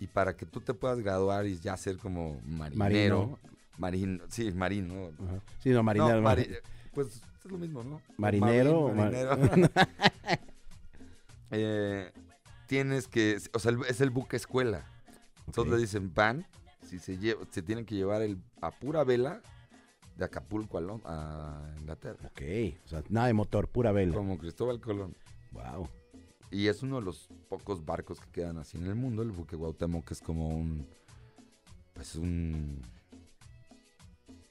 y 0.00 0.06
para 0.06 0.36
que 0.36 0.44
tú 0.46 0.60
te 0.60 0.74
puedas 0.74 1.00
graduar 1.00 1.46
y 1.46 1.58
ya 1.58 1.76
ser 1.76 1.96
como 1.96 2.40
marinero, 2.44 3.38
marino, 3.78 4.24
sí, 4.28 4.52
marino. 4.52 5.10
Sí, 5.62 5.70
no, 5.70 5.82
marinero. 5.82 6.16
no, 6.16 6.22
mari- 6.22 6.48
pues 6.92 7.22
es 7.48 7.52
lo 7.52 7.58
mismo, 7.58 7.82
¿no? 7.82 8.00
Marinero, 8.16 8.92
Marín, 8.94 9.26
marinero. 9.26 9.70
Eh, 11.50 12.12
tienes 12.66 13.08
que, 13.08 13.38
o 13.54 13.58
sea, 13.58 13.72
es 13.88 14.02
el 14.02 14.10
buque 14.10 14.36
escuela. 14.36 14.84
Entonces 15.46 15.72
le 15.72 15.80
dicen, 15.80 16.12
van, 16.12 16.46
si 16.82 16.98
se, 16.98 17.16
lleva, 17.16 17.40
se 17.50 17.62
tienen 17.62 17.86
que 17.86 17.94
llevar 17.94 18.20
el, 18.20 18.36
a 18.60 18.70
pura 18.70 19.02
vela 19.02 19.40
de 20.18 20.26
Acapulco 20.26 20.76
a, 20.76 20.82
a 21.06 21.74
Inglaterra. 21.78 22.18
Ok, 22.26 22.42
o 22.84 22.88
sea, 22.88 23.02
nada 23.08 23.28
de 23.28 23.32
motor, 23.32 23.66
pura 23.68 23.92
vela. 23.92 24.12
Como 24.12 24.36
Cristóbal 24.36 24.78
Colón. 24.78 25.16
Wow. 25.52 25.88
Y 26.50 26.66
es 26.66 26.82
uno 26.82 26.96
de 26.96 27.02
los 27.06 27.28
pocos 27.48 27.82
barcos 27.82 28.20
que 28.20 28.30
quedan 28.30 28.58
así 28.58 28.76
en 28.76 28.84
el 28.84 28.94
mundo. 28.94 29.22
El 29.22 29.30
buque 29.30 29.56
Cuauhtémoc 29.56 30.06
que 30.06 30.12
es 30.12 30.20
como 30.20 30.48
un, 30.48 30.86
pues 31.94 32.14
un, 32.14 32.82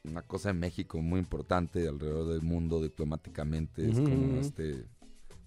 una 0.09 0.21
cosa 0.21 0.49
en 0.49 0.59
México 0.59 1.01
muy 1.01 1.19
importante 1.19 1.87
alrededor 1.87 2.27
del 2.27 2.41
mundo 2.41 2.81
diplomáticamente. 2.81 3.89
Es 3.89 3.95
como 3.99 4.37
este, 4.39 4.85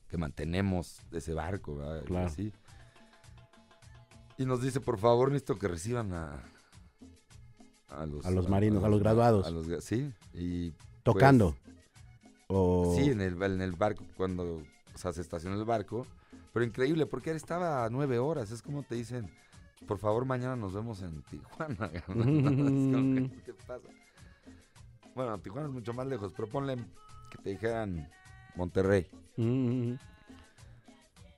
que 0.08 0.16
mantenemos 0.16 1.00
ese 1.12 1.32
barco, 1.34 1.76
¿verdad? 1.76 2.02
Y 2.02 2.06
Claro. 2.06 2.26
así. 2.26 2.52
Y 4.38 4.46
nos 4.46 4.62
dice, 4.62 4.80
por 4.80 4.98
favor, 4.98 5.28
necesito 5.30 5.58
que 5.58 5.68
reciban 5.68 6.12
a, 6.14 6.42
a 7.88 8.06
los, 8.06 8.24
A 8.24 8.30
los 8.30 8.48
marinos, 8.48 8.82
a 8.84 8.88
los 8.88 9.00
graduados. 9.00 9.46
a 9.46 9.50
los 9.50 9.68
gra- 9.68 9.80
sí, 9.80 10.12
y 10.32 10.72
Tocando. 11.02 11.54
Pues, 11.64 11.76
o... 12.48 12.94
Sí, 12.96 13.10
en 13.10 13.20
el, 13.20 13.40
en 13.42 13.60
el 13.60 13.72
barco, 13.72 14.04
cuando 14.16 14.62
o 14.94 14.98
sea, 14.98 15.12
se 15.12 15.20
estacionó 15.20 15.58
el 15.58 15.64
barco. 15.64 16.06
Pero 16.52 16.64
increíble, 16.64 17.06
porque 17.06 17.30
estaba 17.30 17.84
a 17.84 17.90
nueve 17.90 18.18
horas. 18.18 18.50
Es 18.50 18.60
como 18.60 18.82
te 18.82 18.96
dicen, 18.96 19.30
por 19.86 19.98
favor, 19.98 20.24
mañana 20.24 20.56
nos 20.56 20.72
vemos 20.72 21.00
en 21.02 21.22
Tijuana. 21.22 21.90
Bueno, 25.14 25.38
Tijuana 25.38 25.66
es 25.68 25.72
mucho 25.72 25.92
más 25.92 26.06
lejos, 26.06 26.32
pero 26.36 26.48
ponle 26.48 26.76
que 27.30 27.38
te 27.42 27.50
dijeran 27.50 28.08
Monterrey. 28.56 29.06
Mm, 29.36 29.94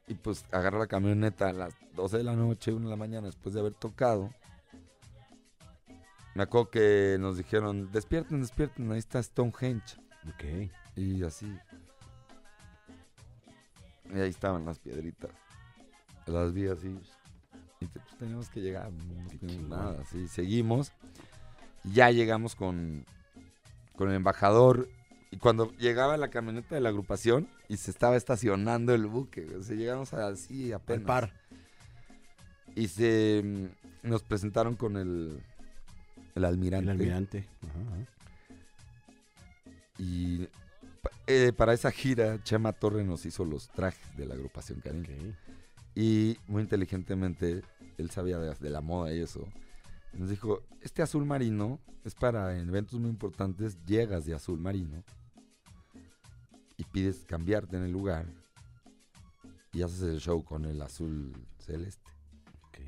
Y 0.08 0.14
pues 0.14 0.44
agarra 0.52 0.78
la 0.78 0.86
camioneta 0.86 1.48
a 1.48 1.52
las 1.52 1.74
12 1.94 2.18
de 2.18 2.24
la 2.24 2.34
noche, 2.34 2.72
1 2.72 2.84
de 2.86 2.90
la 2.90 2.96
mañana, 2.96 3.26
después 3.26 3.54
de 3.54 3.60
haber 3.60 3.74
tocado. 3.74 4.30
Me 6.34 6.42
acuerdo 6.44 6.70
que 6.70 7.16
nos 7.20 7.36
dijeron, 7.36 7.90
despierten, 7.92 8.40
despierten, 8.40 8.90
ahí 8.92 8.98
está 8.98 9.22
Stonehenge. 9.22 9.96
ok. 10.28 10.70
Y 10.96 11.22
así. 11.24 11.46
Y 14.14 14.18
ahí 14.20 14.30
estaban 14.30 14.64
las 14.64 14.78
piedritas. 14.78 15.30
Las 16.26 16.52
vi 16.52 16.68
así. 16.68 16.98
Y 17.80 17.86
te- 17.86 18.00
pues, 18.00 18.16
teníamos 18.18 18.48
que 18.48 18.60
llegar. 18.60 18.90
No 18.92 19.28
teníamos 19.38 19.68
nada. 19.68 20.00
Así, 20.02 20.28
seguimos. 20.28 20.92
Ya 21.84 22.10
llegamos 22.10 22.54
con, 22.54 23.04
con 24.02 24.10
el 24.10 24.16
embajador. 24.16 24.88
Y 25.30 25.36
cuando 25.36 25.70
llegaba 25.76 26.16
la 26.16 26.28
camioneta 26.28 26.74
de 26.74 26.80
la 26.80 26.88
agrupación 26.88 27.46
y 27.68 27.76
se 27.76 27.92
estaba 27.92 28.16
estacionando 28.16 28.92
el 28.92 29.06
buque. 29.06 29.46
O 29.54 29.62
sea, 29.62 29.76
llegamos 29.76 30.12
así 30.12 30.72
Al 30.72 30.80
apenas. 30.80 31.06
par. 31.06 31.32
Y 32.74 32.88
se 32.88 33.42
mm, 33.44 34.08
nos 34.08 34.24
presentaron 34.24 34.74
con 34.74 34.96
el, 34.96 35.40
el 36.34 36.44
almirante. 36.44 36.86
El 36.86 36.90
almirante. 36.90 37.46
Ajá, 37.62 37.78
ajá. 37.80 38.06
Y 39.98 40.48
eh, 41.28 41.52
para 41.56 41.74
esa 41.74 41.92
gira, 41.92 42.42
Chema 42.42 42.72
Torre 42.72 43.04
nos 43.04 43.24
hizo 43.24 43.44
los 43.44 43.68
trajes 43.68 44.16
de 44.16 44.26
la 44.26 44.34
agrupación 44.34 44.80
Cariño. 44.80 45.04
Ok. 45.04 45.36
Y 45.94 46.38
muy 46.48 46.62
inteligentemente, 46.62 47.62
él 47.98 48.10
sabía 48.10 48.38
de, 48.40 48.52
de 48.52 48.70
la 48.70 48.80
moda 48.80 49.14
y 49.14 49.20
eso. 49.20 49.46
Nos 50.14 50.28
dijo, 50.30 50.62
este 50.80 51.02
azul 51.02 51.24
marino 51.24 51.80
es 52.04 52.14
para 52.14 52.58
en 52.58 52.68
eventos 52.68 53.00
muy 53.00 53.10
importantes, 53.10 53.76
llegas 53.86 54.24
de 54.26 54.34
azul 54.34 54.58
marino 54.58 55.02
y 56.76 56.84
pides 56.84 57.24
cambiarte 57.26 57.76
en 57.76 57.84
el 57.84 57.92
lugar 57.92 58.26
y 59.72 59.82
haces 59.82 60.02
el 60.02 60.20
show 60.20 60.44
con 60.44 60.64
el 60.64 60.80
azul 60.82 61.32
celeste. 61.58 62.10
ok. 62.68 62.78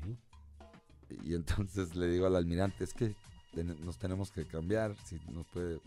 Y 1.23 1.33
entonces 1.33 1.95
le 1.95 2.07
digo 2.07 2.27
al 2.27 2.35
almirante, 2.35 2.83
es 2.83 2.93
que 2.93 3.15
ten- 3.53 3.83
nos 3.83 3.97
tenemos 3.97 4.31
que 4.31 4.45
cambiar, 4.45 4.95
si 5.05 5.19
nos 5.31 5.47
puede 5.47 5.79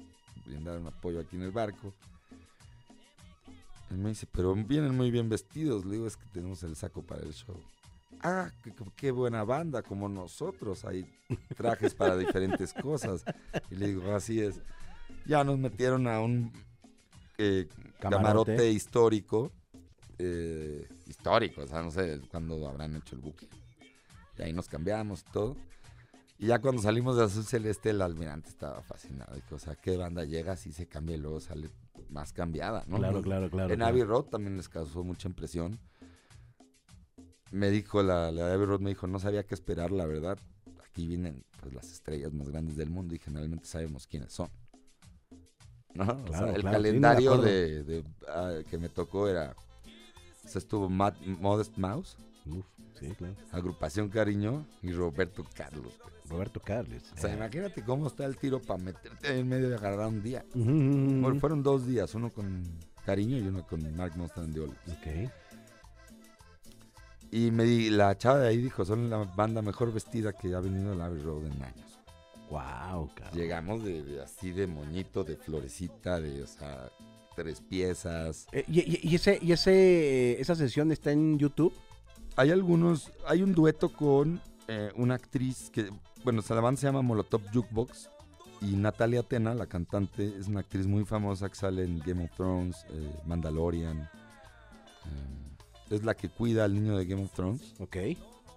brindar 0.45 0.79
un 0.79 0.87
apoyo 0.87 1.21
aquí 1.21 1.37
en 1.37 1.43
el 1.43 1.51
barco. 1.53 1.93
Él 3.91 3.99
me 3.99 4.11
dice, 4.11 4.27
pero 4.31 4.55
vienen 4.55 4.95
muy 4.97 5.11
bien 5.11 5.29
vestidos. 5.29 5.85
Le 5.85 5.93
digo, 5.93 6.07
es 6.07 6.17
que 6.17 6.27
tenemos 6.33 6.63
el 6.63 6.77
saco 6.77 7.03
para 7.03 7.23
el 7.23 7.33
show. 7.33 7.57
Ah, 8.23 8.51
qué, 8.97 9.11
buena 9.11 9.45
banda, 9.45 9.83
como 9.83 10.09
nosotros. 10.09 10.85
Hay 10.85 11.07
trajes 11.57 11.95
para 11.95 12.17
diferentes 12.17 12.73
cosas. 12.75 13.25
Y 13.71 13.77
le 13.77 13.89
digo, 13.89 14.15
así 14.15 14.41
es. 14.41 14.61
Ya 15.27 15.45
nos 15.45 15.59
metieron 15.59 16.07
a 16.07 16.21
un 16.21 16.53
eh, 17.39 17.69
Camarote. 18.01 18.53
camarote. 18.53 18.71
histórico. 18.71 19.53
eh, 20.19 20.89
histórico, 21.07 21.63
o 21.63 21.67
sea, 21.67 21.83
no 21.83 21.91
sé 21.91 22.21
cuándo 22.31 22.69
habrán 22.69 22.97
hecho 22.97 23.15
el 23.15 23.21
buque. 23.23 23.49
Y 24.37 24.43
ahí 24.43 24.53
nos 24.53 24.69
cambiamos 24.69 25.21
y 25.21 25.33
todo. 25.33 25.57
Y 26.39 26.47
ya 26.47 26.61
cuando 26.61 26.81
salimos 26.83 27.17
de 27.17 27.25
Azul 27.25 27.45
Celeste, 27.45 27.91
el 27.91 28.01
almirante 28.03 28.49
estaba 28.49 28.81
fascinado. 28.83 29.35
Dijo, 29.35 29.57
o 29.57 29.59
sea, 29.59 29.75
¿qué 29.75 29.97
banda 29.97 30.25
llega 30.25 30.57
si 30.57 30.73
se 30.73 30.87
cambia 30.87 31.17
y 31.17 31.19
luego 31.19 31.41
sale 31.41 31.69
más 32.11 32.33
cambiada, 32.33 32.85
no? 32.87 32.99
Claro, 32.99 33.23
claro, 33.23 33.51
claro. 33.51 33.73
en 33.73 33.79
claro. 33.79 33.91
Abbey 33.93 34.05
Road 34.05 34.25
también 34.27 34.57
les 34.57 34.69
causó 34.69 35.03
mucha 35.03 35.29
impresión. 35.29 35.79
Me 37.51 37.71
dijo, 37.71 38.03
la, 38.03 38.31
la 38.31 38.47
de 38.49 38.65
Road 38.67 38.81
me 38.81 38.91
dijo, 38.91 39.07
no 39.07 39.19
sabía 39.19 39.43
qué 39.45 39.55
esperar, 39.55 39.91
la 39.91 40.07
verdad. 40.07 40.39
Aquí 40.85 41.07
vienen 41.07 41.45
pues, 41.61 41.75
las 41.75 41.91
estrellas 41.91 42.33
más 42.33 42.49
grandes 42.51 42.77
del 42.77 42.91
mundo 42.91 43.15
y 43.15 43.19
generalmente 43.19 43.67
sabemos 43.67 44.07
quiénes 44.07 44.33
son. 44.33 44.49
¿No? 45.95 46.05
O 46.05 46.07
sea, 46.29 46.39
Claro, 46.39 46.47
el 46.51 46.57
sí, 46.57 46.63
de 46.67 46.71
calendario 46.73 47.37
de, 47.39 47.83
de, 47.85 48.05
ah, 48.29 48.59
que 48.69 48.79
me 48.79 48.89
tocó 48.89 49.29
era, 49.29 49.55
o 50.45 50.49
sea, 50.49 50.59
estuvo 50.59 50.89
Matt- 50.89 51.21
Modest 51.27 51.77
Mouse, 51.79 52.17
Uf, 52.47 52.65
sí, 52.99 53.09
claro. 53.17 53.35
Agrupación 53.53 54.09
Cariño 54.09 54.67
y 54.83 54.93
Roberto 54.93 55.45
Carlos. 55.55 55.93
Roberto 56.29 56.61
Carles. 56.61 57.11
O 57.17 57.21
sea, 57.21 57.35
imagínate 57.35 57.83
cómo 57.83 58.07
está 58.07 58.27
el 58.27 58.37
tiro 58.37 58.61
para 58.61 58.83
meterte 58.83 59.39
en 59.39 59.49
medio 59.49 59.71
y 59.71 59.73
agarrar 59.73 60.09
un 60.09 60.23
día. 60.23 60.45
Bueno, 60.55 61.41
fueron 61.41 61.63
dos 61.63 61.87
días, 61.87 62.15
uno 62.15 62.31
con 62.31 62.63
Cariño 63.07 63.39
y 63.39 63.49
una 63.49 63.63
con 63.63 63.97
Mark 63.97 64.13
Mustang 64.17 64.45
and 64.45 64.55
the 64.55 64.61
Olives. 64.61 64.79
Y 67.31 67.51
me 67.51 67.65
di, 67.65 67.91
la 67.91 68.17
chava 68.17 68.39
de 68.39 68.49
ahí 68.49 68.57
dijo, 68.57 68.85
son 68.85 69.11
la 69.11 69.19
banda 69.19 69.61
mejor 69.61 69.93
vestida 69.93 70.33
que 70.33 70.55
ha 70.55 70.61
venido 70.61 70.93
al 70.93 71.01
Abbey 71.01 71.23
Road 71.23 71.47
en 71.47 71.63
años. 71.63 71.99
Wow, 72.51 73.11
cabrón. 73.15 73.39
Llegamos 73.39 73.85
de, 73.85 74.03
de 74.03 74.23
así 74.23 74.51
de 74.53 74.67
moñito, 74.67 75.25
de 75.25 75.37
florecita, 75.37 76.21
de, 76.21 76.43
o 76.43 76.47
sea, 76.47 76.89
tres 77.37 77.61
piezas. 77.61 78.47
Eh, 78.53 78.65
y, 78.67 79.15
ese, 79.15 79.39
y 79.43 79.53
ese, 79.53 80.41
esa 80.41 80.55
sesión 80.55 80.91
está 80.91 81.13
en 81.13 81.39
YouTube. 81.39 81.75
Hay 82.37 82.51
algunos, 82.51 83.13
hay 83.27 83.43
un 83.43 83.53
dueto 83.53 83.91
con 83.93 84.41
eh, 84.67 84.91
una 84.97 85.15
actriz 85.15 85.71
que, 85.71 85.91
bueno, 86.25 86.43
la 86.49 86.61
banda 86.61 86.81
se 86.81 86.87
llama 86.87 87.03
Molotov 87.03 87.43
Jukebox 87.53 88.09
y 88.63 88.77
Natalia 88.77 89.23
Tena, 89.23 89.55
la 89.55 89.67
cantante, 89.67 90.35
es 90.39 90.49
una 90.49 90.61
actriz 90.61 90.87
muy 90.87 91.05
famosa 91.05 91.49
que 91.49 91.55
sale 91.57 91.85
en 91.85 91.99
Game 92.01 92.25
of 92.25 92.31
Thrones, 92.37 92.87
eh, 92.91 93.13
Mandalorian. 93.27 94.09
Es 95.91 96.05
la 96.05 96.15
que 96.15 96.29
cuida 96.29 96.65
al 96.65 96.75
niño 96.75 96.97
de 96.97 97.05
Game 97.07 97.23
of 97.25 97.33
Thrones. 97.33 97.75
Ok. 97.79 97.97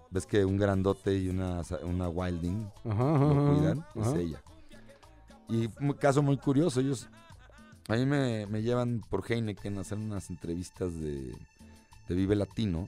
Ves 0.09 0.25
que 0.25 0.43
un 0.43 0.57
grandote 0.57 1.15
y 1.17 1.29
una, 1.29 1.61
una 1.83 2.09
wilding 2.09 2.65
Ajá, 2.85 3.15
ajá, 3.15 3.25
lo 3.25 3.31
ajá, 3.31 3.45
cuidan, 3.53 3.85
es 3.95 4.07
ajá. 4.07 4.19
ella. 4.19 4.41
Y 5.47 5.69
un 5.81 5.93
caso 5.93 6.21
muy 6.21 6.37
curioso, 6.37 6.79
ellos 6.81 7.07
a 7.87 7.95
mí 7.95 8.05
me, 8.05 8.45
me 8.47 8.61
llevan 8.61 9.01
por 9.09 9.23
Heineken 9.29 9.77
a 9.77 9.81
hacer 9.81 9.97
unas 9.97 10.29
entrevistas 10.29 10.93
de, 10.99 11.33
de 12.07 12.15
Vive 12.15 12.35
Latino, 12.35 12.87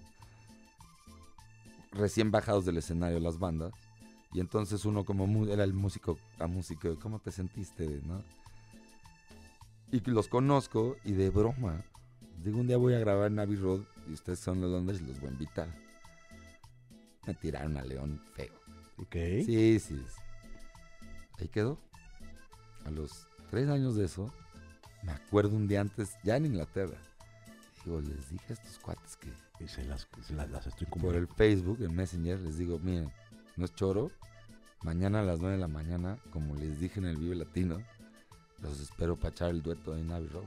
recién 1.92 2.32
bajados 2.32 2.66
del 2.66 2.78
escenario 2.78 3.20
las 3.20 3.38
bandas, 3.40 3.74
y 4.34 4.40
entonces 4.40 4.84
uno 4.86 5.04
como 5.06 5.28
mu- 5.28 5.48
era 5.48 5.64
el 5.64 5.74
músico 5.74 6.18
a 6.40 6.48
músico, 6.48 6.98
¿cómo 7.02 7.20
te 7.20 7.32
sentiste? 7.32 8.02
¿no? 8.06 8.22
Y 9.92 10.00
los 10.10 10.28
conozco 10.28 10.96
y 11.04 11.12
de 11.14 11.30
broma, 11.30 11.84
digo 12.44 12.60
un 12.60 12.68
día 12.68 12.78
voy 12.78 12.94
a 12.96 13.00
grabar 13.00 13.32
en 13.32 13.40
Abbey 13.40 13.58
Road 13.58 13.82
y 14.08 14.14
ustedes 14.14 14.40
son 14.40 14.62
los 14.62 14.72
Londres 14.72 15.02
y 15.02 15.06
los 15.06 15.20
voy 15.20 15.30
a 15.30 15.34
invitar. 15.34 15.68
Me 17.26 17.34
tiraron 17.34 17.78
a 17.78 17.84
León 17.84 18.22
feo. 18.34 18.54
Ok. 18.98 19.16
Sí, 19.46 19.80
sí, 19.80 19.80
sí. 19.80 20.22
Ahí 21.40 21.48
quedó. 21.48 21.78
A 22.86 22.92
los 22.92 23.28
tres 23.50 23.70
años 23.70 23.96
de 23.96 24.06
eso, 24.06 24.34
me 25.04 25.14
acuerdo 25.14 25.56
un 25.56 25.68
día 25.68 25.82
antes, 25.82 26.18
ya 26.24 26.38
en 26.38 26.48
Inglaterra. 26.48 26.98
Digo, 27.86 28.02
les 28.02 28.30
dije 28.30 28.46
a 28.50 28.54
estos 28.54 28.80
cuates 28.80 29.18
que 29.18 29.32
Y 29.60 29.68
se 29.68 29.84
las, 29.86 30.08
se 30.26 30.34
las, 30.34 30.50
las 30.50 30.68
estoy 30.68 30.88
por 30.88 31.16
el 31.16 31.28
Facebook, 31.28 31.82
en 31.82 31.96
Messenger, 31.96 32.40
les 32.40 32.58
digo, 32.58 32.80
miren, 32.80 33.12
no 33.56 33.66
es 33.66 33.74
choro. 33.76 34.12
Mañana 34.84 35.22
a 35.22 35.24
las 35.24 35.40
nueve 35.40 35.56
de 35.56 35.62
la 35.62 35.68
mañana, 35.70 36.18
como 36.32 36.56
les 36.56 36.80
dije 36.80 37.00
en 37.00 37.06
el 37.06 37.16
Vive 37.16 37.36
Latino, 37.36 37.82
los 38.60 38.80
espero 38.82 39.16
para 39.16 39.30
echar 39.30 39.50
el 39.52 39.62
dueto 39.62 39.96
en 39.96 40.12
Abbey 40.12 40.28
Road. 40.28 40.44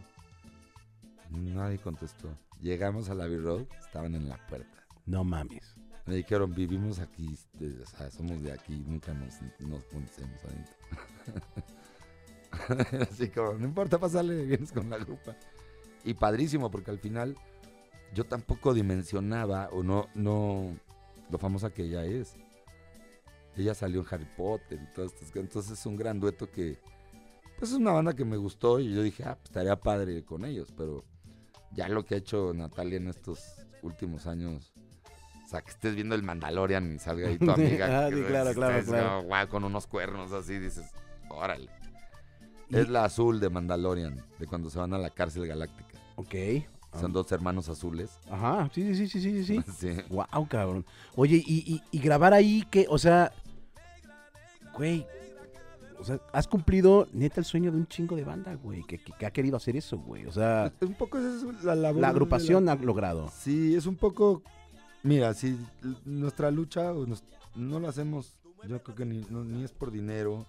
Nadie 1.30 1.78
contestó. 1.78 2.28
Llegamos 2.66 3.08
a 3.08 3.12
Abbey 3.12 3.36
Road, 3.36 3.66
estaban 3.78 4.16
en 4.16 4.28
la 4.28 4.44
puerta. 4.48 4.84
No 5.04 5.22
mames. 5.22 5.76
Me 6.04 6.16
dijeron, 6.16 6.52
vivimos 6.52 6.98
aquí, 6.98 7.38
o 7.60 7.86
sea, 7.86 8.10
somos 8.10 8.42
de 8.42 8.50
aquí, 8.50 8.82
nunca 8.84 9.14
nos, 9.14 9.34
nos 9.60 9.84
conocemos 9.84 10.40
adentro. 10.44 10.74
Así 13.08 13.28
como, 13.28 13.52
no 13.52 13.66
importa, 13.66 14.00
pasarle, 14.00 14.44
vienes 14.46 14.72
con 14.72 14.90
la 14.90 14.98
grupa. 14.98 15.36
Y 16.02 16.14
padrísimo, 16.14 16.68
porque 16.68 16.90
al 16.90 16.98
final 16.98 17.36
yo 18.12 18.24
tampoco 18.24 18.74
dimensionaba 18.74 19.68
o 19.70 19.84
no, 19.84 20.08
no, 20.16 20.76
lo 21.30 21.38
famosa 21.38 21.70
que 21.70 21.84
ella 21.84 22.04
es. 22.04 22.34
Ella 23.56 23.74
salió 23.74 24.00
en 24.00 24.06
Harry 24.10 24.28
Potter 24.36 24.80
y 24.82 24.92
todas 24.92 25.12
estas 25.12 25.28
cosas. 25.28 25.44
Entonces 25.44 25.78
es 25.78 25.86
un 25.86 25.94
gran 25.94 26.18
dueto 26.18 26.50
que, 26.50 26.80
pues 27.60 27.70
es 27.70 27.76
una 27.76 27.92
banda 27.92 28.16
que 28.16 28.24
me 28.24 28.36
gustó 28.36 28.80
y 28.80 28.92
yo 28.92 29.04
dije, 29.04 29.22
ah, 29.22 29.36
pues 29.36 29.50
estaría 29.50 29.76
padre 29.76 30.24
con 30.24 30.44
ellos, 30.44 30.74
pero 30.76 31.04
ya 31.76 31.88
lo 31.88 32.04
que 32.04 32.14
ha 32.14 32.18
hecho 32.18 32.52
Natalia 32.54 32.96
en 32.96 33.08
estos 33.08 33.40
últimos 33.82 34.26
años, 34.26 34.72
o 35.44 35.48
sea, 35.48 35.60
que 35.60 35.70
estés 35.70 35.94
viendo 35.94 36.14
el 36.14 36.22
Mandalorian 36.22 36.94
y 36.94 36.98
salga 36.98 37.28
ahí 37.28 37.38
tu 37.38 37.50
amiga. 37.52 38.06
Ah, 38.06 38.08
sí, 38.10 38.14
claro, 38.22 38.50
estés, 38.50 38.54
claro, 38.56 38.78
¿no? 38.78 38.84
claro. 38.86 39.22
Guau, 39.22 39.48
con 39.48 39.64
unos 39.64 39.86
cuernos 39.86 40.32
así, 40.32 40.58
dices, 40.58 40.86
órale. 41.28 41.68
Y- 42.68 42.78
Es 42.78 42.88
la 42.88 43.04
azul 43.04 43.38
de 43.38 43.48
Mandalorian, 43.50 44.20
de 44.38 44.46
cuando 44.46 44.70
se 44.70 44.78
van 44.78 44.92
a 44.94 44.98
la 44.98 45.10
cárcel 45.10 45.46
galáctica. 45.46 45.98
Ok. 46.16 46.34
Son 46.98 47.12
dos 47.12 47.30
hermanos 47.30 47.68
azules. 47.68 48.10
Ajá, 48.30 48.70
sí, 48.74 48.94
sí, 48.94 49.06
sí, 49.06 49.20
sí, 49.20 49.44
sí, 49.44 49.44
sí. 49.44 49.70
Sí. 49.78 50.02
Wow, 50.08 50.48
cabrón. 50.48 50.86
Oye, 51.14 51.36
y, 51.46 51.58
y, 51.74 51.82
y 51.90 52.00
grabar 52.00 52.32
ahí 52.32 52.64
que, 52.70 52.86
o 52.88 52.98
sea, 52.98 53.30
güey, 54.76 55.06
o 55.98 56.04
sea, 56.04 56.20
has 56.32 56.46
cumplido 56.48 57.08
neta 57.12 57.40
el 57.40 57.44
sueño 57.44 57.70
de 57.72 57.78
un 57.78 57.86
chingo 57.86 58.16
de 58.16 58.24
banda, 58.24 58.54
güey, 58.54 58.82
que, 58.84 58.98
que- 58.98 59.12
que 59.12 59.26
ha 59.26 59.30
querido 59.30 59.56
hacer 59.56 59.76
eso, 59.76 59.98
güey. 59.98 60.26
O 60.26 60.32
sea, 60.32 60.72
Un 60.80 60.94
poco 60.94 61.18
es 61.18 61.64
la 61.64 61.74
labor. 61.74 62.00
la 62.00 62.08
agrupación 62.08 62.68
ha 62.68 62.74
logrado. 62.76 63.28
Sí, 63.36 63.74
es 63.74 63.86
un 63.86 63.96
poco. 63.96 64.42
Mira, 65.02 65.32
si 65.34 65.58
nuestra 66.04 66.50
lucha 66.50 66.92
o 66.92 67.06
nos- 67.06 67.24
no 67.54 67.78
lo 67.80 67.88
hacemos, 67.88 68.36
yo 68.68 68.82
creo 68.82 68.96
que 68.96 69.04
ni, 69.06 69.20
no- 69.30 69.44
ni 69.44 69.62
es 69.64 69.72
por 69.72 69.90
dinero. 69.90 70.46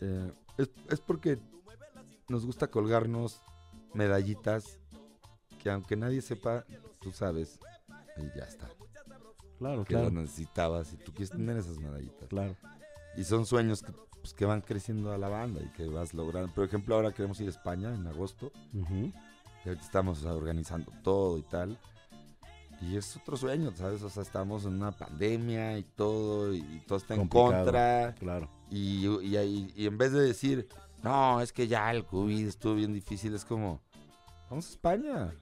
eh, 0.00 0.32
es, 0.58 0.70
es 0.90 1.00
porque 1.00 1.38
nos 2.28 2.44
gusta 2.46 2.68
colgarnos 2.68 3.40
medallitas 3.94 4.78
que 5.62 5.70
aunque 5.70 5.96
nadie 5.96 6.20
sepa, 6.22 6.64
tú 7.00 7.10
sabes, 7.12 7.58
y 8.16 8.22
ya 8.38 8.44
está. 8.44 8.68
Claro, 9.58 9.84
Que 9.84 9.94
lo 9.94 10.10
necesitabas 10.10 10.92
y 10.92 10.96
tú 10.98 11.10
quieres 11.12 11.30
tener 11.30 11.56
esas 11.56 11.78
medallitas. 11.78 12.28
claro. 12.28 12.54
Y 13.16 13.24
son 13.24 13.44
sueños 13.46 13.82
que, 13.82 13.92
pues, 14.20 14.34
que 14.34 14.44
van 14.44 14.60
creciendo 14.60 15.12
a 15.12 15.18
la 15.18 15.28
banda 15.28 15.60
y 15.62 15.68
que 15.72 15.86
vas 15.88 16.14
logrando. 16.14 16.52
Por 16.54 16.64
ejemplo, 16.64 16.94
ahora 16.94 17.12
queremos 17.12 17.40
ir 17.40 17.46
a 17.46 17.50
España 17.50 17.94
en 17.94 18.06
agosto. 18.06 18.52
Y 19.64 19.68
ahorita 19.68 19.84
estamos 19.84 20.24
organizando 20.24 20.92
todo 21.02 21.38
y 21.38 21.42
tal. 21.42 21.78
Y 22.80 22.96
es 22.96 23.16
otro 23.16 23.36
sueño, 23.36 23.72
¿sabes? 23.74 24.02
O 24.02 24.08
sea, 24.10 24.22
estamos 24.22 24.64
en 24.64 24.74
una 24.74 24.92
pandemia 24.92 25.76
y 25.78 25.82
todo, 25.82 26.54
y, 26.54 26.58
y 26.58 26.82
todo 26.86 26.98
está 26.98 27.14
en 27.14 27.26
contra. 27.28 28.14
Claro. 28.14 28.48
Y, 28.70 29.06
y, 29.06 29.36
y- 29.36 29.72
y 29.76 29.86
en 29.86 29.98
vez 29.98 30.12
de 30.12 30.20
decir, 30.20 30.68
no, 31.02 31.40
es 31.40 31.52
que 31.52 31.66
ya 31.66 31.90
el 31.90 32.04
COVID 32.06 32.46
estuvo 32.46 32.74
bien 32.76 32.92
difícil, 32.92 33.34
es 33.34 33.44
como, 33.44 33.80
vamos 34.48 34.66
a 34.66 34.70
España. 34.70 35.34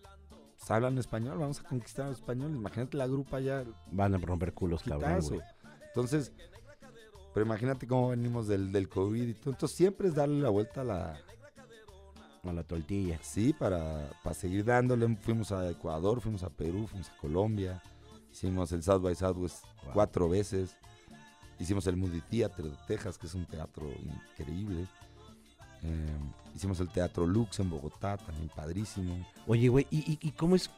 Pues, 0.57 0.70
hablan 0.70 0.97
español, 0.97 1.37
vamos 1.39 1.61
a 1.61 1.64
conquistar 1.64 2.07
el 2.07 2.12
español. 2.14 2.55
Imagínate 2.57 2.97
la 2.97 3.07
grupa 3.07 3.39
ya, 3.41 3.64
Van 3.93 4.14
a 4.14 4.18
romper 4.18 4.55
culos, 4.55 4.83
cabrón. 4.83 5.20
Entonces, 5.89 6.33
pero 7.37 7.45
imagínate 7.45 7.87
cómo 7.87 8.09
venimos 8.09 8.49
del, 8.49 8.72
del 8.72 8.89
COVID 8.89 9.28
y 9.28 9.34
todo. 9.34 9.51
Entonces, 9.51 9.76
siempre 9.76 10.09
es 10.09 10.14
darle 10.14 10.41
la 10.41 10.49
vuelta 10.49 10.80
a 10.80 10.84
la, 10.84 11.20
A 12.43 12.53
la 12.55 12.62
tortilla. 12.62 13.18
Sí, 13.20 13.53
para, 13.53 14.09
para 14.24 14.32
seguir 14.32 14.64
dándole. 14.64 15.14
Fuimos 15.16 15.53
a 15.53 15.68
Ecuador, 15.68 16.22
fuimos 16.22 16.43
a 16.45 16.49
Perú, 16.49 16.87
fuimos 16.87 17.11
a 17.11 17.16
Colombia. 17.18 17.82
Hicimos 18.32 18.72
el 18.72 18.82
South 18.82 19.03
by 19.03 19.14
Southwest 19.14 19.64
Wow. 19.84 19.93
cuatro 19.93 20.30
veces. 20.30 20.78
Hicimos 21.59 21.87
el 21.89 21.99
Moody 21.99 22.22
Theater 22.22 22.64
de 22.70 22.76
Texas, 22.87 23.18
que 23.18 23.26
es 23.26 23.34
un 23.34 23.45
teatro 23.45 23.87
increíble. 24.39 24.87
Eh, 25.82 26.07
hicimos 26.55 26.80
el 26.80 26.89
Teatro 26.89 27.26
Lux 27.26 27.61
en 27.61 27.68
Bogotá, 27.68 28.16
también 28.16 28.49
padrísimo. 28.49 29.14
Oye, 29.47 29.68
güey, 29.68 29.87
¿y, 29.91 29.99
y, 30.12 30.18
y 30.22 30.30
cómo 30.30 30.57
es? 30.57 30.70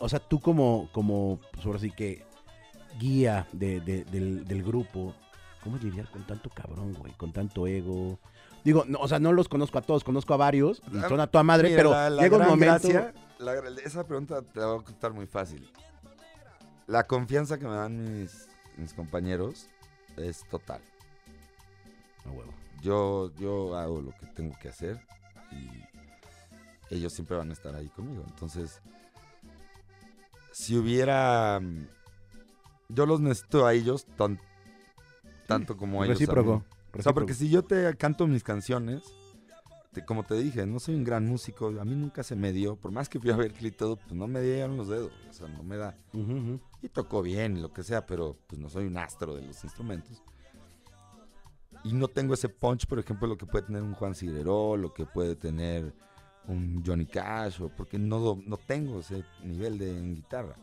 O 0.00 0.08
sea, 0.08 0.20
tú 0.20 0.40
como, 0.40 0.88
como, 0.92 1.38
pues 1.52 1.66
ahora 1.66 1.78
sí 1.78 1.90
que 1.90 2.24
guía 2.98 3.46
de, 3.52 3.80
de- 3.80 4.04
del, 4.06 4.44
del 4.46 4.62
grupo, 4.62 5.14
¿cómo 5.68 5.76
lidiar 5.82 6.10
con 6.10 6.26
tanto 6.26 6.48
cabrón, 6.50 6.94
güey? 6.94 7.12
Con 7.12 7.32
tanto 7.32 7.66
ego. 7.66 8.18
Digo, 8.64 8.84
no, 8.88 8.98
o 9.00 9.08
sea, 9.08 9.18
no 9.18 9.32
los 9.32 9.48
conozco 9.48 9.78
a 9.78 9.82
todos, 9.82 10.02
conozco 10.02 10.32
a 10.34 10.38
varios 10.38 10.80
y 10.92 10.98
Ah, 10.98 11.08
son 11.08 11.20
a 11.20 11.26
toda 11.26 11.44
madre, 11.44 11.68
Mira, 11.68 11.78
pero 11.78 11.90
la- 11.90 12.10
la 12.10 12.22
llega 12.22 12.36
un 12.36 12.42
gran 12.42 12.50
momento. 12.50 12.88
gracia- 12.88 13.14
la 13.38 13.54
gra- 13.54 13.78
esa 13.84 14.04
pregunta 14.06 14.40
te 14.42 14.60
la 14.60 14.66
voy 14.66 14.80
a 14.80 14.84
contar 14.84 15.12
muy 15.12 15.26
fácil. 15.26 15.70
La 16.86 17.04
confianza 17.06 17.58
que 17.58 17.66
me 17.66 17.74
dan 17.74 18.20
mis, 18.22 18.48
mis 18.78 18.94
compañeros 18.94 19.66
es 20.16 20.42
total. 20.50 20.80
A 22.24 22.30
huevo. 22.30 22.52
yo, 22.82 23.30
yo 23.38 23.76
hago 23.76 24.00
lo 24.00 24.10
que 24.12 24.26
tengo 24.34 24.54
que 24.60 24.68
hacer 24.68 25.00
y 25.52 26.94
ellos 26.94 27.12
siempre 27.12 27.36
van 27.36 27.50
a 27.50 27.52
estar 27.52 27.74
ahí 27.74 27.88
conmigo. 27.88 28.24
Entonces, 28.26 28.80
si 30.52 30.76
hubiera... 30.76 31.60
mm, 31.60 31.86
Yo 32.90 33.04
los 33.06 33.20
necesito 33.20 33.66
a 33.66 33.74
ellos 33.74 34.06
tan- 34.16 34.40
tanto 35.48 35.76
como 35.76 36.04
ellos. 36.04 36.18
Recíproco. 36.20 36.64
O 36.96 37.02
sea, 37.02 37.12
porque 37.12 37.34
si 37.34 37.48
yo 37.50 37.62
te 37.64 37.96
canto 37.96 38.26
mis 38.26 38.44
canciones, 38.44 39.02
te- 39.92 40.04
como 40.04 40.22
te 40.24 40.34
dije, 40.34 40.64
no 40.66 40.78
soy 40.78 40.94
un 40.94 41.02
gran 41.04 41.26
músico, 41.26 41.68
a 41.80 41.84
mí 41.84 41.94
nunca 41.96 42.22
se 42.22 42.36
me 42.36 42.52
dio, 42.52 42.76
por 42.76 42.92
más 42.92 43.08
que 43.08 43.18
fui 43.18 43.30
a 43.30 43.36
ver 43.36 43.52
y 43.58 43.70
todo, 43.70 43.96
pues 43.96 44.12
no 44.12 44.26
me 44.28 44.40
dieron 44.40 44.76
los 44.76 44.88
dedos, 44.88 45.12
o 45.28 45.32
sea, 45.32 45.48
no 45.48 45.62
me 45.62 45.76
da. 45.76 45.96
Y 46.82 46.88
tocó 46.88 47.22
bien, 47.22 47.60
lo 47.62 47.72
que 47.72 47.82
sea, 47.82 48.06
pero 48.06 48.36
pues 48.46 48.60
no 48.60 48.68
soy 48.68 48.84
un 48.86 48.96
astro 48.98 49.34
de 49.34 49.42
los 49.46 49.64
instrumentos. 49.64 50.22
Y 51.84 51.92
no 51.92 52.08
tengo 52.08 52.34
ese 52.34 52.48
punch, 52.48 52.86
por 52.86 52.98
ejemplo, 52.98 53.26
lo 53.28 53.36
que 53.38 53.46
puede 53.46 53.66
tener 53.66 53.82
un 53.82 53.94
Juan 53.94 54.14
Cigeró, 54.14 54.76
lo 54.76 54.92
que 54.92 55.06
puede 55.06 55.36
tener 55.36 55.94
un 56.46 56.82
Johnny 56.84 57.06
Cash, 57.06 57.60
o 57.62 57.68
porque 57.68 57.98
no, 57.98 58.38
no 58.46 58.56
tengo 58.56 59.00
ese 59.00 59.24
nivel 59.44 59.78
de 59.78 59.96
en 59.96 60.14
guitarra. 60.14 60.56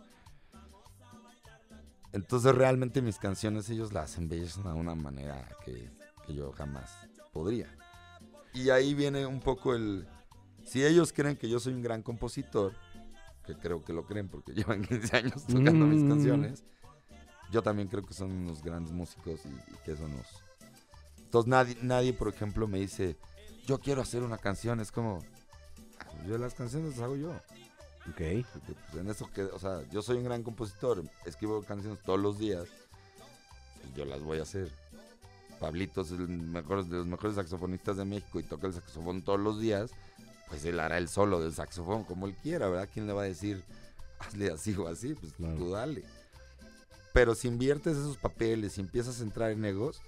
Entonces 2.15 2.55
realmente 2.55 3.01
mis 3.01 3.17
canciones 3.17 3.69
ellos 3.69 3.91
las 3.91 4.17
embellecen 4.17 4.63
de 4.63 4.71
una 4.71 4.95
manera 4.95 5.45
que, 5.65 5.91
que 6.25 6.33
yo 6.33 6.53
jamás 6.53 6.89
podría. 7.33 7.67
Y 8.53 8.69
ahí 8.69 8.93
viene 8.93 9.25
un 9.25 9.41
poco 9.41 9.75
el... 9.75 10.07
si 10.63 10.85
ellos 10.85 11.11
creen 11.11 11.35
que 11.35 11.49
yo 11.49 11.59
soy 11.59 11.73
un 11.73 11.81
gran 11.81 12.01
compositor, 12.01 12.73
que 13.45 13.53
creo 13.55 13.83
que 13.83 13.91
lo 13.91 14.05
creen 14.05 14.29
porque 14.29 14.53
llevan 14.55 14.81
15 14.81 15.17
años 15.17 15.45
tocando 15.45 15.85
mis 15.87 16.03
Mm. 16.03 16.07
canciones, 16.09 16.63
yo 17.51 17.61
también 17.61 17.89
creo 17.89 18.01
que 18.03 18.13
son 18.13 18.31
unos 18.31 18.63
grandes 18.63 18.93
músicos 18.93 19.41
y, 19.45 19.49
y 19.49 19.75
que 19.83 19.91
eso 19.91 20.07
nos... 20.07 20.25
Entonces 21.19 21.49
nadie, 21.49 21.77
nadie, 21.81 22.13
por 22.13 22.29
ejemplo, 22.29 22.65
me 22.65 22.79
dice, 22.79 23.17
yo 23.67 23.77
quiero 23.79 24.01
hacer 24.01 24.23
una 24.23 24.37
canción, 24.37 24.79
es 24.79 24.89
como, 24.89 25.19
"Ah, 25.99 26.25
yo 26.25 26.37
las 26.37 26.53
canciones 26.53 26.91
las 26.91 26.99
hago 27.01 27.17
yo. 27.17 27.33
Ok. 28.09 28.45
Porque, 28.53 28.73
pues, 28.91 29.01
en 29.03 29.09
eso 29.09 29.29
que, 29.33 29.43
o 29.43 29.59
sea, 29.59 29.81
yo 29.91 30.01
soy 30.01 30.17
un 30.17 30.25
gran 30.25 30.43
compositor, 30.43 31.03
escribo 31.25 31.61
canciones 31.63 31.99
todos 32.03 32.19
los 32.19 32.37
días, 32.37 32.67
y 33.91 33.97
yo 33.97 34.05
las 34.05 34.21
voy 34.21 34.39
a 34.39 34.43
hacer. 34.43 34.69
Pablito 35.59 36.01
es 36.01 36.11
el 36.11 36.27
mejor, 36.27 36.85
de 36.85 36.97
los 36.97 37.07
mejores 37.07 37.35
saxofonistas 37.35 37.97
de 37.97 38.05
México 38.05 38.39
y 38.39 38.43
toca 38.43 38.67
el 38.67 38.73
saxofón 38.73 39.21
todos 39.21 39.39
los 39.39 39.59
días, 39.59 39.91
pues 40.49 40.65
él 40.65 40.79
hará 40.79 40.97
el 40.97 41.07
solo 41.07 41.41
del 41.41 41.53
saxofón 41.53 42.03
como 42.03 42.27
él 42.27 42.35
quiera, 42.43 42.67
¿verdad? 42.67 42.89
¿Quién 42.93 43.07
le 43.07 43.13
va 43.13 43.21
a 43.21 43.25
decir, 43.25 43.63
hazle 44.19 44.51
así 44.51 44.75
o 44.75 44.87
así? 44.87 45.13
Pues 45.15 45.33
Claro. 45.33 45.55
tú 45.55 45.71
dale. 45.71 46.03
Pero 47.13 47.33
si 47.35 47.47
inviertes 47.47 47.95
esos 47.95 48.17
papeles 48.17 48.77
y 48.77 48.81
empiezas 48.81 49.19
a 49.21 49.23
entrar 49.23 49.51
en 49.51 49.63
egos, 49.63 50.01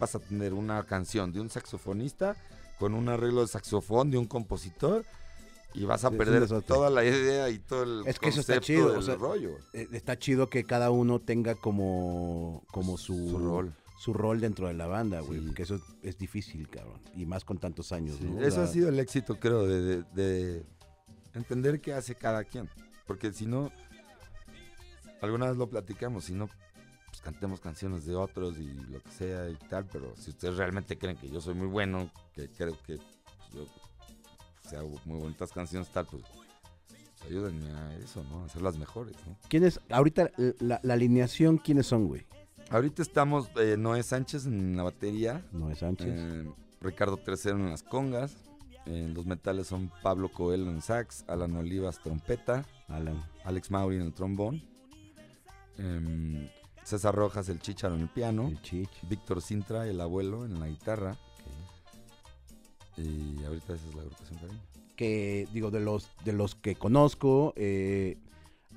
vas 0.00 0.14
a 0.14 0.18
tener 0.18 0.54
una 0.54 0.82
canción 0.84 1.32
de 1.32 1.40
un 1.40 1.50
saxofonista 1.50 2.34
con 2.78 2.94
un 2.94 3.08
arreglo 3.10 3.42
de 3.42 3.48
saxofón 3.48 4.10
de 4.10 4.16
un 4.18 4.26
compositor 4.26 5.04
y 5.74 5.84
vas 5.84 6.04
a 6.04 6.08
Es 6.08 6.14
perder 6.16 6.46
toda 6.62 6.88
la 6.90 7.04
idea 7.04 7.50
y 7.50 7.58
todo 7.58 7.82
el 7.82 8.06
Es 8.08 8.18
que 8.18 8.28
eso 8.28 8.40
está 8.40 8.54
concepto 8.54 8.66
chido, 8.66 8.88
del 8.90 8.98
o 8.98 9.02
sea, 9.02 9.16
rollo, 9.16 9.56
Eh, 9.72 9.88
Está 9.92 10.18
chido 10.18 10.48
que 10.48 10.64
cada 10.64 10.90
uno 10.90 11.18
tenga 11.20 11.54
como, 11.56 12.62
como 12.70 12.96
su, 12.96 13.28
su 13.30 13.38
rol. 13.38 13.74
su 13.98 14.12
rol 14.12 14.40
dentro 14.40 14.68
de 14.68 14.74
la 14.74 14.86
banda, 14.86 15.20
güey. 15.20 15.40
Sí. 15.40 15.46
Porque 15.46 15.62
eso 15.64 15.80
es, 16.02 16.16
difícil, 16.18 16.68
cabrón. 16.68 17.00
Y 17.16 17.26
más 17.26 17.44
con 17.44 17.58
tantos 17.58 17.90
años, 17.92 18.16
Sí, 18.18 18.24
¿no? 18.24 18.40
Eso 18.42 18.62
ha 18.62 18.66
sido 18.66 18.88
el 18.88 18.98
éxito, 19.00 19.38
creo, 19.40 19.66
de, 19.66 19.80
de- 19.82 20.02
de 20.14 20.64
entender 21.34 21.80
qué 21.80 21.92
hace 21.92 22.14
cada 22.14 22.44
quien. 22.44 22.68
Porque 23.06 23.32
si 23.32 23.44
no, 23.46 23.70
alguna 25.20 25.48
vez 25.48 25.56
lo 25.56 25.68
platicamos, 25.68 26.24
si 26.24 26.34
no, 26.34 26.48
pues 27.08 27.20
cantemos 27.22 27.60
canciones 27.60 28.04
de 28.06 28.14
otros 28.14 28.58
y 28.58 28.66
lo 28.90 29.00
que 29.02 29.10
sea 29.10 29.48
y 29.48 29.56
tal, 29.68 29.86
pero 29.86 30.14
si 30.16 30.30
ustedes 30.30 30.56
realmente 30.56 30.98
creen 30.98 31.16
que 31.16 31.28
yo 31.28 31.40
soy 31.40 31.54
muy 31.54 31.66
bueno, 31.66 32.10
que 32.34 32.48
creo 32.48 32.76
que 32.86 32.96
pues, 32.96 33.52
yo 33.52 33.66
pues, 34.64 34.74
hago 34.74 35.00
muy 35.04 35.20
bonitas 35.20 35.52
canciones 35.52 35.88
tal, 35.90 36.06
pues, 36.06 36.24
pues, 36.88 37.22
ayúdenme 37.30 37.70
a 37.70 37.94
eso, 37.98 38.24
¿no? 38.24 38.42
A 38.42 38.46
hacerlas 38.46 38.76
mejores, 38.76 39.14
¿no? 39.26 39.36
¿Quiénes, 39.48 39.78
ahorita 39.90 40.30
la, 40.58 40.80
la 40.82 40.94
alineación, 40.94 41.58
¿quiénes 41.58 41.86
son, 41.86 42.06
güey? 42.08 42.26
Ahorita 42.70 43.02
estamos 43.02 43.48
eh, 43.56 43.76
Noé 43.78 44.02
Sánchez 44.02 44.46
en 44.46 44.76
la 44.76 44.82
batería, 44.82 45.44
Noé 45.52 45.74
Sánchez. 45.76 46.08
Eh, 46.10 46.50
Ricardo 46.80 47.16
Tercero 47.18 47.56
en 47.56 47.70
las 47.70 47.82
congas. 47.82 48.36
eh, 48.86 49.10
los 49.14 49.24
metales 49.26 49.66
son 49.66 49.90
Pablo 50.02 50.28
Coelho 50.30 50.70
en 50.70 50.82
sax, 50.82 51.24
Alan 51.28 51.54
Olivas 51.56 51.98
trompeta, 52.00 52.64
Alan. 52.88 53.22
Alex 53.44 53.70
Mauri 53.70 53.96
en 53.96 54.02
el 54.02 54.12
trombón, 54.14 54.62
em, 55.78 56.48
César 56.84 57.14
Rojas 57.14 57.48
el 57.48 57.60
chicharo 57.60 57.94
en 57.94 58.02
el 58.02 58.08
piano, 58.08 58.50
El. 58.62 58.88
Víctor 59.08 59.40
Sintra 59.40 59.86
el 59.86 60.00
abuelo 60.00 60.44
en 60.44 60.60
la 60.60 60.68
guitarra. 60.68 61.16
Y 62.96 63.42
ahorita 63.44 63.74
esa 63.74 63.86
es 63.88 63.94
la 63.94 64.02
agrupación 64.02 64.38
cariño. 64.38 64.60
Que, 64.96 65.48
digo, 65.52 65.70
de 65.70 65.80
los, 65.80 66.08
de 66.24 66.32
los 66.32 66.54
que 66.54 66.76
conozco, 66.76 67.52
eh, 67.56 68.16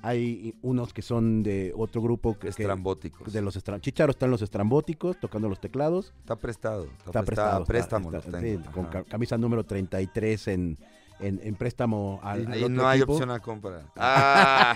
hay 0.02 0.54
unos 0.62 0.92
que 0.92 1.02
son 1.02 1.42
de 1.42 1.72
otro 1.76 2.00
grupo 2.02 2.34
que, 2.34 2.40
que- 2.40 2.48
Estrambóticos. 2.48 3.32
de 3.32 3.42
los 3.42 3.56
estram- 3.56 3.80
Chicharo 3.80 4.10
están 4.10 4.30
los 4.30 4.42
estrambóticos 4.42 5.18
tocando 5.20 5.48
los 5.48 5.60
teclados. 5.60 6.12
Está 6.20 6.36
prestado. 6.36 6.84
Está, 6.84 7.04
Está 7.06 7.22
prestado. 7.24 7.64
préstamo 7.64 8.12
está- 8.14 8.40
los 8.40 8.42
sí, 8.42 8.58
con 8.72 8.86
camisa 9.04 9.38
número 9.38 9.64
33 9.64 10.48
en, 10.48 10.78
en, 11.20 11.40
en 11.42 11.54
préstamo 11.56 12.20
al, 12.22 12.46
otro 12.48 12.68
no 12.68 12.88
hay 12.88 12.98
equipo. 12.98 13.12
opción 13.12 13.30
a 13.30 13.40
compra. 13.40 13.82
Ah. 13.96 14.74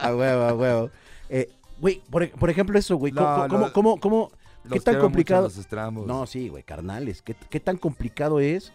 A 0.02 0.14
huevo, 0.14 0.42
a 0.44 0.54
huevo. 0.54 0.90
Eh, 1.28 1.48
güey, 1.80 2.00
por, 2.10 2.28
por 2.30 2.50
ejemplo 2.50 2.78
eso, 2.78 2.96
güey. 2.96 3.12
No, 3.12 3.22
¿Cómo, 3.22 3.48
cómo, 3.48 3.66
no. 3.66 3.72
cómo- 3.72 4.00
cómo- 4.00 4.30
Los 4.70 4.78
¿Qué 4.78 4.84
tan 4.92 5.00
complicado? 5.00 5.42
Los 5.44 5.56
estrambos. 5.58 6.06
No, 6.06 6.26
sí, 6.26 6.48
güey, 6.48 6.62
carnales. 6.62 7.22
¿Qué, 7.22 7.34
qué 7.34 7.60
tan 7.60 7.76
complicado 7.76 8.40
es? 8.40 8.72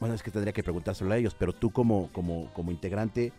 Bueno, 0.00 0.14
es 0.14 0.22
que 0.22 0.30
tendría 0.30 0.52
que 0.52 0.62
preguntárselo 0.62 1.12
a 1.12 1.16
ellos, 1.16 1.34
pero 1.38 1.52
tú 1.52 1.70
como, 1.70 2.10
como, 2.12 2.52
como 2.52 2.70
integrante 2.70 3.32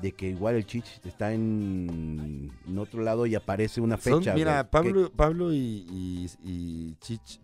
de 0.00 0.12
que 0.12 0.28
igual 0.28 0.56
el 0.56 0.66
Chich 0.66 1.00
está 1.04 1.32
en, 1.32 2.50
en 2.66 2.78
otro 2.78 3.02
lado 3.02 3.24
y 3.26 3.34
aparece 3.34 3.80
una 3.80 3.96
Son- 3.98 4.18
fecha. 4.20 4.34
mira, 4.34 4.62
güey, 4.62 4.70
Pablo, 4.70 5.12
Pablo 5.14 5.52
y, 5.52 5.56
y- 5.58 6.30
y 6.42 6.96
Chich 7.00 7.40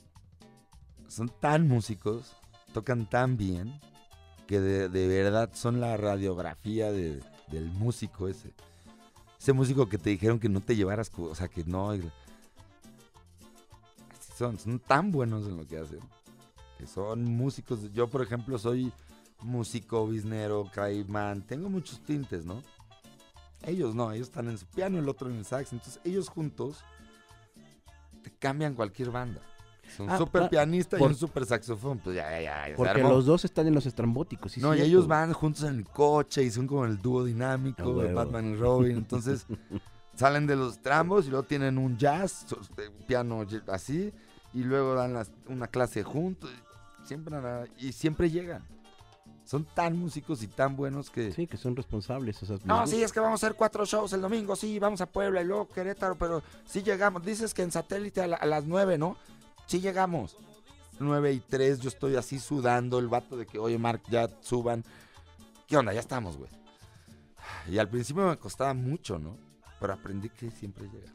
son 1.07 1.31
tan 1.41 1.69
músicos, 1.69 2.35
tocan 2.73 3.09
tan 3.09 3.37
bien, 3.37 3.79
que 4.47 4.61
de, 4.61 4.89
de 4.89 5.07
verdad 5.09 5.51
son 5.53 5.81
la 5.81 5.97
radiografía 5.97 6.91
de- 6.91 7.21
del 7.49 7.71
músico 7.71 8.29
ese. 8.29 8.51
Ese 9.39 9.53
músico 9.53 9.89
que 9.89 9.99
te 9.99 10.11
dijeron 10.11 10.41
que 10.41 10.49
no 10.49 10.61
te 10.61 10.75
llevaras, 10.75 11.13
o 11.17 11.35
sea, 11.35 11.49
que 11.49 11.63
no. 11.65 11.93
Son, 14.39 14.59
son 14.59 14.79
tan 14.79 15.11
buenos 15.11 15.47
en 15.47 15.57
lo 15.57 15.67
que 15.67 15.79
hacen. 15.79 16.01
Que 16.79 16.87
son 16.87 17.25
músicos. 17.25 17.93
Yo, 17.93 18.09
por 18.09 18.23
ejemplo, 18.23 18.59
soy 18.59 18.93
músico, 19.43 20.07
biznero, 20.07 20.71
caimán. 20.73 21.43
Tengo 21.43 21.69
muchos 21.69 22.01
tintes, 22.01 22.45
¿no? 22.45 22.63
Ellos 23.63 23.95
no, 23.95 24.13
ellos 24.13 24.29
están 24.29 24.49
en 24.49 24.57
su 24.59 24.67
piano, 24.67 24.99
el 24.99 25.09
otro 25.09 25.29
en 25.29 25.37
el 25.37 25.45
sax. 25.45 25.73
Entonces, 25.73 26.01
ellos 26.05 26.29
juntos 26.29 26.85
te 28.23 28.31
cambian 28.31 28.75
cualquier 28.75 29.11
banda. 29.11 29.41
Son 29.97 30.09
Ah, 30.09 30.13
un 30.13 30.19
super 30.19 30.43
ah, 30.45 30.49
pianista 30.51 30.99
por- 30.99 31.09
y 31.11 31.13
un 31.15 31.19
super 31.19 31.47
saxofón. 31.47 31.99
Pues 31.99 32.15
ya, 32.17 32.31
ya, 32.31 32.41
ya. 32.43 32.67
se 32.69 32.75
Porque 32.75 33.03
los 33.03 33.25
dos 33.27 33.45
están 33.45 33.67
en 33.67 33.75
los 33.75 33.87
estrambóticos. 33.87 34.53
sí, 34.53 34.61
No, 34.61 34.75
y 34.77 34.81
ellos 34.83 35.07
van 35.09 35.33
juntos 35.33 35.65
en 35.65 35.77
el 35.77 35.85
coche 35.89 36.43
y 36.45 36.51
son 36.51 36.67
como 36.67 36.85
el 36.85 36.99
dúo 36.99 37.25
dinámico 37.25 37.95
de. 38.03 38.13
Batman 38.13 38.53
y 38.53 38.57
Robin. 38.57 38.99
Entonces 38.99 39.47
salen 40.15 40.47
de 40.47 40.57
los 40.57 40.79
tramos 40.83 41.27
y 41.27 41.31
luego 41.31 41.45
tienen 41.47 41.79
un 41.79 41.97
jazz, 41.97 42.47
de- 42.77 42.91
piano 43.07 43.45
así, 43.69 44.13
y 44.61 44.65
luego 44.65 44.95
dan 44.95 45.15
las- 45.15 45.31
una 45.49 45.67
clase 45.69 46.03
juntos. 46.03 46.51
Siempre, 47.05 47.37
y 47.79 47.93
siempre 47.93 48.31
llegan. 48.31 48.63
Son 49.45 49.65
tan 49.65 49.97
músicos 49.97 50.43
y 50.43 50.47
tan 50.47 50.77
buenos 50.77 51.09
que... 51.09 51.33
Sí, 51.33 51.47
que 51.47 51.57
son 51.57 51.75
responsables. 51.75 52.43
o 52.43 52.47
sea, 52.47 52.59
No, 52.65 52.87
sí, 52.87 53.03
es 53.03 53.13
que 53.13 53.21
vamos 53.21 53.43
a 53.43 53.47
hacer 53.47 53.57
cuatro 53.57 53.87
shows 53.87 54.13
el 54.13 54.21
domingo, 54.21 54.55
sí, 54.57 54.79
vamos 54.79 55.01
a 55.01 55.07
Puebla 55.07 55.41
y 55.41 55.45
luego 55.47 55.69
Querétaro, 55.69 56.17
pero 56.17 56.43
sí 56.67 56.83
llegamos. 56.83 57.25
Dices 57.25 57.55
que 57.55 57.63
en 57.63 57.71
satélite 57.73 58.21
a, 58.21 58.27
la- 58.27 58.37
a 58.37 58.45
las 58.47 58.67
nueve, 58.67 58.99
¿no? 58.99 59.17
Sí 59.67 59.81
llegamos. 59.81 60.37
Nueve 61.01 61.33
y 61.33 61.41
tres, 61.41 61.81
yo 61.81 61.89
estoy 61.89 62.17
así 62.17 62.39
sudando, 62.41 62.99
el 62.99 63.09
vato 63.09 63.37
de 63.39 63.47
que, 63.47 63.59
oye, 63.59 63.79
Mark, 63.79 64.03
ya 64.11 64.29
suban. 64.43 64.85
¿Qué 65.67 65.77
onda? 65.79 65.93
Ya 65.95 66.01
estamos, 66.01 66.37
güey. 66.37 66.51
Y 67.71 67.79
al 67.79 67.89
principio 67.89 68.27
me 68.27 68.37
costaba 68.37 68.75
mucho, 68.75 69.19
¿no? 69.19 69.37
Pero 69.81 69.93
aprendí 69.95 70.29
que 70.29 70.51
siempre 70.51 70.87
llegan. 70.91 71.15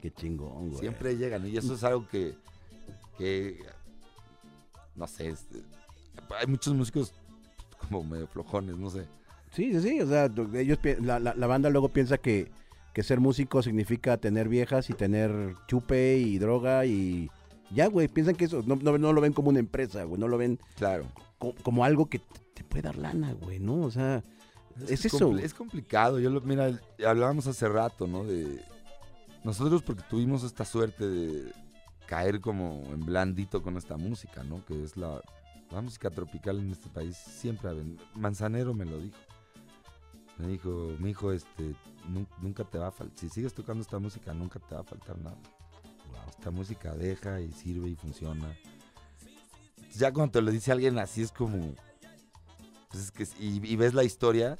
Qué 0.00 0.10
chingón, 0.12 0.68
güey. 0.68 0.80
Siempre 0.80 1.16
llegan. 1.16 1.46
Y 1.46 1.56
eso 1.56 1.74
es 1.74 1.82
algo 1.84 2.06
que, 2.08 2.36
que 3.18 3.58
no 4.94 5.06
sé, 5.06 5.28
es- 5.28 5.46
hay 6.38 6.46
muchos 6.46 6.74
músicos 6.74 7.12
como 7.80 8.02
medio 8.04 8.26
flojones, 8.26 8.76
no 8.78 8.90
sé. 8.90 9.06
Sí, 9.52 9.72
sí, 9.74 9.80
sí. 9.80 10.00
O 10.00 10.06
sea, 10.06 10.30
ellos, 10.54 10.78
la, 11.02 11.18
la- 11.18 11.34
la 11.34 11.46
banda 11.46 11.70
luego 11.70 11.88
piensa 11.90 12.18
que, 12.18 12.50
que 12.94 13.02
ser 13.02 13.20
músico 13.20 13.62
significa 13.62 14.16
tener 14.16 14.48
viejas 14.48 14.88
y 14.90 14.94
tener 14.94 15.54
chupe 15.66 16.16
y 16.18 16.38
droga 16.38 16.84
y 16.86 17.30
ya, 17.70 17.86
güey. 17.88 18.08
Piensan 18.08 18.34
que 18.36 18.46
eso, 18.46 18.62
no, 18.66 18.76
no, 18.76 18.96
no 18.98 19.12
lo 19.12 19.20
ven 19.20 19.32
como 19.32 19.50
una 19.50 19.58
empresa, 19.58 20.04
güey. 20.04 20.18
No 20.20 20.28
lo 20.28 20.38
ven 20.38 20.58
Claro. 20.76 21.06
co- 21.38 21.54
como 21.62 21.84
algo 21.84 22.06
que 22.06 22.20
te, 22.54 22.64
puede 22.64 22.82
dar 22.82 22.96
lana, 22.96 23.32
güey, 23.34 23.58
¿no? 23.58 23.82
O 23.82 23.90
sea, 23.90 24.22
es, 24.88 25.04
eso. 25.04 25.36
Es 25.38 25.54
complicado. 25.54 26.18
Yo 26.18 26.30
lo, 26.30 26.40
mira, 26.40 26.70
hablábamos 27.06 27.46
hace 27.46 27.68
rato, 27.68 28.06
¿no? 28.06 28.24
De 28.24 28.62
nosotros 29.44 29.82
porque 29.82 30.02
tuvimos 30.10 30.42
esta 30.42 30.64
suerte 30.64 31.06
de 31.06 31.52
caer 32.06 32.40
como 32.40 32.82
en 32.86 33.00
blandito 33.04 33.62
con 33.62 33.76
esta 33.76 33.96
música, 33.96 34.42
¿no? 34.44 34.64
Que 34.64 34.82
es 34.82 34.96
la, 34.96 35.20
la 35.70 35.80
música 35.80 36.10
tropical 36.10 36.58
en 36.58 36.70
este 36.70 36.88
país. 36.88 37.16
Siempre 37.16 37.70
Manzanero 38.14 38.74
me 38.74 38.84
lo 38.84 38.98
dijo. 38.98 39.16
Me 40.38 40.48
dijo, 40.48 40.94
mi 40.98 41.10
hijo, 41.10 41.32
este, 41.32 41.74
nun- 42.08 42.28
nunca 42.42 42.62
te 42.64 42.78
va 42.78 42.88
a 42.88 42.90
faltar. 42.90 43.18
Si 43.18 43.28
sigues 43.30 43.54
tocando 43.54 43.82
esta 43.82 43.98
música, 43.98 44.34
nunca 44.34 44.58
te 44.60 44.74
va 44.74 44.82
a 44.82 44.84
faltar 44.84 45.18
nada. 45.18 45.38
Esta 46.28 46.50
música 46.50 46.94
deja 46.94 47.40
y 47.40 47.50
sirve 47.52 47.88
y 47.88 47.94
funciona. 47.96 48.54
Ya 49.94 50.12
cuando 50.12 50.32
te 50.32 50.42
lo 50.42 50.50
dice 50.50 50.72
alguien 50.72 50.98
así 50.98 51.22
es 51.22 51.32
como. 51.32 51.74
Pues 52.90 53.04
es 53.04 53.10
que, 53.10 53.26
y, 53.42 53.66
y 53.66 53.76
ves 53.76 53.94
la 53.94 54.04
historia, 54.04 54.58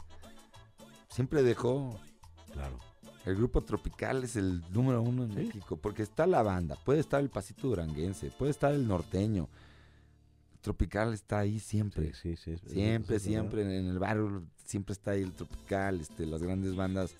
siempre 1.11 1.42
dejó. 1.42 2.01
Claro. 2.53 2.78
El 3.27 3.35
grupo 3.37 3.61
Tropical 3.62 4.22
es 4.24 4.37
el 4.37 4.62
número 4.72 5.03
uno 5.03 5.24
en 5.24 5.31
Sí. 5.31 5.37
México, 5.37 5.77
porque 5.77 6.03
está 6.05 6.27
la 6.27 6.43
banda, 6.43 6.77
puede 6.85 7.01
estar 7.01 7.20
el 7.20 7.29
pasito 7.29 7.66
duranguense, 7.68 8.31
puede 8.31 8.53
estar 8.53 8.72
el 8.72 8.87
norteño. 8.87 9.49
Tropical 10.61 11.12
está 11.12 11.41
ahí 11.41 11.59
siempre. 11.59 12.14
Sí, 12.14 12.37
sí, 12.37 12.57
sí. 12.57 12.70
Siempre, 12.70 13.18
siempre 13.18 13.62
en 13.62 13.87
el 13.87 13.99
barrio 13.99 14.45
siempre 14.64 14.93
está 14.93 15.11
ahí 15.12 15.22
el 15.22 15.33
tropical, 15.33 16.01
este, 16.01 16.24
las 16.24 16.43
grandes 16.43 16.74
bandas, 16.77 17.14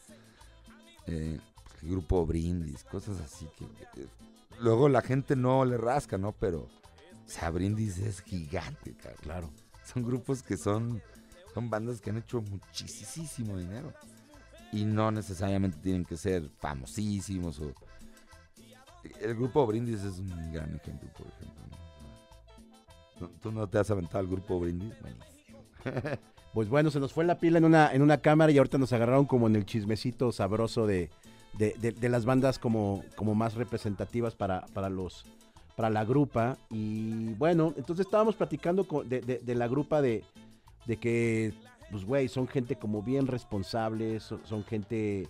eh, 1.07 1.39
el 1.83 1.89
grupo 1.91 2.25
Brindis, 2.25 2.83
cosas 2.85 3.21
así 3.21 3.47
que 3.59 3.65
eh, 4.01 4.07
luego 4.61 4.89
la 4.89 5.03
gente 5.03 5.37
no 5.37 5.65
le 5.65 5.77
rasca, 5.77 6.19
¿no? 6.19 6.33
Pero, 6.33 6.61
o 6.63 6.69
sea, 7.29 7.51
Brindis 7.51 7.99
es 7.99 8.21
gigante. 8.21 8.97
Claro. 9.23 9.51
Son 9.85 10.03
grupos 10.05 10.43
que 10.43 10.57
son, 10.57 11.03
son 11.55 11.69
bandas 11.71 12.01
que 12.01 12.11
han 12.11 12.19
hecho 12.19 12.43
muchísimo 12.43 13.59
dinero. 13.59 13.93
Y 14.77 14.85
no 14.85 15.11
necesariamente 15.11 15.79
tienen 15.79 16.05
que 16.05 16.17
ser 16.17 16.51
famosísimos 16.59 17.59
o... 17.61 17.73
El 19.21 19.35
grupo 19.37 19.65
Brindis 19.67 20.03
es 20.03 20.19
un 20.19 20.29
gran 20.53 20.75
ejemplo, 20.75 21.09
por 21.17 21.27
ejemplo. 21.29 21.63
¿Tú 23.41 23.53
no 23.53 23.67
te 23.69 23.79
has 23.79 23.91
aventado 23.91 24.19
al 24.19 24.27
grupo 24.27 24.61
Brindis? 24.61 24.93
Bueno. 25.01 25.17
Pues 26.53 26.71
bueno, 26.71 26.91
se 26.91 27.01
nos 27.01 27.13
fue 27.13 27.25
la 27.27 27.39
pila 27.39 27.59
en 27.59 27.67
una, 27.67 27.93
en 27.93 28.01
una 28.01 28.17
cámara 28.23 28.51
y 28.51 28.57
ahorita 28.57 28.79
nos 28.79 28.91
agarraron 28.95 29.27
como 29.27 29.47
en 29.47 29.57
el 29.57 29.67
chismecito 29.67 30.33
sabroso 30.33 30.87
de, 30.87 31.11
de, 31.59 31.75
de- 31.93 32.09
las 32.09 32.25
bandas 32.25 32.59
como, 32.59 33.05
como 33.15 33.35
más 33.35 33.57
representativas 33.57 34.35
para, 34.35 34.65
para 34.73 34.89
los 34.89 35.27
para 35.77 35.91
la 35.91 36.07
grupa. 36.07 36.57
Y 36.71 37.35
bueno, 37.35 37.75
entonces 37.77 38.07
estábamos 38.07 38.37
platicando 38.37 38.87
de, 39.05 39.21
de- 39.21 39.39
de 39.41 39.55
la 39.55 39.69
grupa 39.69 40.01
de, 40.01 40.25
de 40.87 40.97
que, 40.97 41.53
pues 41.91 42.05
güey, 42.05 42.29
son 42.29 42.49
gente 42.49 42.77
como 42.77 43.03
bien 43.03 43.27
responsables, 43.27 44.23
son, 44.25 44.41
son 44.45 44.65
gente 44.65 45.29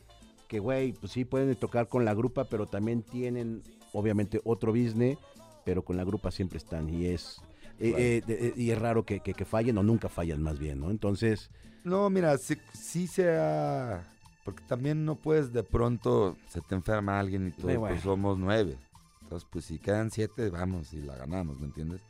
que, 0.48 0.58
güey, 0.58 0.92
pues 0.92 1.12
sí 1.12 1.24
pueden 1.24 1.54
tocar 1.56 1.88
con 1.88 2.04
la 2.04 2.14
grupa, 2.14 2.44
pero 2.44 2.66
también 2.66 3.02
tienen, 3.02 3.62
obviamente, 3.92 4.40
otro 4.44 4.72
business, 4.72 5.18
pero 5.64 5.82
con 5.84 5.96
la 5.96 6.04
grupa 6.04 6.30
siempre 6.30 6.58
están 6.58 6.88
y 6.88 7.06
es... 7.06 7.40
eh, 7.78 7.88
Claro. 7.90 7.98
eh, 7.98 8.22
de- 8.26 8.46
eh, 8.48 8.54
y 8.56 8.70
es 8.70 8.78
raro 8.78 9.04
que, 9.04 9.20
que- 9.20 9.34
que 9.34 9.44
fallen 9.44 9.76
o 9.78 9.82
nunca 9.82 10.08
fallan 10.08 10.40
más 10.42 10.58
bien, 10.58 10.80
¿no? 10.80 10.90
Entonces, 10.90 11.50
No, 11.84 12.08
mira, 12.10 12.36
sí, 12.38 12.56
sí 12.72 13.06
sea... 13.06 14.02
Porque 14.44 14.62
también 14.68 15.04
no 15.04 15.16
puedes 15.16 15.52
de 15.52 15.62
pronto, 15.64 16.36
se 16.48 16.60
te 16.60 16.74
enferma 16.76 17.18
alguien 17.18 17.48
y 17.48 17.60
Eh, 17.68 17.76
bueno. 17.76 17.88
pues 17.88 18.02
somos 18.02 18.38
nueve. 18.38 18.76
Entonces, 19.22 19.48
pues 19.50 19.64
si 19.64 19.78
quedan 19.80 20.10
siete, 20.12 20.50
vamos 20.50 20.92
y 20.92 21.02
la 21.02 21.16
ganamos, 21.16 21.58
¿me 21.58 21.66
entiendes? 21.66 22.00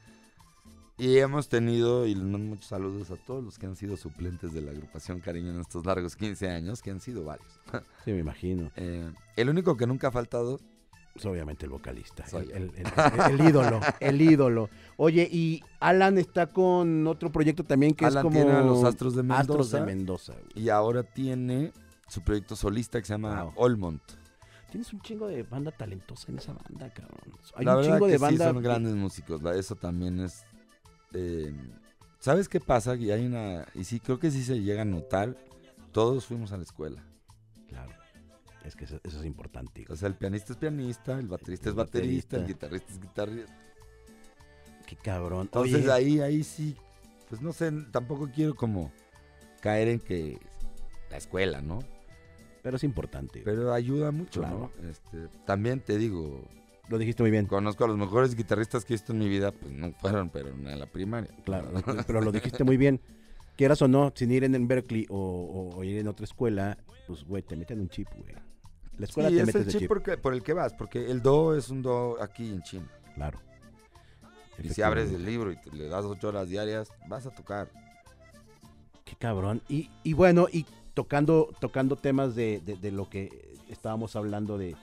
Y 0.98 1.18
hemos 1.18 1.48
tenido, 1.50 2.06
y 2.06 2.14
les 2.14 2.24
mando 2.24 2.38
muchos 2.38 2.66
saludos 2.68 3.10
a 3.10 3.16
todos 3.16 3.44
los 3.44 3.58
que 3.58 3.66
han 3.66 3.76
sido 3.76 3.98
suplentes 3.98 4.54
de 4.54 4.62
la 4.62 4.70
agrupación 4.70 5.20
Cariño 5.20 5.50
en 5.50 5.60
estos 5.60 5.84
largos 5.84 6.16
15 6.16 6.48
años, 6.48 6.80
que 6.80 6.90
han 6.90 7.00
sido 7.00 7.24
varios. 7.24 7.60
sí, 8.04 8.12
me 8.12 8.18
imagino. 8.20 8.70
Eh, 8.76 9.12
el 9.36 9.50
único 9.50 9.76
que 9.76 9.86
nunca 9.86 10.08
ha 10.08 10.10
faltado, 10.10 10.58
Es 11.14 11.26
obviamente 11.26 11.66
el 11.66 11.70
vocalista, 11.72 12.26
Soy 12.26 12.46
el, 12.52 12.70
el- 12.70 12.72
el- 12.76 13.40
el 13.40 13.48
ídolo, 13.48 13.80
el 14.00 14.20
ídolo. 14.22 14.70
Oye, 14.96 15.28
y 15.30 15.62
Alan 15.80 16.16
está 16.16 16.46
con 16.46 17.06
otro 17.06 17.30
proyecto 17.30 17.62
también 17.64 17.92
que 17.94 18.06
Alan 18.06 18.18
es 18.18 18.22
como 18.22 18.34
tiene 18.36 18.52
a 18.52 18.62
los 18.62 18.82
Astros 18.84 19.14
de 19.16 19.22
Mendoza. 19.22 19.40
Astros 19.42 19.70
de 19.72 19.80
Mendoza. 19.82 20.32
y 20.54 20.68
ahora 20.70 21.02
tiene 21.02 21.72
su 22.08 22.22
proyecto 22.22 22.56
solista 22.56 22.98
que 23.00 23.06
se 23.06 23.12
llama 23.14 23.44
Wow. 23.44 23.52
Olmont. 23.56 24.02
Tienes 24.70 24.90
un 24.94 25.00
chingo 25.00 25.26
de 25.28 25.42
banda 25.42 25.72
talentosa 25.72 26.30
en 26.32 26.38
esa 26.38 26.52
banda, 26.54 26.88
cabrón. 26.92 27.18
Hay 27.54 27.64
la 27.66 27.72
un 27.72 27.76
verdad 27.82 27.92
chingo 27.96 28.06
que 28.06 28.12
de 28.12 28.18
banda. 28.18 28.44
sí 28.46 28.52
son 28.54 28.62
grandes 28.62 28.94
músicos, 28.94 29.42
eso 29.56 29.74
también 29.76 30.20
es... 30.20 30.44
eh, 31.16 31.54
¿Sabes 32.18 32.48
qué 32.48 32.60
pasa? 32.60 32.96
Y 32.96 33.10
hay 33.10 33.26
una... 33.26 33.66
Y 33.74 33.84
sí, 33.84 34.00
creo 34.00 34.18
que 34.18 34.30
sí 34.30 34.42
se 34.42 34.60
llega 34.60 34.82
a 34.82 34.84
notar. 34.84 35.36
Todos 35.92 36.26
fuimos 36.26 36.52
a 36.52 36.56
la 36.56 36.64
escuela. 36.64 37.02
Claro. 37.68 37.92
Es 38.64 38.74
que 38.74 38.84
eso, 38.84 39.00
eso 39.04 39.20
es 39.20 39.26
importante. 39.26 39.84
O 39.88 39.96
sea, 39.96 40.08
el 40.08 40.14
pianista 40.14 40.52
es 40.52 40.58
pianista, 40.58 41.18
el 41.18 41.28
baterista 41.28 41.68
El 41.68 41.70
es 41.70 41.76
baterista, 41.76 42.36
el 42.36 42.46
guitarrista 42.46 42.92
es 42.92 43.00
guitarrista. 43.00 43.56
Qué 44.86 44.96
cabrón. 44.96 45.42
Entonces 45.42 45.84
Oye, 45.84 45.92
ahí, 45.92 46.20
ahí 46.20 46.42
sí, 46.44 46.76
pues 47.28 47.40
no 47.40 47.52
sé, 47.52 47.70
tampoco 47.90 48.28
quiero 48.32 48.54
como 48.54 48.92
caer 49.60 49.88
en 49.88 50.00
que 50.00 50.38
la 51.10 51.16
escuela, 51.16 51.60
¿no? 51.60 51.80
pero 52.66 52.78
es 52.78 52.82
importante. 52.82 53.42
Pero 53.44 53.72
ayuda 53.72 54.10
mucho, 54.10 54.40
Claro. 54.40 54.72
¿no? 54.82 54.88
Este, 54.90 55.28
también 55.44 55.78
te 55.78 55.98
digo, 55.98 56.42
Lo 56.88 56.98
dijiste 56.98 57.22
muy 57.22 57.30
bien. 57.30 57.46
conozco 57.46 57.84
a 57.84 57.88
los 57.88 57.96
mejores 57.96 58.34
guitarristas 58.36 58.84
que 58.84 58.94
he 58.94 58.96
visto 58.96 59.12
en 59.12 59.18
mi 59.18 59.28
vida, 59.28 59.50
pues 59.52 59.72
no 59.72 59.92
fueron, 60.00 60.30
pero 60.30 60.50
en 60.50 60.78
la 60.78 60.86
primaria. 60.86 61.30
Claro, 61.44 61.70
pero 62.06 62.20
lo 62.20 62.30
dijiste 62.32 62.62
muy 62.64 62.76
bien. 62.76 63.00
Quieras 63.56 63.80
o 63.82 63.88
no, 63.88 64.12
sin 64.14 64.30
ir 64.30 64.44
en, 64.44 64.68
Berkeley 64.68 65.06
o, 65.08 65.16
o- 65.18 65.76
o 65.76 65.84
ir 65.84 65.98
en 65.98 66.08
otra 66.08 66.24
escuela, 66.24 66.76
pues, 67.06 67.24
güey, 67.24 67.42
te 67.42 67.56
meten 67.56 67.80
un 67.80 67.88
chip, 67.88 68.06
güey. 68.16 68.34
La 68.98 69.06
escuela 69.06 69.28
sí, 69.30 69.34
te 69.36 69.40
es 69.42 69.46
metes 69.46 69.62
el 69.66 69.70
chip 69.72 69.80
chip. 69.80 69.88
porque- 69.88 70.16
por 70.18 70.32
el 70.34 70.42
que 70.42 70.52
vas, 70.52 70.72
porque 70.74 71.10
el 71.10 71.22
do 71.22 71.56
es 71.56 71.68
un 71.70 71.82
do 71.82 72.16
aquí 72.22 72.48
en 72.50 72.62
China. 72.62 72.88
Claro. 73.14 73.40
Y 74.62 74.68
si 74.70 74.80
abres 74.82 75.10
el 75.10 75.24
libro 75.24 75.50
y 75.52 75.56
te- 75.56 75.70
le 75.72 75.88
das 75.88 76.04
ocho 76.04 76.28
horas 76.28 76.48
diarias, 76.48 76.88
vas 77.08 77.26
a 77.26 77.30
tocar. 77.30 77.68
Qué 79.04 79.14
cabrón. 79.16 79.60
Y, 79.68 79.90
y 80.02 80.12
bueno, 80.14 80.46
y 80.52 80.64
tocando, 80.94 81.50
tocando 81.60 81.96
temas 81.96 82.34
de, 82.34 82.60
de- 82.64 82.76
de 82.76 82.90
lo 82.92 83.08
que 83.08 83.58
estábamos 83.68 84.16
hablando 84.16 84.56
de 84.58 84.76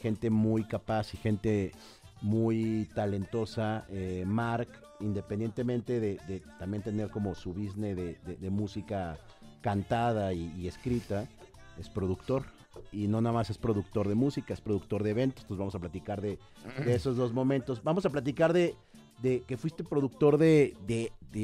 gente 0.00 0.30
muy 0.30 0.64
capaz 0.64 1.14
y 1.14 1.16
gente 1.16 1.72
muy 2.22 2.88
talentosa, 2.94 3.84
eh, 3.90 4.24
Mark, 4.26 4.68
independientemente 5.00 6.00
de, 6.00 6.18
de 6.26 6.42
también 6.58 6.82
tener 6.82 7.10
como 7.10 7.34
su 7.34 7.52
business 7.52 7.96
de, 7.96 8.18
de- 8.26 8.36
de 8.36 8.50
música 8.50 9.18
cantada 9.60 10.32
y, 10.32 10.52
y 10.56 10.68
escrita, 10.68 11.28
es 11.78 11.88
productor. 11.88 12.44
Y 12.92 13.08
no 13.08 13.20
nada 13.20 13.34
más 13.34 13.50
es 13.50 13.58
productor 13.58 14.06
de 14.08 14.14
música, 14.14 14.54
es 14.54 14.60
productor 14.60 15.02
de 15.02 15.10
eventos. 15.10 15.42
Entonces 15.44 15.58
vamos 15.58 15.74
a 15.74 15.78
platicar 15.78 16.20
de, 16.20 16.38
esos 16.86 17.16
dos 17.16 17.32
momentos. 17.32 17.82
Vamos 17.82 18.04
a 18.06 18.10
platicar 18.10 18.52
de, 18.52 18.74
que 19.46 19.56
fuiste 19.56 19.82
productor 19.82 20.38
de, 20.38 20.74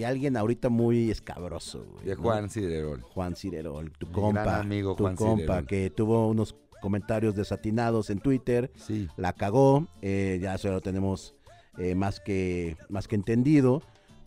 alguien 0.06 0.36
ahorita 0.36 0.68
muy 0.68 1.10
escabroso. 1.10 1.84
güey, 1.92 2.04
De 2.06 2.16
¿no? 2.16 2.22
Juan 2.22 2.48
Ciderol. 2.50 3.00
Juan 3.02 3.34
Cirerol, 3.36 3.90
tu 3.92 4.06
Mi 4.06 4.12
compa, 4.12 4.42
gran 4.44 4.60
amigo 4.60 4.94
tu 4.94 5.04
compa, 5.14 5.66
que 5.66 5.90
tuvo 5.90 6.28
unos 6.28 6.54
comentarios 6.82 7.34
desatinados 7.34 8.10
en 8.10 8.18
Twitter, 8.18 8.70
Sí. 8.76 9.08
la 9.16 9.32
cagó, 9.32 9.86
eh, 10.02 10.38
ya 10.42 10.54
eso 10.56 10.70
lo 10.70 10.82
tenemos 10.82 11.34
eh, 11.78 11.94
más, 11.94 12.20
que, 12.20 12.76
más 12.90 13.08
que 13.08 13.14
entendido. 13.14 13.80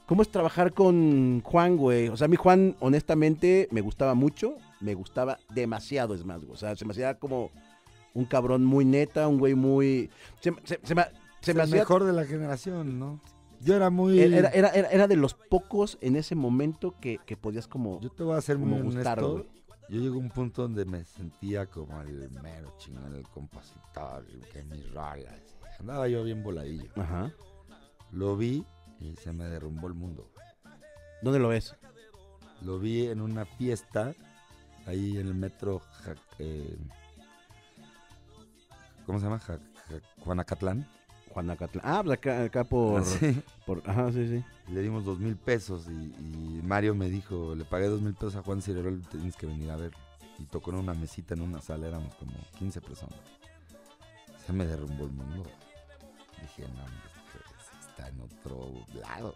¿Cómo 0.08 0.24
es 0.24 0.30
trabajar 0.30 0.74
con 0.74 1.41
Juan, 1.41 1.78
güey? 1.78 2.08
O 2.10 2.18
sea, 2.18 2.26
a 2.26 2.28
mí 2.28 2.36
Juan, 2.38 2.76
honestamente, 2.80 3.68
me 3.72 3.82
gustaba 3.82 4.16
mucho, 4.16 4.58
me 4.80 4.93
gustaba 4.95 5.38
demasiado, 5.53 6.16
es 6.16 6.26
más, 6.26 6.39
güey. 6.41 6.53
O 6.53 6.58
sea, 6.58 6.76
se 6.76 6.86
me 6.86 6.91
hacía 6.91 7.16
como 7.20 7.51
un 8.16 8.26
cabrón 8.26 8.64
muy 8.66 8.86
neta, 8.86 9.28
un 9.28 9.38
güey 9.38 9.53
muy... 9.56 10.10
Se, 10.39 10.51
se- 10.64 10.80
se 10.84 10.95
me, 10.95 11.03
se 11.41 11.53
me 11.53 11.62
el 11.62 11.68
hacía... 11.68 11.80
mejor 11.80 12.03
de 12.03 12.14
la 12.14 12.24
generación, 12.26 12.97
¿no? 12.97 13.20
Yo 13.62 13.76
era 13.76 13.89
muy... 13.89 14.20
Era, 14.20 14.49
era, 14.49 14.70
era- 14.70 14.89
era 14.89 15.08
de 15.08 15.16
los 15.16 15.34
pocos 15.34 15.97
en 16.01 16.16
ese 16.16 16.36
momento 16.36 16.95
que, 17.01 17.20
que 17.26 17.36
podías 17.36 17.68
como... 17.68 17.99
Yo 18.01 18.10
te 18.12 18.24
voy 18.24 18.38
a 18.38 18.41
como 18.41 18.66
muy 18.66 18.80
honesto. 18.80 19.45
Yo 19.89 19.99
llegué 19.99 20.15
a 20.15 20.19
un 20.19 20.29
punto 20.29 20.63
donde 20.63 20.83
me 20.86 21.03
sentía 21.05 21.67
como 21.67 22.01
el 22.01 22.29
mero 22.41 22.73
chingón, 22.77 23.13
el 23.15 23.27
compositor, 23.29 24.25
el 24.31 24.41
que 24.49 24.63
mis 24.63 24.91
rolas. 24.93 25.33
Andaba 25.79 26.07
yo 26.07 26.23
bien 26.23 26.41
voladillo. 26.43 26.89
Ajá. 26.95 27.31
Lo 28.11 28.36
vi 28.36 28.65
y 28.99 29.15
se 29.17 29.31
me 29.31 29.45
derrumbó 29.45 29.88
el 29.88 29.93
mundo. 29.93 30.31
¿Dónde 31.21 31.39
lo 31.39 31.49
ves? 31.49 31.75
Lo 32.61 32.79
vi 32.79 33.07
en 33.07 33.21
una 33.21 33.45
fiesta 33.45 34.13
ahí 34.88 35.17
en 35.17 35.27
el 35.27 35.36
metro 35.36 35.79
Ja- 35.79 36.15
eh, 36.39 36.77
¿Cómo 39.05 39.19
se 39.19 39.25
llama? 39.25 39.39
Ja- 39.39 39.59
Ja- 39.89 40.23
Juanacatlán. 40.23 40.88
Juanacatlán. 41.29 41.83
Ah, 41.86 42.01
pues 42.03 42.17
acá, 42.17 42.43
acá 42.43 42.63
por, 42.63 43.03
Sí. 43.05 43.41
por... 43.65 43.83
Ajá, 43.88 44.11
sí, 44.11 44.27
sí. 44.27 44.43
Le 44.70 44.82
dimos 44.82 45.05
dos 45.05 45.20
mil 45.20 45.36
pesos 45.36 45.88
y, 45.88 45.91
y 45.91 46.61
Mario 46.63 46.95
me 46.95 47.09
dijo, 47.09 47.53
le 47.55 47.66
pagué 47.66 47.88
dos 47.88 48.01
mil 48.01 48.13
pesos 48.13 48.36
a 48.36 48.41
Juan 48.41 48.61
Cirerol, 48.61 49.01
tienes 49.09 49.36
que 49.36 49.45
venir 49.45 49.70
a 49.70 49.76
ver. 49.76 49.91
Y 50.39 50.45
tocó 50.45 50.72
en 50.72 50.78
una 50.78 50.93
mesita 50.93 51.34
en 51.34 51.41
una 51.41 51.61
sala, 51.61 51.88
éramos 51.88 52.13
como 52.16 52.34
15 52.57 52.82
personas. 52.82 53.20
Se 54.45 54.53
me 54.53 54.66
derrumbó 54.66 55.05
el 55.05 55.11
mundo. 55.11 55.43
Dije, 56.41 56.68
no, 56.74 56.84
este 56.84 57.88
está 57.88 58.09
en 58.09 58.22
otro 58.22 58.86
lado. 58.99 59.36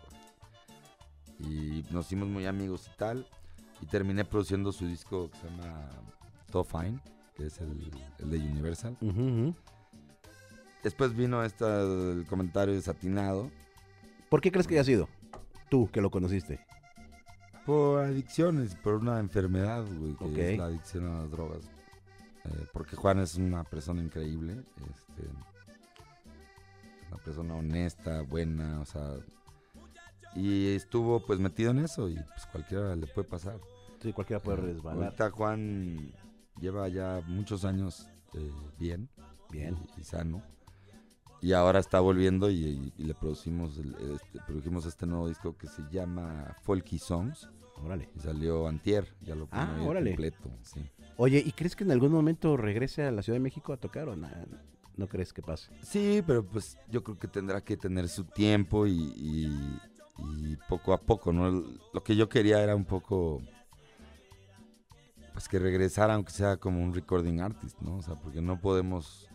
Y 1.40 1.86
nos 1.90 2.08
hicimos 2.08 2.28
muy 2.28 2.46
amigos 2.46 2.90
y 2.94 2.98
tal. 2.98 3.26
Y 3.82 3.86
terminé 3.86 4.26
produciendo 4.26 4.72
su 4.74 4.86
disco 4.88 5.32
que 5.32 5.38
se 5.38 5.50
llama 5.50 5.90
Top 6.52 6.68
Fine, 6.70 7.00
que 7.36 7.46
es 7.46 7.60
el, 7.62 7.90
el 8.20 8.30
de 8.30 8.38
Universal. 8.38 8.98
Después 10.84 11.16
vino 11.16 11.44
esta, 11.44 11.82
el 11.82 12.26
comentario 12.28 12.74
desatinado. 12.74 13.50
¿Por 14.30 14.42
qué 14.42 14.52
crees 14.52 14.68
que 14.68 14.76
haya 14.76 14.84
sido? 14.84 15.08
Tú, 15.70 15.90
que 15.92 16.02
lo 16.02 16.10
conociste. 16.10 16.60
Por 17.66 18.04
adicciones, 18.06 18.76
por 18.76 18.96
una 18.96 19.20
enfermedad, 19.20 19.86
güey, 19.86 20.16
que 20.16 20.24
Ok. 20.26 20.38
es 20.38 20.58
la 20.58 20.66
adicción 20.66 21.06
a 21.08 21.22
las 21.22 21.32
drogas. 21.32 21.66
Eh, 22.46 22.66
porque 22.74 22.96
Juan 22.96 23.20
es 23.20 23.36
una 23.36 23.64
persona 23.64 24.02
increíble, 24.02 24.54
este, 24.54 25.30
una 27.12 27.18
persona 27.24 27.56
honesta, 27.56 28.22
buena, 28.22 28.80
o 28.80 28.86
sea, 28.86 29.16
y 30.36 30.74
estuvo 30.76 31.20
pues 31.26 31.40
metido 31.40 31.72
en 31.72 31.80
eso 31.80 32.08
y 32.10 32.16
pues 32.16 32.46
cualquiera 32.52 32.96
le 32.96 33.08
puede 33.08 33.28
pasar. 33.28 33.60
Sí, 34.02 34.14
cualquiera 34.14 34.42
puede 34.42 34.60
Eh, 34.60 34.62
resbalar. 34.62 35.04
Ahorita 35.06 35.30
Juan 35.32 36.12
lleva 36.60 36.88
ya 36.88 37.22
muchos 37.28 37.66
años 37.66 38.08
eh, 38.34 38.52
bien, 38.80 39.10
Bien. 39.52 39.76
y, 39.98 40.02
y 40.02 40.04
sano. 40.04 40.42
Y 41.42 41.54
ahora 41.54 41.80
está 41.80 42.00
volviendo 42.02 42.50
y, 42.50 42.56
y- 42.66 42.94
y 42.98 43.04
le 43.04 43.14
producimos, 43.14 43.78
el- 43.78 43.96
este, 44.16 44.40
produjimos 44.46 44.86
este 44.86 45.06
nuevo 45.06 45.28
disco 45.30 45.56
que 45.58 45.68
se 45.68 45.82
llama 45.92 46.56
Folky 46.64 47.00
Songs. 47.00 47.48
Órale. 47.84 48.10
Y 48.16 48.20
salió 48.20 48.68
Antier, 48.68 49.08
ya 49.22 49.36
lo 49.36 49.48
Ah, 49.52 49.78
órale. 49.86 50.12
completo. 50.12 50.50
Sí. 50.64 50.82
Oye, 51.16 51.42
¿y 51.46 51.52
crees 51.54 51.76
que 51.78 51.86
en 51.86 51.92
algún 51.92 52.12
momento 52.12 52.58
regrese 52.58 53.04
a 53.04 53.12
la 53.12 53.22
Ciudad 53.22 53.38
de 53.38 53.44
México 53.44 53.72
a 53.72 53.78
tocar 53.78 54.10
o 54.10 54.16
nada? 54.18 54.46
¿No 54.98 55.08
crees 55.08 55.32
que 55.32 55.42
pase? 55.42 55.72
Sí, 55.82 56.22
pero 56.28 56.44
pues 56.46 56.78
yo 56.90 57.02
creo 57.06 57.18
que 57.18 57.30
tendrá 57.30 57.62
que 57.62 57.78
tener 57.78 58.10
su 58.10 58.26
tiempo 58.26 58.86
y, 58.86 58.92
y- 59.16 59.80
y, 60.18 60.58
poco 60.68 60.92
a 60.92 60.98
poco, 61.00 61.32
¿no? 61.32 61.50
Lo 61.94 62.04
que 62.04 62.18
yo 62.18 62.28
quería 62.28 62.62
era 62.62 62.76
un 62.76 62.84
poco, 62.84 63.42
pues 65.32 65.48
que 65.48 65.58
regresara, 65.58 66.16
aunque 66.16 66.32
sea 66.34 66.58
como 66.58 66.84
un 66.84 66.94
recording 66.94 67.40
artist, 67.40 67.80
¿no? 67.80 67.96
O 67.96 68.02
sea, 68.02 68.16
porque 68.16 68.42
no 68.42 68.60
podemos... 68.60 69.29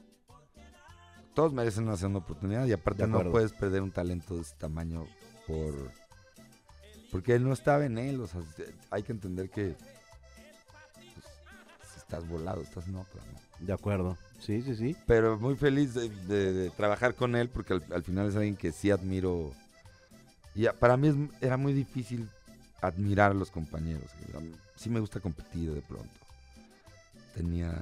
Todos 1.34 1.52
merecen 1.52 1.84
una 1.88 1.96
segunda 1.96 2.20
oportunidad 2.20 2.64
y 2.66 2.72
aparte 2.72 3.06
no 3.06 3.18
puedes 3.32 3.52
perder 3.52 3.82
un 3.82 3.90
talento 3.90 4.36
de 4.36 4.42
ese 4.42 4.54
tamaño 4.56 5.06
por... 5.46 5.74
Porque 7.10 7.34
él 7.34 7.44
no 7.44 7.52
estaba 7.52 7.84
en 7.84 7.98
él, 7.98 8.20
o 8.20 8.26
sea, 8.26 8.40
hay 8.90 9.02
que 9.02 9.12
entender 9.12 9.48
que 9.50 9.76
pues, 10.94 11.96
estás 11.96 12.28
volado, 12.28 12.62
estás 12.62 12.86
en 12.88 12.96
otra, 12.96 13.20
¿no? 13.32 13.66
De 13.66 13.72
acuerdo. 13.72 14.16
Sí, 14.40 14.62
sí, 14.62 14.74
sí. 14.76 14.96
pero 15.06 15.38
muy 15.38 15.54
feliz 15.56 15.94
de, 15.94 16.08
de- 16.08 16.52
de 16.52 16.70
trabajar 16.70 17.14
con 17.14 17.34
él 17.36 17.48
porque 17.48 17.74
al, 17.74 17.84
al 17.94 18.02
final 18.02 18.28
es 18.28 18.36
alguien 18.36 18.56
que 18.56 18.72
sí 18.72 18.90
admiro. 18.90 19.52
Y 20.54 20.66
para 20.78 20.96
mí 20.96 21.08
es- 21.08 21.42
era 21.42 21.56
muy 21.56 21.72
difícil 21.72 22.28
admirar 22.80 23.30
a 23.30 23.34
los 23.34 23.50
compañeros. 23.50 24.10
Sí 24.76 24.90
me 24.90 25.00
gusta 25.00 25.20
competir 25.20 25.72
de 25.72 25.80
pronto. 25.82 26.10
Tenía, 27.34 27.72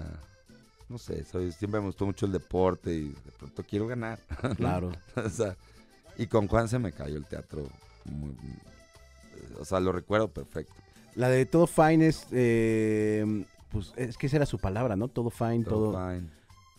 no 0.92 0.98
sé, 0.98 1.24
soy- 1.24 1.50
siempre 1.52 1.80
me 1.80 1.86
gustó 1.86 2.06
mucho 2.06 2.26
el 2.26 2.32
deporte 2.32 2.92
y 2.94 3.08
de 3.08 3.32
pronto 3.38 3.64
quiero 3.64 3.86
ganar. 3.86 4.18
Claro. 4.56 4.92
O 5.16 5.28
sea, 5.28 5.56
y 6.18 6.26
con 6.26 6.46
Juan 6.46 6.68
se 6.68 6.78
me 6.78 6.92
cayó 6.92 7.16
el 7.16 7.24
teatro. 7.26 7.68
muy- 8.04 8.36
o 9.58 9.64
sea, 9.64 9.80
lo 9.80 9.92
recuerdo 9.92 10.28
perfecto. 10.28 10.74
La 11.14 11.28
de 11.28 11.44
todo 11.46 11.66
fine 11.66 12.06
es, 12.06 12.26
eh, 12.30 13.44
pues 13.70 13.92
es 13.96 14.16
que 14.16 14.26
esa 14.26 14.36
era 14.36 14.46
su 14.46 14.58
palabra, 14.58 14.96
¿no? 14.96 15.08
Todo 15.08 15.30
fine, 15.30 15.64
todo. 15.64 15.92
Todo 15.92 16.08
fine. 16.10 16.28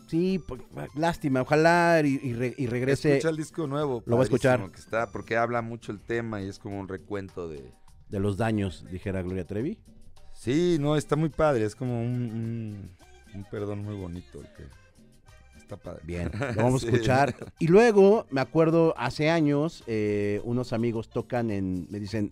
Sí, 0.07 0.39
pues, 0.47 0.61
lástima, 0.95 1.41
ojalá 1.41 2.01
y, 2.03 2.19
y 2.21 2.33
re- 2.33 2.53
y 2.57 2.67
regrese 2.67 3.11
Escucha 3.13 3.29
el 3.29 3.37
disco 3.37 3.67
nuevo. 3.67 4.03
Lo 4.05 4.15
voy 4.15 4.23
a 4.23 4.25
escuchar. 4.25 4.69
Que 4.71 4.79
está, 4.79 5.11
porque 5.11 5.37
habla 5.37 5.61
mucho 5.61 5.91
el 5.91 5.99
tema 5.99 6.41
y 6.41 6.47
es 6.49 6.59
como 6.59 6.79
un 6.79 6.87
recuento 6.87 7.47
de, 7.47 7.71
de 8.09 8.19
los 8.19 8.37
daños, 8.37 8.85
dijera 8.91 9.21
Gloria 9.23 9.45
Trevi. 9.47 9.79
Sí, 10.33 10.77
no, 10.79 10.97
está 10.97 11.15
muy 11.15 11.29
padre. 11.29 11.63
Es 11.65 11.75
como 11.75 12.01
un, 12.01 12.11
un, 12.13 12.91
un 13.35 13.43
perdón 13.45 13.83
muy 13.83 13.95
bonito. 13.95 14.39
el 14.39 14.47
que 14.53 14.63
está 15.57 15.77
padre. 15.77 16.01
Bien, 16.03 16.29
lo 16.55 16.63
vamos 16.63 16.81
Sí. 16.81 16.87
a 16.87 16.91
escuchar. 16.91 17.35
Y 17.59 17.67
luego, 17.67 18.25
me 18.31 18.41
acuerdo, 18.41 18.93
hace 18.97 19.29
años, 19.29 19.83
eh, 19.87 20.41
unos 20.43 20.73
amigos 20.73 21.09
tocan 21.09 21.51
en, 21.51 21.87
me 21.89 21.99
dicen, 21.99 22.31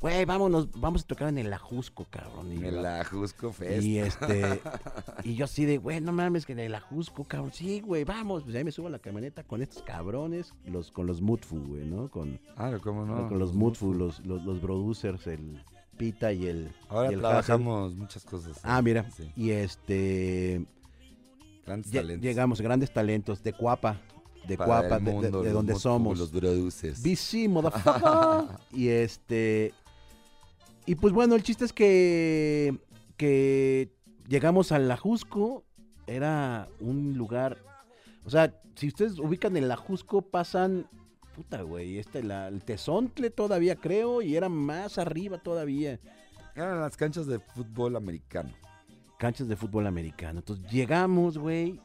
güey, 0.00 0.24
vámonos, 0.26 0.70
vamos 0.78 1.02
a 1.04 1.06
tocar 1.06 1.28
en 1.28 1.38
el 1.38 1.52
Ajusco, 1.52 2.06
cabrón. 2.10 2.52
Y, 2.52 2.56
En 2.66 2.82
la 2.82 3.02
Jusco 3.04 3.50
Fest. 3.52 3.82
y 3.82 3.98
este, 3.98 4.60
y 5.24 5.34
yo 5.36 5.46
así 5.46 5.64
de, 5.64 5.78
güey, 5.78 6.00
no 6.02 6.12
mames, 6.12 6.44
que 6.44 6.52
en 6.52 6.58
el 6.60 6.74
Ajusco, 6.74 7.24
cabrón. 7.24 7.52
Sí, 7.52 7.80
güey, 7.80 8.04
vamos. 8.04 8.44
Pues 8.44 8.54
ahí 8.56 8.62
me 8.64 8.72
subo 8.72 8.88
a 8.88 8.90
la 8.90 8.98
camioneta 8.98 9.42
con 9.42 9.62
estos 9.62 9.82
cabrones, 9.82 10.52
los, 10.66 10.90
con 10.90 11.06
los 11.06 11.22
Mutfu, 11.22 11.58
güey, 11.66 11.86
¿no? 11.86 12.10
Con, 12.10 12.38
Ah, 12.56 12.76
¿cómo 12.82 13.06
no? 13.06 13.28
con 13.28 13.38
los 13.38 13.54
Mutfu, 13.54 13.94
los, 13.94 14.20
los, 14.26 14.44
los 14.44 14.58
producers, 14.60 15.26
el 15.28 15.64
Pita 15.96 16.32
y 16.32 16.46
el... 16.46 16.72
Ahora 16.88 17.10
y 17.10 17.14
el 17.14 17.20
trabajamos 17.20 17.94
muchas 17.94 18.24
cosas. 18.24 18.58
Ah, 18.62 18.80
mira. 18.82 19.10
Sí, 19.10 19.30
Y 19.36 19.50
este, 19.50 20.64
grandes 21.64 21.90
talentos. 21.92 22.22
llegamos, 22.24 22.60
grandes 22.60 22.92
talentos, 22.92 23.42
de 23.42 23.52
Cuapa, 23.52 24.00
de 24.46 24.56
Para 24.56 24.88
Cuapa, 24.88 24.98
de- 25.00 25.30
donde 25.50 25.74
somos. 25.74 26.18
Los 26.18 26.30
producers. 26.30 27.02
BC, 27.02 27.48
motherfucker. 27.48 28.56
y 28.72 28.88
este. 28.88 29.74
Y 30.86 30.94
pues 30.94 31.12
bueno, 31.12 31.34
el 31.34 31.42
chiste 31.42 31.64
es 31.64 31.72
que. 31.72 32.78
Que 33.16 33.90
llegamos 34.28 34.70
al 34.72 34.90
Ajusco. 34.90 35.64
Era 36.06 36.68
un 36.80 37.14
lugar. 37.16 37.58
O 38.24 38.30
sea, 38.30 38.54
si 38.76 38.88
ustedes 38.88 39.18
ubican 39.18 39.56
el 39.56 39.70
Ajusco, 39.72 40.22
pasan. 40.22 40.86
Puta, 41.36 41.62
güey. 41.62 41.98
Este, 41.98 42.22
la, 42.22 42.48
el 42.48 42.64
Tezontle 42.64 43.30
todavía 43.30 43.76
creo. 43.76 44.22
Y 44.22 44.34
era 44.36 44.48
más 44.48 44.96
arriba 44.98 45.38
todavía. 45.38 46.00
Eran 46.54 46.80
las 46.80 46.96
canchas 46.96 47.26
de 47.26 47.38
fútbol 47.38 47.94
americano. 47.96 48.50
Canchas 49.18 49.46
de 49.46 49.56
fútbol 49.56 49.86
americano. 49.86 50.38
Entonces 50.40 50.66
llegamos, 50.70 51.36
güey. 51.38 51.78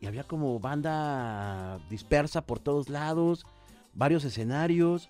Y 0.00 0.06
había 0.06 0.24
como 0.24 0.58
banda 0.58 1.78
dispersa 1.88 2.44
por 2.44 2.58
todos 2.58 2.88
lados. 2.88 3.46
Varios 3.94 4.24
escenarios. 4.24 5.08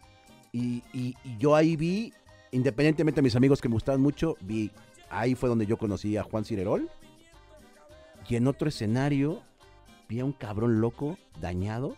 Y, 0.52 0.82
y- 0.92 1.16
y 1.24 1.38
yo 1.38 1.56
ahí 1.56 1.76
vi, 1.76 2.12
independientemente 2.50 3.20
de 3.20 3.22
mis 3.22 3.36
amigos 3.36 3.62
que 3.62 3.70
me 3.70 3.72
gustaban 3.74 4.02
mucho, 4.02 4.36
vi, 4.42 4.70
ahí 5.08 5.34
fue 5.34 5.48
donde 5.48 5.64
yo 5.64 5.78
conocí 5.78 6.18
a 6.18 6.22
Juan 6.22 6.44
Cirerol. 6.44 6.90
Y 8.28 8.36
en 8.36 8.46
otro 8.46 8.68
escenario 8.68 9.40
vi 10.10 10.20
a 10.20 10.26
un 10.26 10.32
cabrón 10.32 10.82
loco, 10.82 11.16
dañado, 11.40 11.96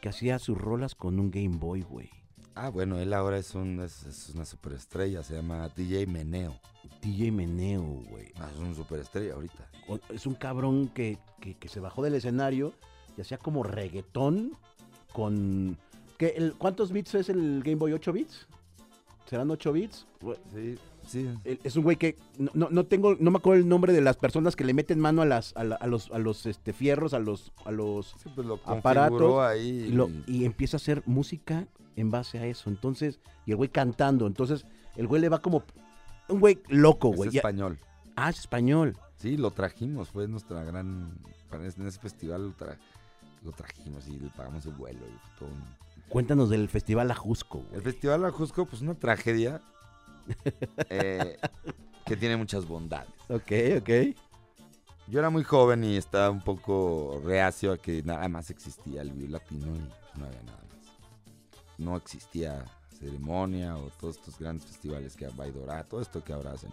que 0.00 0.08
hacía 0.08 0.38
sus 0.38 0.56
rolas 0.58 0.94
con 0.94 1.18
un 1.20 1.30
Game 1.30 1.56
Boy, 1.58 1.82
güey. 1.82 2.10
Ah, 2.54 2.68
bueno, 2.68 2.98
él 2.98 3.12
ahora 3.12 3.38
es, 3.38 3.54
un, 3.54 3.80
es, 3.80 4.04
es 4.04 4.30
una 4.34 4.44
superestrella. 4.44 5.22
Se 5.22 5.34
llama 5.36 5.68
DJ 5.74 6.06
Meneo. 6.06 6.58
DJ 7.00 7.30
Meneo, 7.32 7.82
güey. 7.82 8.32
Ah, 8.36 8.48
es 8.52 8.58
un 8.60 8.74
superestrella 8.74 9.34
ahorita. 9.34 9.68
Es 10.10 10.26
un 10.26 10.34
cabrón 10.34 10.88
que, 10.88 11.18
que- 11.40 11.54
que 11.56 11.68
se 11.68 11.80
bajó 11.80 12.02
del 12.02 12.14
escenario 12.14 12.72
y 13.16 13.20
hacía 13.20 13.38
como 13.38 13.62
reggaetón 13.62 14.52
con... 15.12 15.76
¿qué, 16.18 16.34
el- 16.36 16.54
¿Cuántos 16.54 16.92
bits 16.92 17.14
es 17.14 17.28
el 17.28 17.62
Game 17.62 17.76
Boy? 17.76 17.92
¿8 17.92 18.12
bits? 18.12 18.46
¿Serán 19.26 19.50
8 19.50 19.72
bits? 19.72 20.06
Sí, 20.52 20.76
sí. 21.10 21.28
Es 21.64 21.76
un 21.76 21.82
güey 21.84 21.96
que 21.96 22.16
no, 22.38 22.50
no- 22.54 22.68
no 22.70 22.84
tengo, 22.86 23.16
no 23.18 23.30
me 23.30 23.38
acuerdo 23.38 23.60
el 23.62 23.68
nombre 23.68 23.92
de 23.92 24.00
las 24.00 24.16
personas 24.16 24.56
que 24.56 24.64
le 24.64 24.74
meten 24.74 24.98
mano 25.00 25.22
a 25.22 25.26
las, 25.26 25.56
a, 25.56 25.64
la- 25.64 25.76
a 25.76 25.86
los, 25.86 26.10
a 26.12 26.18
los 26.18 26.46
este, 26.46 26.72
fierros, 26.72 27.12
a 27.14 27.18
los, 27.18 27.52
a 27.64 27.70
los 27.70 28.14
Sí, 28.22 28.30
pues 28.34 28.46
lo 28.46 28.60
aparatos 28.64 29.38
ahí. 29.40 29.86
y, 29.88 29.92
lo- 29.92 30.10
y 30.26 30.44
empieza 30.44 30.76
a 30.76 30.78
hacer 30.78 31.02
música 31.06 31.66
en 31.96 32.10
base 32.10 32.38
a 32.38 32.46
eso. 32.46 32.70
Entonces, 32.70 33.18
y 33.46 33.50
el 33.50 33.56
güey 33.56 33.68
cantando. 33.68 34.26
Entonces, 34.26 34.64
el 34.96 35.06
güey 35.06 35.20
le 35.20 35.28
va 35.28 35.40
como 35.42 35.62
un 36.28 36.40
güey 36.40 36.60
loco, 36.68 37.10
es 37.10 37.16
güey. 37.16 37.30
Ya- 37.30 37.38
español. 37.40 37.78
Ah, 38.16 38.30
es 38.30 38.38
español. 38.40 38.96
Sí, 39.16 39.36
lo 39.36 39.50
trajimos, 39.50 40.08
fue 40.10 40.26
nuestra 40.28 40.62
gran... 40.64 41.10
En 41.52 41.86
ese 41.86 41.98
festival 41.98 42.46
lo, 42.48 42.52
tra- 42.56 42.78
lo 43.44 43.52
trajimos 43.52 44.06
y 44.08 44.18
le 44.18 44.28
pagamos 44.30 44.64
el 44.66 44.72
vuelo 44.74 45.00
y 45.00 45.10
fue 45.18 45.30
todo 45.40 45.48
un- 45.48 45.80
Cuéntanos 46.08 46.48
del 46.50 46.68
Festival 46.68 47.10
Ajusco, 47.10 47.58
güey. 47.58 47.74
El 47.76 47.82
Festival 47.82 48.24
Ajusco, 48.24 48.66
pues 48.66 48.82
una 48.82 48.94
tragedia 48.94 49.60
eh, 50.88 51.38
que 52.04 52.16
tiene 52.16 52.36
muchas 52.36 52.66
bondades. 52.66 53.10
Ok, 53.28 53.52
ok. 53.78 54.16
Yo 55.06 55.18
era 55.18 55.30
muy 55.30 55.42
joven 55.42 55.82
y 55.82 55.96
estaba 55.96 56.30
un 56.30 56.40
poco 56.40 57.20
reacio 57.24 57.72
a 57.72 57.78
que 57.78 58.02
nada 58.02 58.28
más 58.28 58.50
existía 58.50 59.02
el 59.02 59.10
Vive 59.10 59.28
Latino 59.28 59.74
y 59.74 60.18
no 60.18 60.26
había 60.26 60.42
nada 60.42 60.58
más. 60.58 61.78
No 61.78 61.96
existía 61.96 62.64
ceremonia 62.96 63.76
o 63.76 63.90
todos 64.00 64.16
estos 64.16 64.38
grandes 64.38 64.66
festivales 64.66 65.16
que 65.16 65.26
Baidora, 65.28 65.82
todo 65.84 66.00
esto 66.00 66.22
que 66.22 66.32
ahora 66.32 66.52
hacen. 66.52 66.70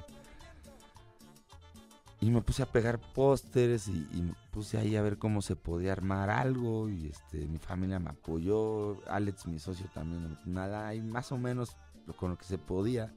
Y 2.20 2.32
me 2.32 2.42
puse 2.42 2.64
a 2.64 2.66
pegar 2.66 3.00
pósteres 3.00 3.88
y, 3.88 4.08
y 4.12 4.22
me 4.22 4.34
puse 4.52 4.78
ahí 4.78 4.96
a 4.96 5.02
ver 5.02 5.18
cómo 5.18 5.42
se 5.42 5.56
podía 5.56 5.92
armar 5.92 6.30
algo 6.30 6.90
y 6.90 7.08
este 7.08 7.46
mi 7.48 7.60
familia 7.60 8.00
me 8.00 8.10
apoyó, 8.10 9.00
Alex 9.08 9.46
mi 9.46 9.60
socio 9.60 9.88
también, 9.94 10.38
nada, 10.46 10.94
y 10.96 11.02
más 11.02 11.32
o 11.32 11.38
menos 11.38 11.76
con 12.16 12.32
lo 12.32 12.38
que 12.38 12.46
se 12.46 12.58
podía. 12.58 13.14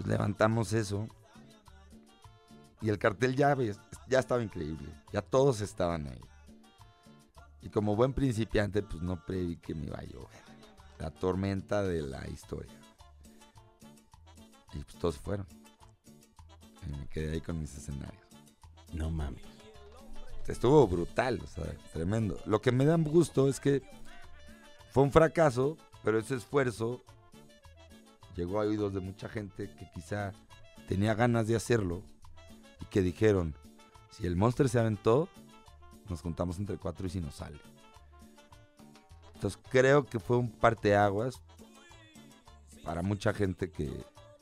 Pues 0.00 0.08
levantamos 0.08 0.72
eso 0.72 1.06
y 2.80 2.88
el 2.88 2.98
cartel 2.98 3.36
ya, 3.36 3.54
ya 4.08 4.18
estaba 4.18 4.42
increíble. 4.42 4.88
Ya 5.12 5.20
todos 5.20 5.60
estaban 5.60 6.06
ahí. 6.06 6.20
Y 7.60 7.68
como 7.68 7.94
buen 7.96 8.14
principiante, 8.14 8.82
pues 8.82 9.02
no 9.02 9.22
preví 9.22 9.58
que 9.58 9.74
me 9.74 9.88
iba 9.88 9.98
a 9.98 10.04
llover. 10.04 10.42
La 10.98 11.10
tormenta 11.10 11.82
de 11.82 12.00
la 12.00 12.26
historia. 12.30 12.72
Y 14.72 14.78
pues 14.78 14.96
todos 14.96 15.18
fueron. 15.18 15.46
Y 16.86 16.96
me 16.96 17.06
quedé 17.08 17.32
ahí 17.32 17.40
con 17.42 17.58
mis 17.58 17.76
escenarios. 17.76 18.24
No 18.94 19.10
mames. 19.10 19.44
Estuvo 20.46 20.86
brutal, 20.88 21.40
o 21.44 21.46
sea, 21.46 21.66
tremendo. 21.92 22.40
Lo 22.46 22.62
que 22.62 22.72
me 22.72 22.86
da 22.86 22.96
gusto 22.96 23.48
es 23.48 23.60
que 23.60 23.82
fue 24.92 25.02
un 25.02 25.12
fracaso, 25.12 25.76
pero 26.02 26.18
ese 26.18 26.36
esfuerzo 26.36 27.04
llegó 28.36 28.60
a 28.60 28.64
oídos 28.64 28.94
de 28.94 29.00
mucha 29.00 29.28
gente 29.28 29.70
que 29.76 29.90
quizá 29.94 30.32
tenía 30.88 31.14
ganas 31.14 31.46
de 31.46 31.56
hacerlo 31.56 32.02
y 32.80 32.84
que 32.86 33.02
dijeron, 33.02 33.54
si 34.10 34.26
el 34.26 34.36
Monster 34.36 34.68
se 34.68 34.78
aventó, 34.78 35.28
nos 36.08 36.22
juntamos 36.22 36.58
entre 36.58 36.76
cuatro 36.76 37.06
y 37.06 37.10
si 37.10 37.20
nos 37.20 37.36
sale. 37.36 37.58
Entonces 39.34 39.60
creo 39.70 40.04
que 40.04 40.18
fue 40.18 40.36
un 40.36 40.50
parteaguas 40.50 41.40
para 42.84 43.02
mucha 43.02 43.32
gente 43.32 43.70
que 43.70 43.90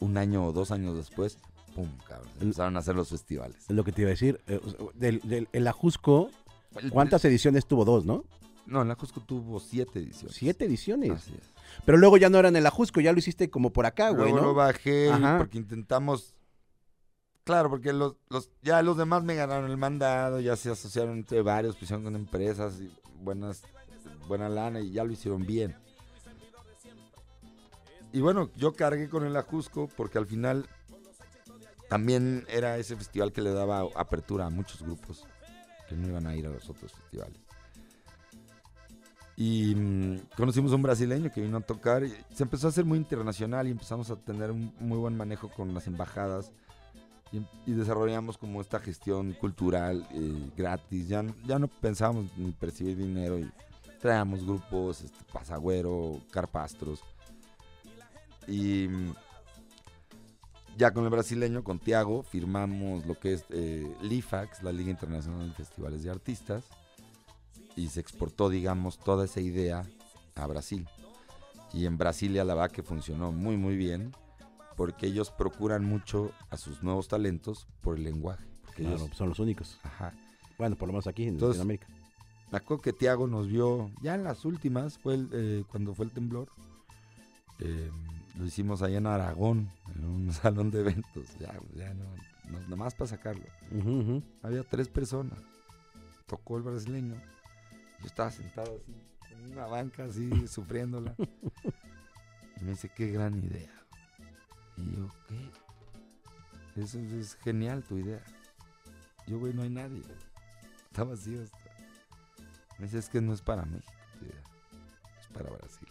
un 0.01 0.16
año 0.16 0.45
o 0.45 0.53
dos 0.53 0.70
años 0.70 0.97
después, 0.97 1.39
pum, 1.74 1.89
cabrón, 2.07 2.30
empezaron 2.41 2.76
a 2.76 2.80
hacer 2.80 2.95
los 2.97 3.09
festivales. 3.11 3.57
Es 3.68 3.70
lo 3.76 3.84
que 3.84 3.93
te 3.93 4.03
iba 4.03 4.09
a 4.09 4.12
decir. 4.12 4.41
Eh, 4.47 4.61
del, 4.95 5.20
del- 5.20 5.49
el 5.53 5.66
Ajusco, 5.68 6.30
¿cuántas 6.91 7.24
ediciones 7.24 7.66
tuvo? 7.66 7.84
Dos, 7.84 8.05
¿no? 8.07 8.24
No, 8.68 8.82
el 8.82 8.90
Ajusco 8.90 9.20
tuvo 9.22 9.60
siete 9.60 9.98
ediciones. 9.98 10.36
Siete 10.36 10.66
ediciones. 10.66 11.10
Así 11.10 11.32
es. 11.34 11.52
Pero 11.86 11.96
luego 11.96 12.18
ya 12.18 12.28
no 12.28 12.38
eran 12.38 12.54
el 12.54 12.66
Ajusco, 12.66 13.00
ya 13.00 13.12
lo 13.12 13.18
hiciste 13.18 13.48
como 13.48 13.72
por 13.72 13.86
acá, 13.86 14.10
güey, 14.10 14.30
Luego 14.30 14.36
¿no? 14.36 14.42
lo 14.48 14.54
bajé 14.54 15.10
Ajá. 15.10 15.38
porque 15.38 15.56
intentamos. 15.56 16.34
Claro, 17.44 17.70
porque 17.70 17.94
los, 17.94 18.16
los, 18.28 18.50
ya 18.60 18.82
los 18.82 18.98
demás 18.98 19.24
me 19.24 19.34
ganaron 19.34 19.70
el 19.70 19.78
mandado, 19.78 20.38
ya 20.38 20.54
se 20.54 20.70
asociaron 20.70 21.16
entre 21.16 21.40
varios, 21.40 21.76
pusieron 21.76 22.04
con 22.04 22.14
empresas 22.14 22.78
y 22.78 22.92
buenas, 23.22 23.62
buena 24.26 24.50
lana 24.50 24.80
y 24.80 24.90
ya 24.92 25.02
lo 25.02 25.12
hicieron 25.12 25.46
bien. 25.46 25.74
y 28.12 28.20
bueno, 28.20 28.50
yo 28.54 28.74
cargué 28.74 29.08
con 29.08 29.24
el 29.24 29.34
Ajusco 29.34 29.88
porque 29.96 30.18
al 30.18 30.26
final 30.26 30.68
también 31.88 32.44
era 32.50 32.76
ese 32.76 32.96
festival 32.96 33.32
que 33.32 33.40
le 33.40 33.52
daba 33.54 33.86
apertura 33.96 34.44
a 34.44 34.50
muchos 34.50 34.82
grupos 34.82 35.24
que 35.88 35.94
no 35.96 36.06
iban 36.06 36.26
a 36.26 36.36
ir 36.36 36.46
a 36.46 36.50
los 36.50 36.68
otros 36.68 36.92
festivales. 36.92 37.47
Y 39.41 39.72
mm, 39.76 40.30
conocimos 40.36 40.72
a 40.72 40.74
un 40.74 40.82
brasileño 40.82 41.30
que 41.30 41.41
vino 41.41 41.59
a 41.59 41.61
tocar 41.61 42.03
y 42.03 42.12
se 42.34 42.43
empezó 42.43 42.66
a 42.66 42.70
hacer 42.70 42.84
muy 42.84 42.99
internacional 42.99 43.68
y 43.68 43.70
empezamos 43.70 44.11
a 44.11 44.16
tener 44.16 44.51
un 44.51 44.74
muy 44.80 44.99
buen 44.99 45.16
manejo 45.16 45.49
con 45.49 45.72
las 45.72 45.86
embajadas 45.86 46.51
y, 47.30 47.72
desarrollamos 47.72 48.36
como 48.36 48.61
esta 48.61 48.80
gestión 48.80 49.34
cultural 49.34 50.05
eh, 50.11 50.51
gratis. 50.57 51.07
Ya, 51.07 51.24
ya 51.47 51.61
no 51.61 51.68
pensábamos 51.68 52.36
ni 52.36 52.51
percibir 52.51 52.97
dinero 52.97 53.39
y 53.39 53.49
traíamos 54.01 54.45
grupos, 54.45 55.03
este, 55.03 55.18
Pasagüero, 55.32 56.20
Carpastros. 56.32 57.05
Y 58.49 58.89
mm, 58.89 59.14
ya 60.76 60.91
con 60.93 61.05
el 61.05 61.11
brasileño, 61.11 61.62
con 61.62 61.78
Tiago, 61.78 62.24
firmamos 62.24 63.07
lo 63.07 63.16
que 63.16 63.34
es 63.34 63.45
eh, 63.51 63.86
LIFAX, 64.03 64.64
la 64.64 64.72
Liga 64.72 64.91
Internacional 64.91 65.49
de 65.51 65.55
Festivales 65.55 66.03
de 66.03 66.11
Artistas, 66.11 66.64
y 67.76 67.88
se 67.88 68.00
exportó, 68.00 68.48
digamos, 68.48 68.98
toda 68.98 69.24
esa 69.24 69.40
idea 69.40 69.84
a 70.34 70.46
Brasil. 70.46 70.86
Y 71.72 71.86
en 71.86 71.98
Brasilia 71.98 72.44
la 72.44 72.54
verdad 72.54 72.70
que 72.70 72.82
funcionó 72.82 73.32
muy, 73.32 73.56
muy 73.56 73.76
bien, 73.76 74.12
porque 74.76 75.06
ellos 75.06 75.30
procuran 75.30 75.84
mucho 75.84 76.32
a 76.50 76.56
sus 76.56 76.82
nuevos 76.82 77.08
talentos 77.08 77.66
por 77.80 77.96
el 77.96 78.04
lenguaje. 78.04 78.44
claro, 78.74 79.08
son 79.12 79.30
los 79.30 79.38
únicos. 79.38 79.78
Ajá. 79.82 80.12
Bueno, 80.56 80.76
por 80.76 80.88
lo 80.88 80.94
menos 80.94 81.06
aquí 81.06 81.24
en 81.24 81.40
Latinoamérica. 81.40 81.86
Me 82.50 82.58
acuerdo 82.58 82.82
que 82.82 82.92
Tiago 82.92 83.26
nos 83.26 83.48
vio, 83.48 83.90
ya 84.00 84.14
en 84.14 84.24
las 84.24 84.44
últimas, 84.44 84.96
fue 84.98 85.18
eh, 85.32 85.64
cuando 85.70 85.94
fue 85.94 86.06
el 86.06 86.12
temblor. 86.12 86.48
Eh, 87.60 87.90
lo 88.38 88.46
hicimos 88.46 88.82
allá 88.82 88.98
en 88.98 89.06
Aragón, 89.06 89.68
en 89.94 90.04
un 90.04 90.32
salón 90.32 90.70
de 90.70 90.80
eventos. 90.80 91.26
Ya, 91.38 91.52
ya 91.74 91.92
no, 91.94 92.04
nada 92.62 92.76
más 92.76 92.94
para 92.94 93.08
sacarlo. 93.08 93.44
Había 94.42 94.62
tres 94.62 94.88
personas. 94.88 95.38
Tocó 96.26 96.56
el 96.56 96.62
brasileño. 96.62 97.16
Yo 98.01 98.07
estaba 98.07 98.30
sentado 98.30 98.76
así, 98.76 98.94
en 99.32 99.53
una 99.53 99.66
banca 99.66 100.05
así, 100.05 100.49
sufriéndola. 100.49 101.14
Y 102.61 102.64
me 102.64 102.70
dice, 102.70 102.90
qué 102.94 103.11
gran 103.11 103.36
idea. 103.38 103.72
Y 104.76 104.96
yo, 104.96 105.09
¿qué? 105.28 106.80
Eso 106.80 106.99
es 106.99 107.34
genial 107.36 107.82
tu 107.82 107.99
idea. 107.99 108.22
Yo, 109.26 109.38
güey, 109.38 109.53
no 109.53 109.62
hay 109.62 109.70
nadie. 109.70 110.03
Está 110.90 111.05
vacío. 111.05 111.40
Me 112.78 112.86
dice, 112.86 112.99
es 112.99 113.09
que 113.09 113.20
no 113.20 113.32
es 113.34 113.42
para 113.42 113.64
México 113.64 113.92
Es 115.20 115.26
para 115.28 115.51
Brasil. 115.51 115.88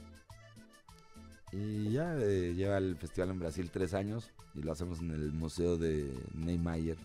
Y 1.51 1.91
ya 1.91 2.16
eh, 2.18 2.53
lleva 2.55 2.78
el 2.78 2.97
festival 2.97 3.32
en 3.32 3.39
Brasil 3.39 3.70
tres 3.72 3.93
años 3.93 4.32
y 4.53 4.62
lo 4.62 4.72
hacemos 4.72 4.99
en 4.99 5.12
el 5.12 5.32
Museo 5.32 5.78
de 5.78 6.14
Neymar 6.34 6.97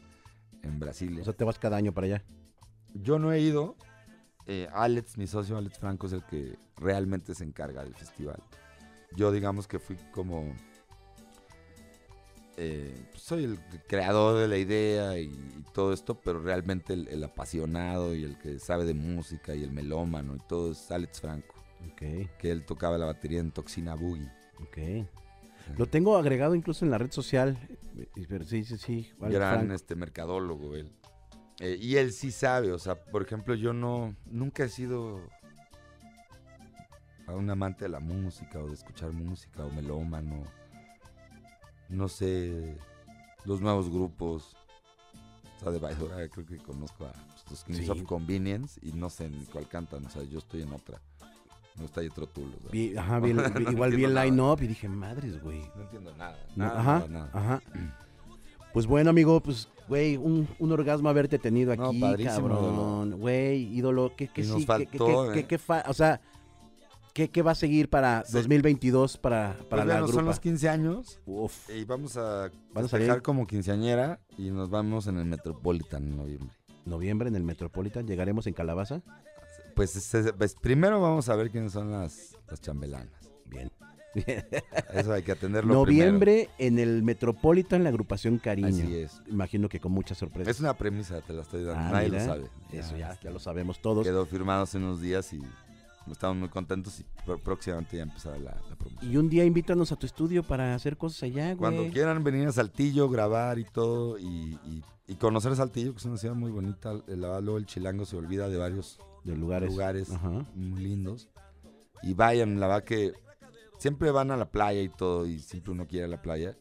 en 0.63 0.79
Brasil. 0.79 1.19
O 1.21 1.25
sea, 1.25 1.33
te 1.33 1.45
vas 1.45 1.59
cada 1.59 1.77
año 1.77 1.93
para 1.93 2.07
allá. 2.07 2.25
Yo 2.95 3.19
no 3.19 3.33
he 3.33 3.41
ido. 3.41 3.77
Eh, 4.47 4.69
Alex, 4.73 5.19
mi 5.19 5.27
socio 5.27 5.57
Alex 5.57 5.79
Franco, 5.79 6.07
es 6.07 6.13
el 6.15 6.25
que 6.25 6.57
realmente 6.77 7.35
se 7.35 7.45
encarga 7.45 7.85
del 7.85 7.95
festival. 7.95 8.43
Yo 9.17 9.31
digamos 9.31 9.67
que 9.67 9.79
fui 9.79 9.97
como... 10.13 10.55
Eh, 12.57 12.95
pues, 13.11 13.23
soy 13.23 13.45
el 13.45 13.59
creador 13.89 14.39
de 14.39 14.49
la 14.49 14.59
idea 14.59 15.19
y, 15.19 15.31
todo 15.73 15.93
esto, 15.95 16.21
pero 16.21 16.43
realmente 16.43 16.93
el, 16.93 17.09
el, 17.09 17.25
apasionado 17.25 18.15
y 18.15 18.25
el 18.25 18.37
que 18.39 18.59
sabe 18.59 18.85
de 18.85 18.93
música 18.93 19.55
y 19.55 19.63
el 19.63 19.73
melómano 19.73 20.37
y 20.37 20.39
todo 20.47 20.73
es 20.73 20.91
Alex 20.91 21.21
Franco. 21.21 21.63
Que 21.97 22.51
él 22.51 22.65
tocaba 22.65 22.99
la 22.99 23.07
batería 23.07 23.41
en 23.41 23.51
Toxina 23.51 23.95
Boogie. 23.95 24.31
Ok. 24.61 25.07
Lo 25.79 25.87
tengo 25.87 26.17
agregado 26.17 26.55
incluso 26.55 26.85
en 26.85 26.91
la 26.91 26.99
red 26.99 27.13
social. 27.13 27.57
Pero 28.29 28.45
sí, 28.45 28.65
sí, 28.65 28.77
sí. 28.77 29.11
Gran 29.19 29.71
este 29.71 29.95
mercadólogo 29.95 30.75
él. 30.75 30.91
Eh, 31.65 31.79
y 31.81 31.97
él 31.97 32.13
sí 32.13 32.33
sabe, 32.33 32.73
o 32.73 32.79
sea, 32.81 32.97
por 32.97 33.23
ejemplo, 33.23 33.55
yo 33.55 33.73
no, 33.73 34.17
nunca 34.27 34.65
he 34.65 34.69
sido 34.69 35.21
un 37.29 37.49
amante 37.49 37.85
de 37.85 37.89
la 37.89 38.01
música 38.01 38.59
o 38.59 38.67
de 38.67 38.75
escuchar 38.75 39.13
música 39.13 39.65
o 39.65 39.71
melómano. 39.71 40.43
No 41.89 42.09
sé, 42.09 42.77
los 43.45 43.61
nuevos 43.61 43.89
grupos. 43.89 44.57
O 45.57 45.61
sea, 45.61 45.71
de 45.71 45.79
Baidora 45.79 46.29
creo 46.29 46.45
que 46.45 46.59
conozco 46.59 47.07
a 47.07 47.13
pues, 47.13 47.45
los 47.49 47.63
Kings 47.63 47.89
of 47.89 48.03
Convenience 48.03 48.81
y 48.83 48.91
no 48.91 49.09
sé 49.09 49.31
ni 49.31 49.45
cuál 49.45 49.69
cantan, 49.69 50.05
o 50.05 50.11
sea, 50.11 50.25
yo 50.25 50.41
estoy 50.41 50.63
en 50.63 50.73
otra. 50.73 51.01
No 51.77 51.85
está 51.85 52.01
ahí 52.01 52.09
otro 52.09 52.27
tulo. 52.27 52.57
ajá, 52.99 53.21
igual 53.71 53.95
vi 53.95 54.03
el 54.03 54.15
line-up 54.17 54.61
y 54.63 54.67
dije, 54.67 54.89
madres, 54.89 55.41
güey. 55.41 55.61
No 55.77 55.83
entiendo 55.83 56.13
nada. 56.17 56.45
nada 56.57 56.81
ajá, 56.81 57.07
nada, 57.09 57.31
ajá. 57.33 57.63
Pues 58.73 58.87
bueno, 58.87 59.11
amigo, 59.11 59.41
pues, 59.41 59.69
güey, 59.89 60.17
un, 60.17 60.49
un, 60.59 60.73
orgasmo 60.73 61.09
haberte 61.09 61.39
tenido 61.39 61.73
aquí, 61.73 61.99
no, 61.99 62.17
cabrón. 62.25 63.21
Güey, 63.21 63.65
ídolo, 63.75 64.15
¿qué, 64.17 64.29
qué 64.29 64.45
sí? 64.45 64.65
Faltó, 64.65 65.31
¿Qué, 65.33 65.47
qué, 65.47 65.59
qué, 65.59 65.73
o 65.87 65.95
sea, 65.95 66.21
¿qué, 67.13 67.29
¿qué, 67.31 67.43
va 67.43 67.51
a 67.51 67.55
seguir 67.55 67.91
para 67.91 68.25
2022 68.33 69.19
para, 69.19 69.57
para 69.69 69.85
pues 69.85 70.01
la 70.01 70.09
Son 70.09 70.25
los 70.25 70.41
15 70.41 70.69
años. 70.69 71.21
Uf. 71.27 71.69
Y 71.71 71.85
vamos 71.85 72.17
a, 72.17 72.51
vamos 72.73 72.95
a 72.95 73.21
como 73.21 73.47
quinceañera 73.47 74.21
y 74.39 74.51
nos 74.51 74.71
vamos 74.71 75.07
en 75.07 75.19
el 75.19 75.27
Metropolitan 75.27 76.05
en 76.05 76.17
noviembre. 76.17 76.57
¿Noviembre 76.85 77.29
en 77.29 77.37
el 77.37 77.45
Metropolitan? 77.45 78.07
¿Llegaremos 78.07 78.47
en 78.47 78.55
Calabaza? 78.55 79.03
Pues, 79.75 80.11
pues, 80.37 80.55
primero 80.55 81.01
vamos 81.01 81.29
a 81.29 81.37
ver 81.37 81.51
quiénes 81.51 81.73
son 81.73 81.91
las, 81.93 82.37
las 82.49 82.61
chambelanas. 82.61 83.31
Bien. 83.47 83.71
Eso 84.15 85.13
hay 85.13 85.23
que 85.23 85.33
atenderlo 85.33 85.75
Noviembre 85.75 86.51
en 86.59 86.79
el 86.79 87.03
Metropolitan, 87.03 87.83
la 87.83 87.91
agrupación 87.91 88.39
Cariño. 88.39 88.69
Así 88.69 88.97
es. 88.97 89.21
Imagino 89.29 89.69
que 89.69 89.81
con 89.81 89.93
mucha 89.93 90.15
sorpresa. 90.15 90.51
Es 90.51 90.61
una 90.61 90.75
premisa, 90.75 91.21
te 91.21 91.33
la 91.33 91.43
estoy 91.43 91.65
dando. 91.65 91.81
Ah, 91.81 91.91
Nadie 91.93 92.09
lo 92.09 92.21
sabe. 92.21 92.51
Eso 92.73 92.97
ya, 92.97 93.19
ya 93.21 93.31
lo 93.31 93.39
sabemos 93.39 93.81
todos. 93.81 94.05
Quedó 94.07 94.27
firmado 94.27 94.63
hace 94.63 94.79
unos 94.79 95.01
días 95.01 95.33
y 95.33 95.41
estamos 96.11 96.37
muy 96.37 96.49
contentos 96.49 97.01
y 97.01 97.05
próximamente 97.45 97.97
ya 97.97 98.03
empezará 98.03 98.39
la, 98.39 98.57
la, 98.69 98.77
promoción. 98.77 99.11
Y 99.11 99.17
un 99.17 99.29
día 99.29 99.45
invítanos 99.45 99.93
a 99.93 99.97
tu 99.97 100.07
estudio 100.07 100.43
para 100.43 100.75
hacer 100.75 100.97
cosas 100.97 101.23
allá, 101.25 101.55
güey. 101.55 101.57
Cuando 101.57 101.89
quieran 101.93 102.23
venir 102.25 102.49
a 102.49 102.53
Saltillo, 102.53 103.09
grabar 103.09 103.59
y 103.59 103.65
todo, 103.65 104.19
y, 104.19 104.59
y, 105.07 105.15
conocer 105.17 105.55
Saltillo, 105.55 105.93
que 105.93 105.99
es 105.99 106.05
una 106.05 106.17
ciudad 106.17 106.35
muy 106.35 106.51
bonita. 106.51 106.95
Luego 107.07 107.59
el 107.59 107.67
chilango 107.67 108.05
se 108.05 108.17
olvida 108.17 108.49
de 108.49 108.57
varios 108.57 108.99
de 109.25 109.37
lugares, 109.37 109.71
lugares 109.71 110.09
muy 110.55 110.83
lindos. 110.83 111.29
Y 112.03 112.15
vayan, 112.15 112.59
la 112.59 112.67
verdad 112.67 112.85
que 112.85 113.13
siempre 113.83 114.13
van 114.13 114.31
a 114.31 114.37
la 114.37 114.47
playa 114.47 114.81
y 114.81 114.89
todo, 114.89 115.27
y 115.27 115.41
siempre 115.41 115.73
uno 115.73 115.87
quiere 115.87 116.05
a 116.05 116.09
la 116.09 116.23
playa. 116.23 116.55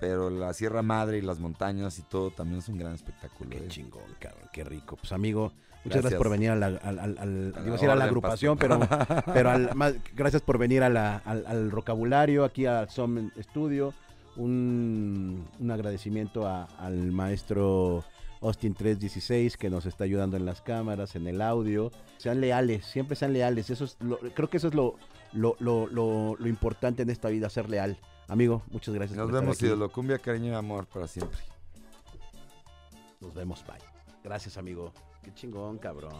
Pero 0.00 0.30
la 0.30 0.54
Sierra 0.54 0.80
Madre 0.80 1.18
y 1.18 1.22
las 1.22 1.40
montañas 1.40 1.98
y 1.98 2.02
todo 2.02 2.30
también 2.30 2.60
es 2.60 2.68
un 2.68 2.78
gran 2.78 2.94
espectáculo. 2.94 3.50
Qué 3.50 3.58
¿eh? 3.58 3.68
chingón, 3.68 4.02
cabrón, 4.18 4.48
qué 4.52 4.64
rico. 4.64 4.96
Pues 4.96 5.12
amigo, 5.12 5.52
muchas 5.84 6.00
gracias, 6.00 6.18
por 6.18 6.30
venir 6.30 6.50
a 6.50 6.56
la, 6.56 6.66
al, 6.66 6.98
al, 6.98 7.54
a, 7.56 7.94
la 7.96 8.04
agrupación, 8.04 8.56
pero, 8.56 8.80
pero 9.34 9.74
más, 9.74 9.94
gracias 10.14 10.40
por 10.40 10.56
venir 10.56 10.84
a 10.84 10.88
la, 10.88 11.16
al, 11.16 11.70
rocabulario, 11.70 12.44
aquí 12.44 12.64
a 12.64 12.88
Som 12.88 13.30
Studio. 13.38 13.92
Un, 14.36 15.46
un 15.58 15.70
agradecimiento 15.70 16.46
al 16.48 17.10
maestro 17.10 18.04
Austin 18.40 18.72
316 18.72 19.56
que 19.56 19.68
nos 19.68 19.84
está 19.84 20.04
ayudando 20.04 20.36
en 20.36 20.46
las 20.46 20.62
cámaras, 20.62 21.16
en 21.16 21.26
el 21.26 21.42
audio. 21.42 21.90
Sean 22.16 22.40
leales, 22.40 22.86
siempre 22.86 23.16
sean 23.16 23.32
leales. 23.32 23.68
Eso 23.68 23.84
es 23.84 23.98
creo 24.34 24.48
que 24.48 24.56
eso 24.56 24.68
es 24.68 24.74
lo, 24.74 24.94
lo, 25.32 25.56
lo, 25.58 25.86
lo, 25.86 26.46
importante 26.46 27.02
en 27.02 27.10
esta 27.10 27.28
vida, 27.28 27.48
ser 27.50 27.68
leal. 27.68 27.98
Amigo, 28.28 28.62
muchas 28.70 28.94
gracias. 28.94 29.16
Nos 29.16 29.30
vemos, 29.30 29.60
ídolo. 29.62 29.90
Cumbia, 29.90 30.18
cariño 30.18 30.52
y 30.52 30.54
amor 30.54 30.86
para 30.86 31.06
siempre. 31.06 31.38
Nos 33.20 33.34
vemos, 33.34 33.64
bye. 33.66 33.76
Gracias, 34.22 34.56
amigo. 34.56 34.92
Qué 35.22 35.32
chingón, 35.34 35.78
cabrón. 35.78 36.12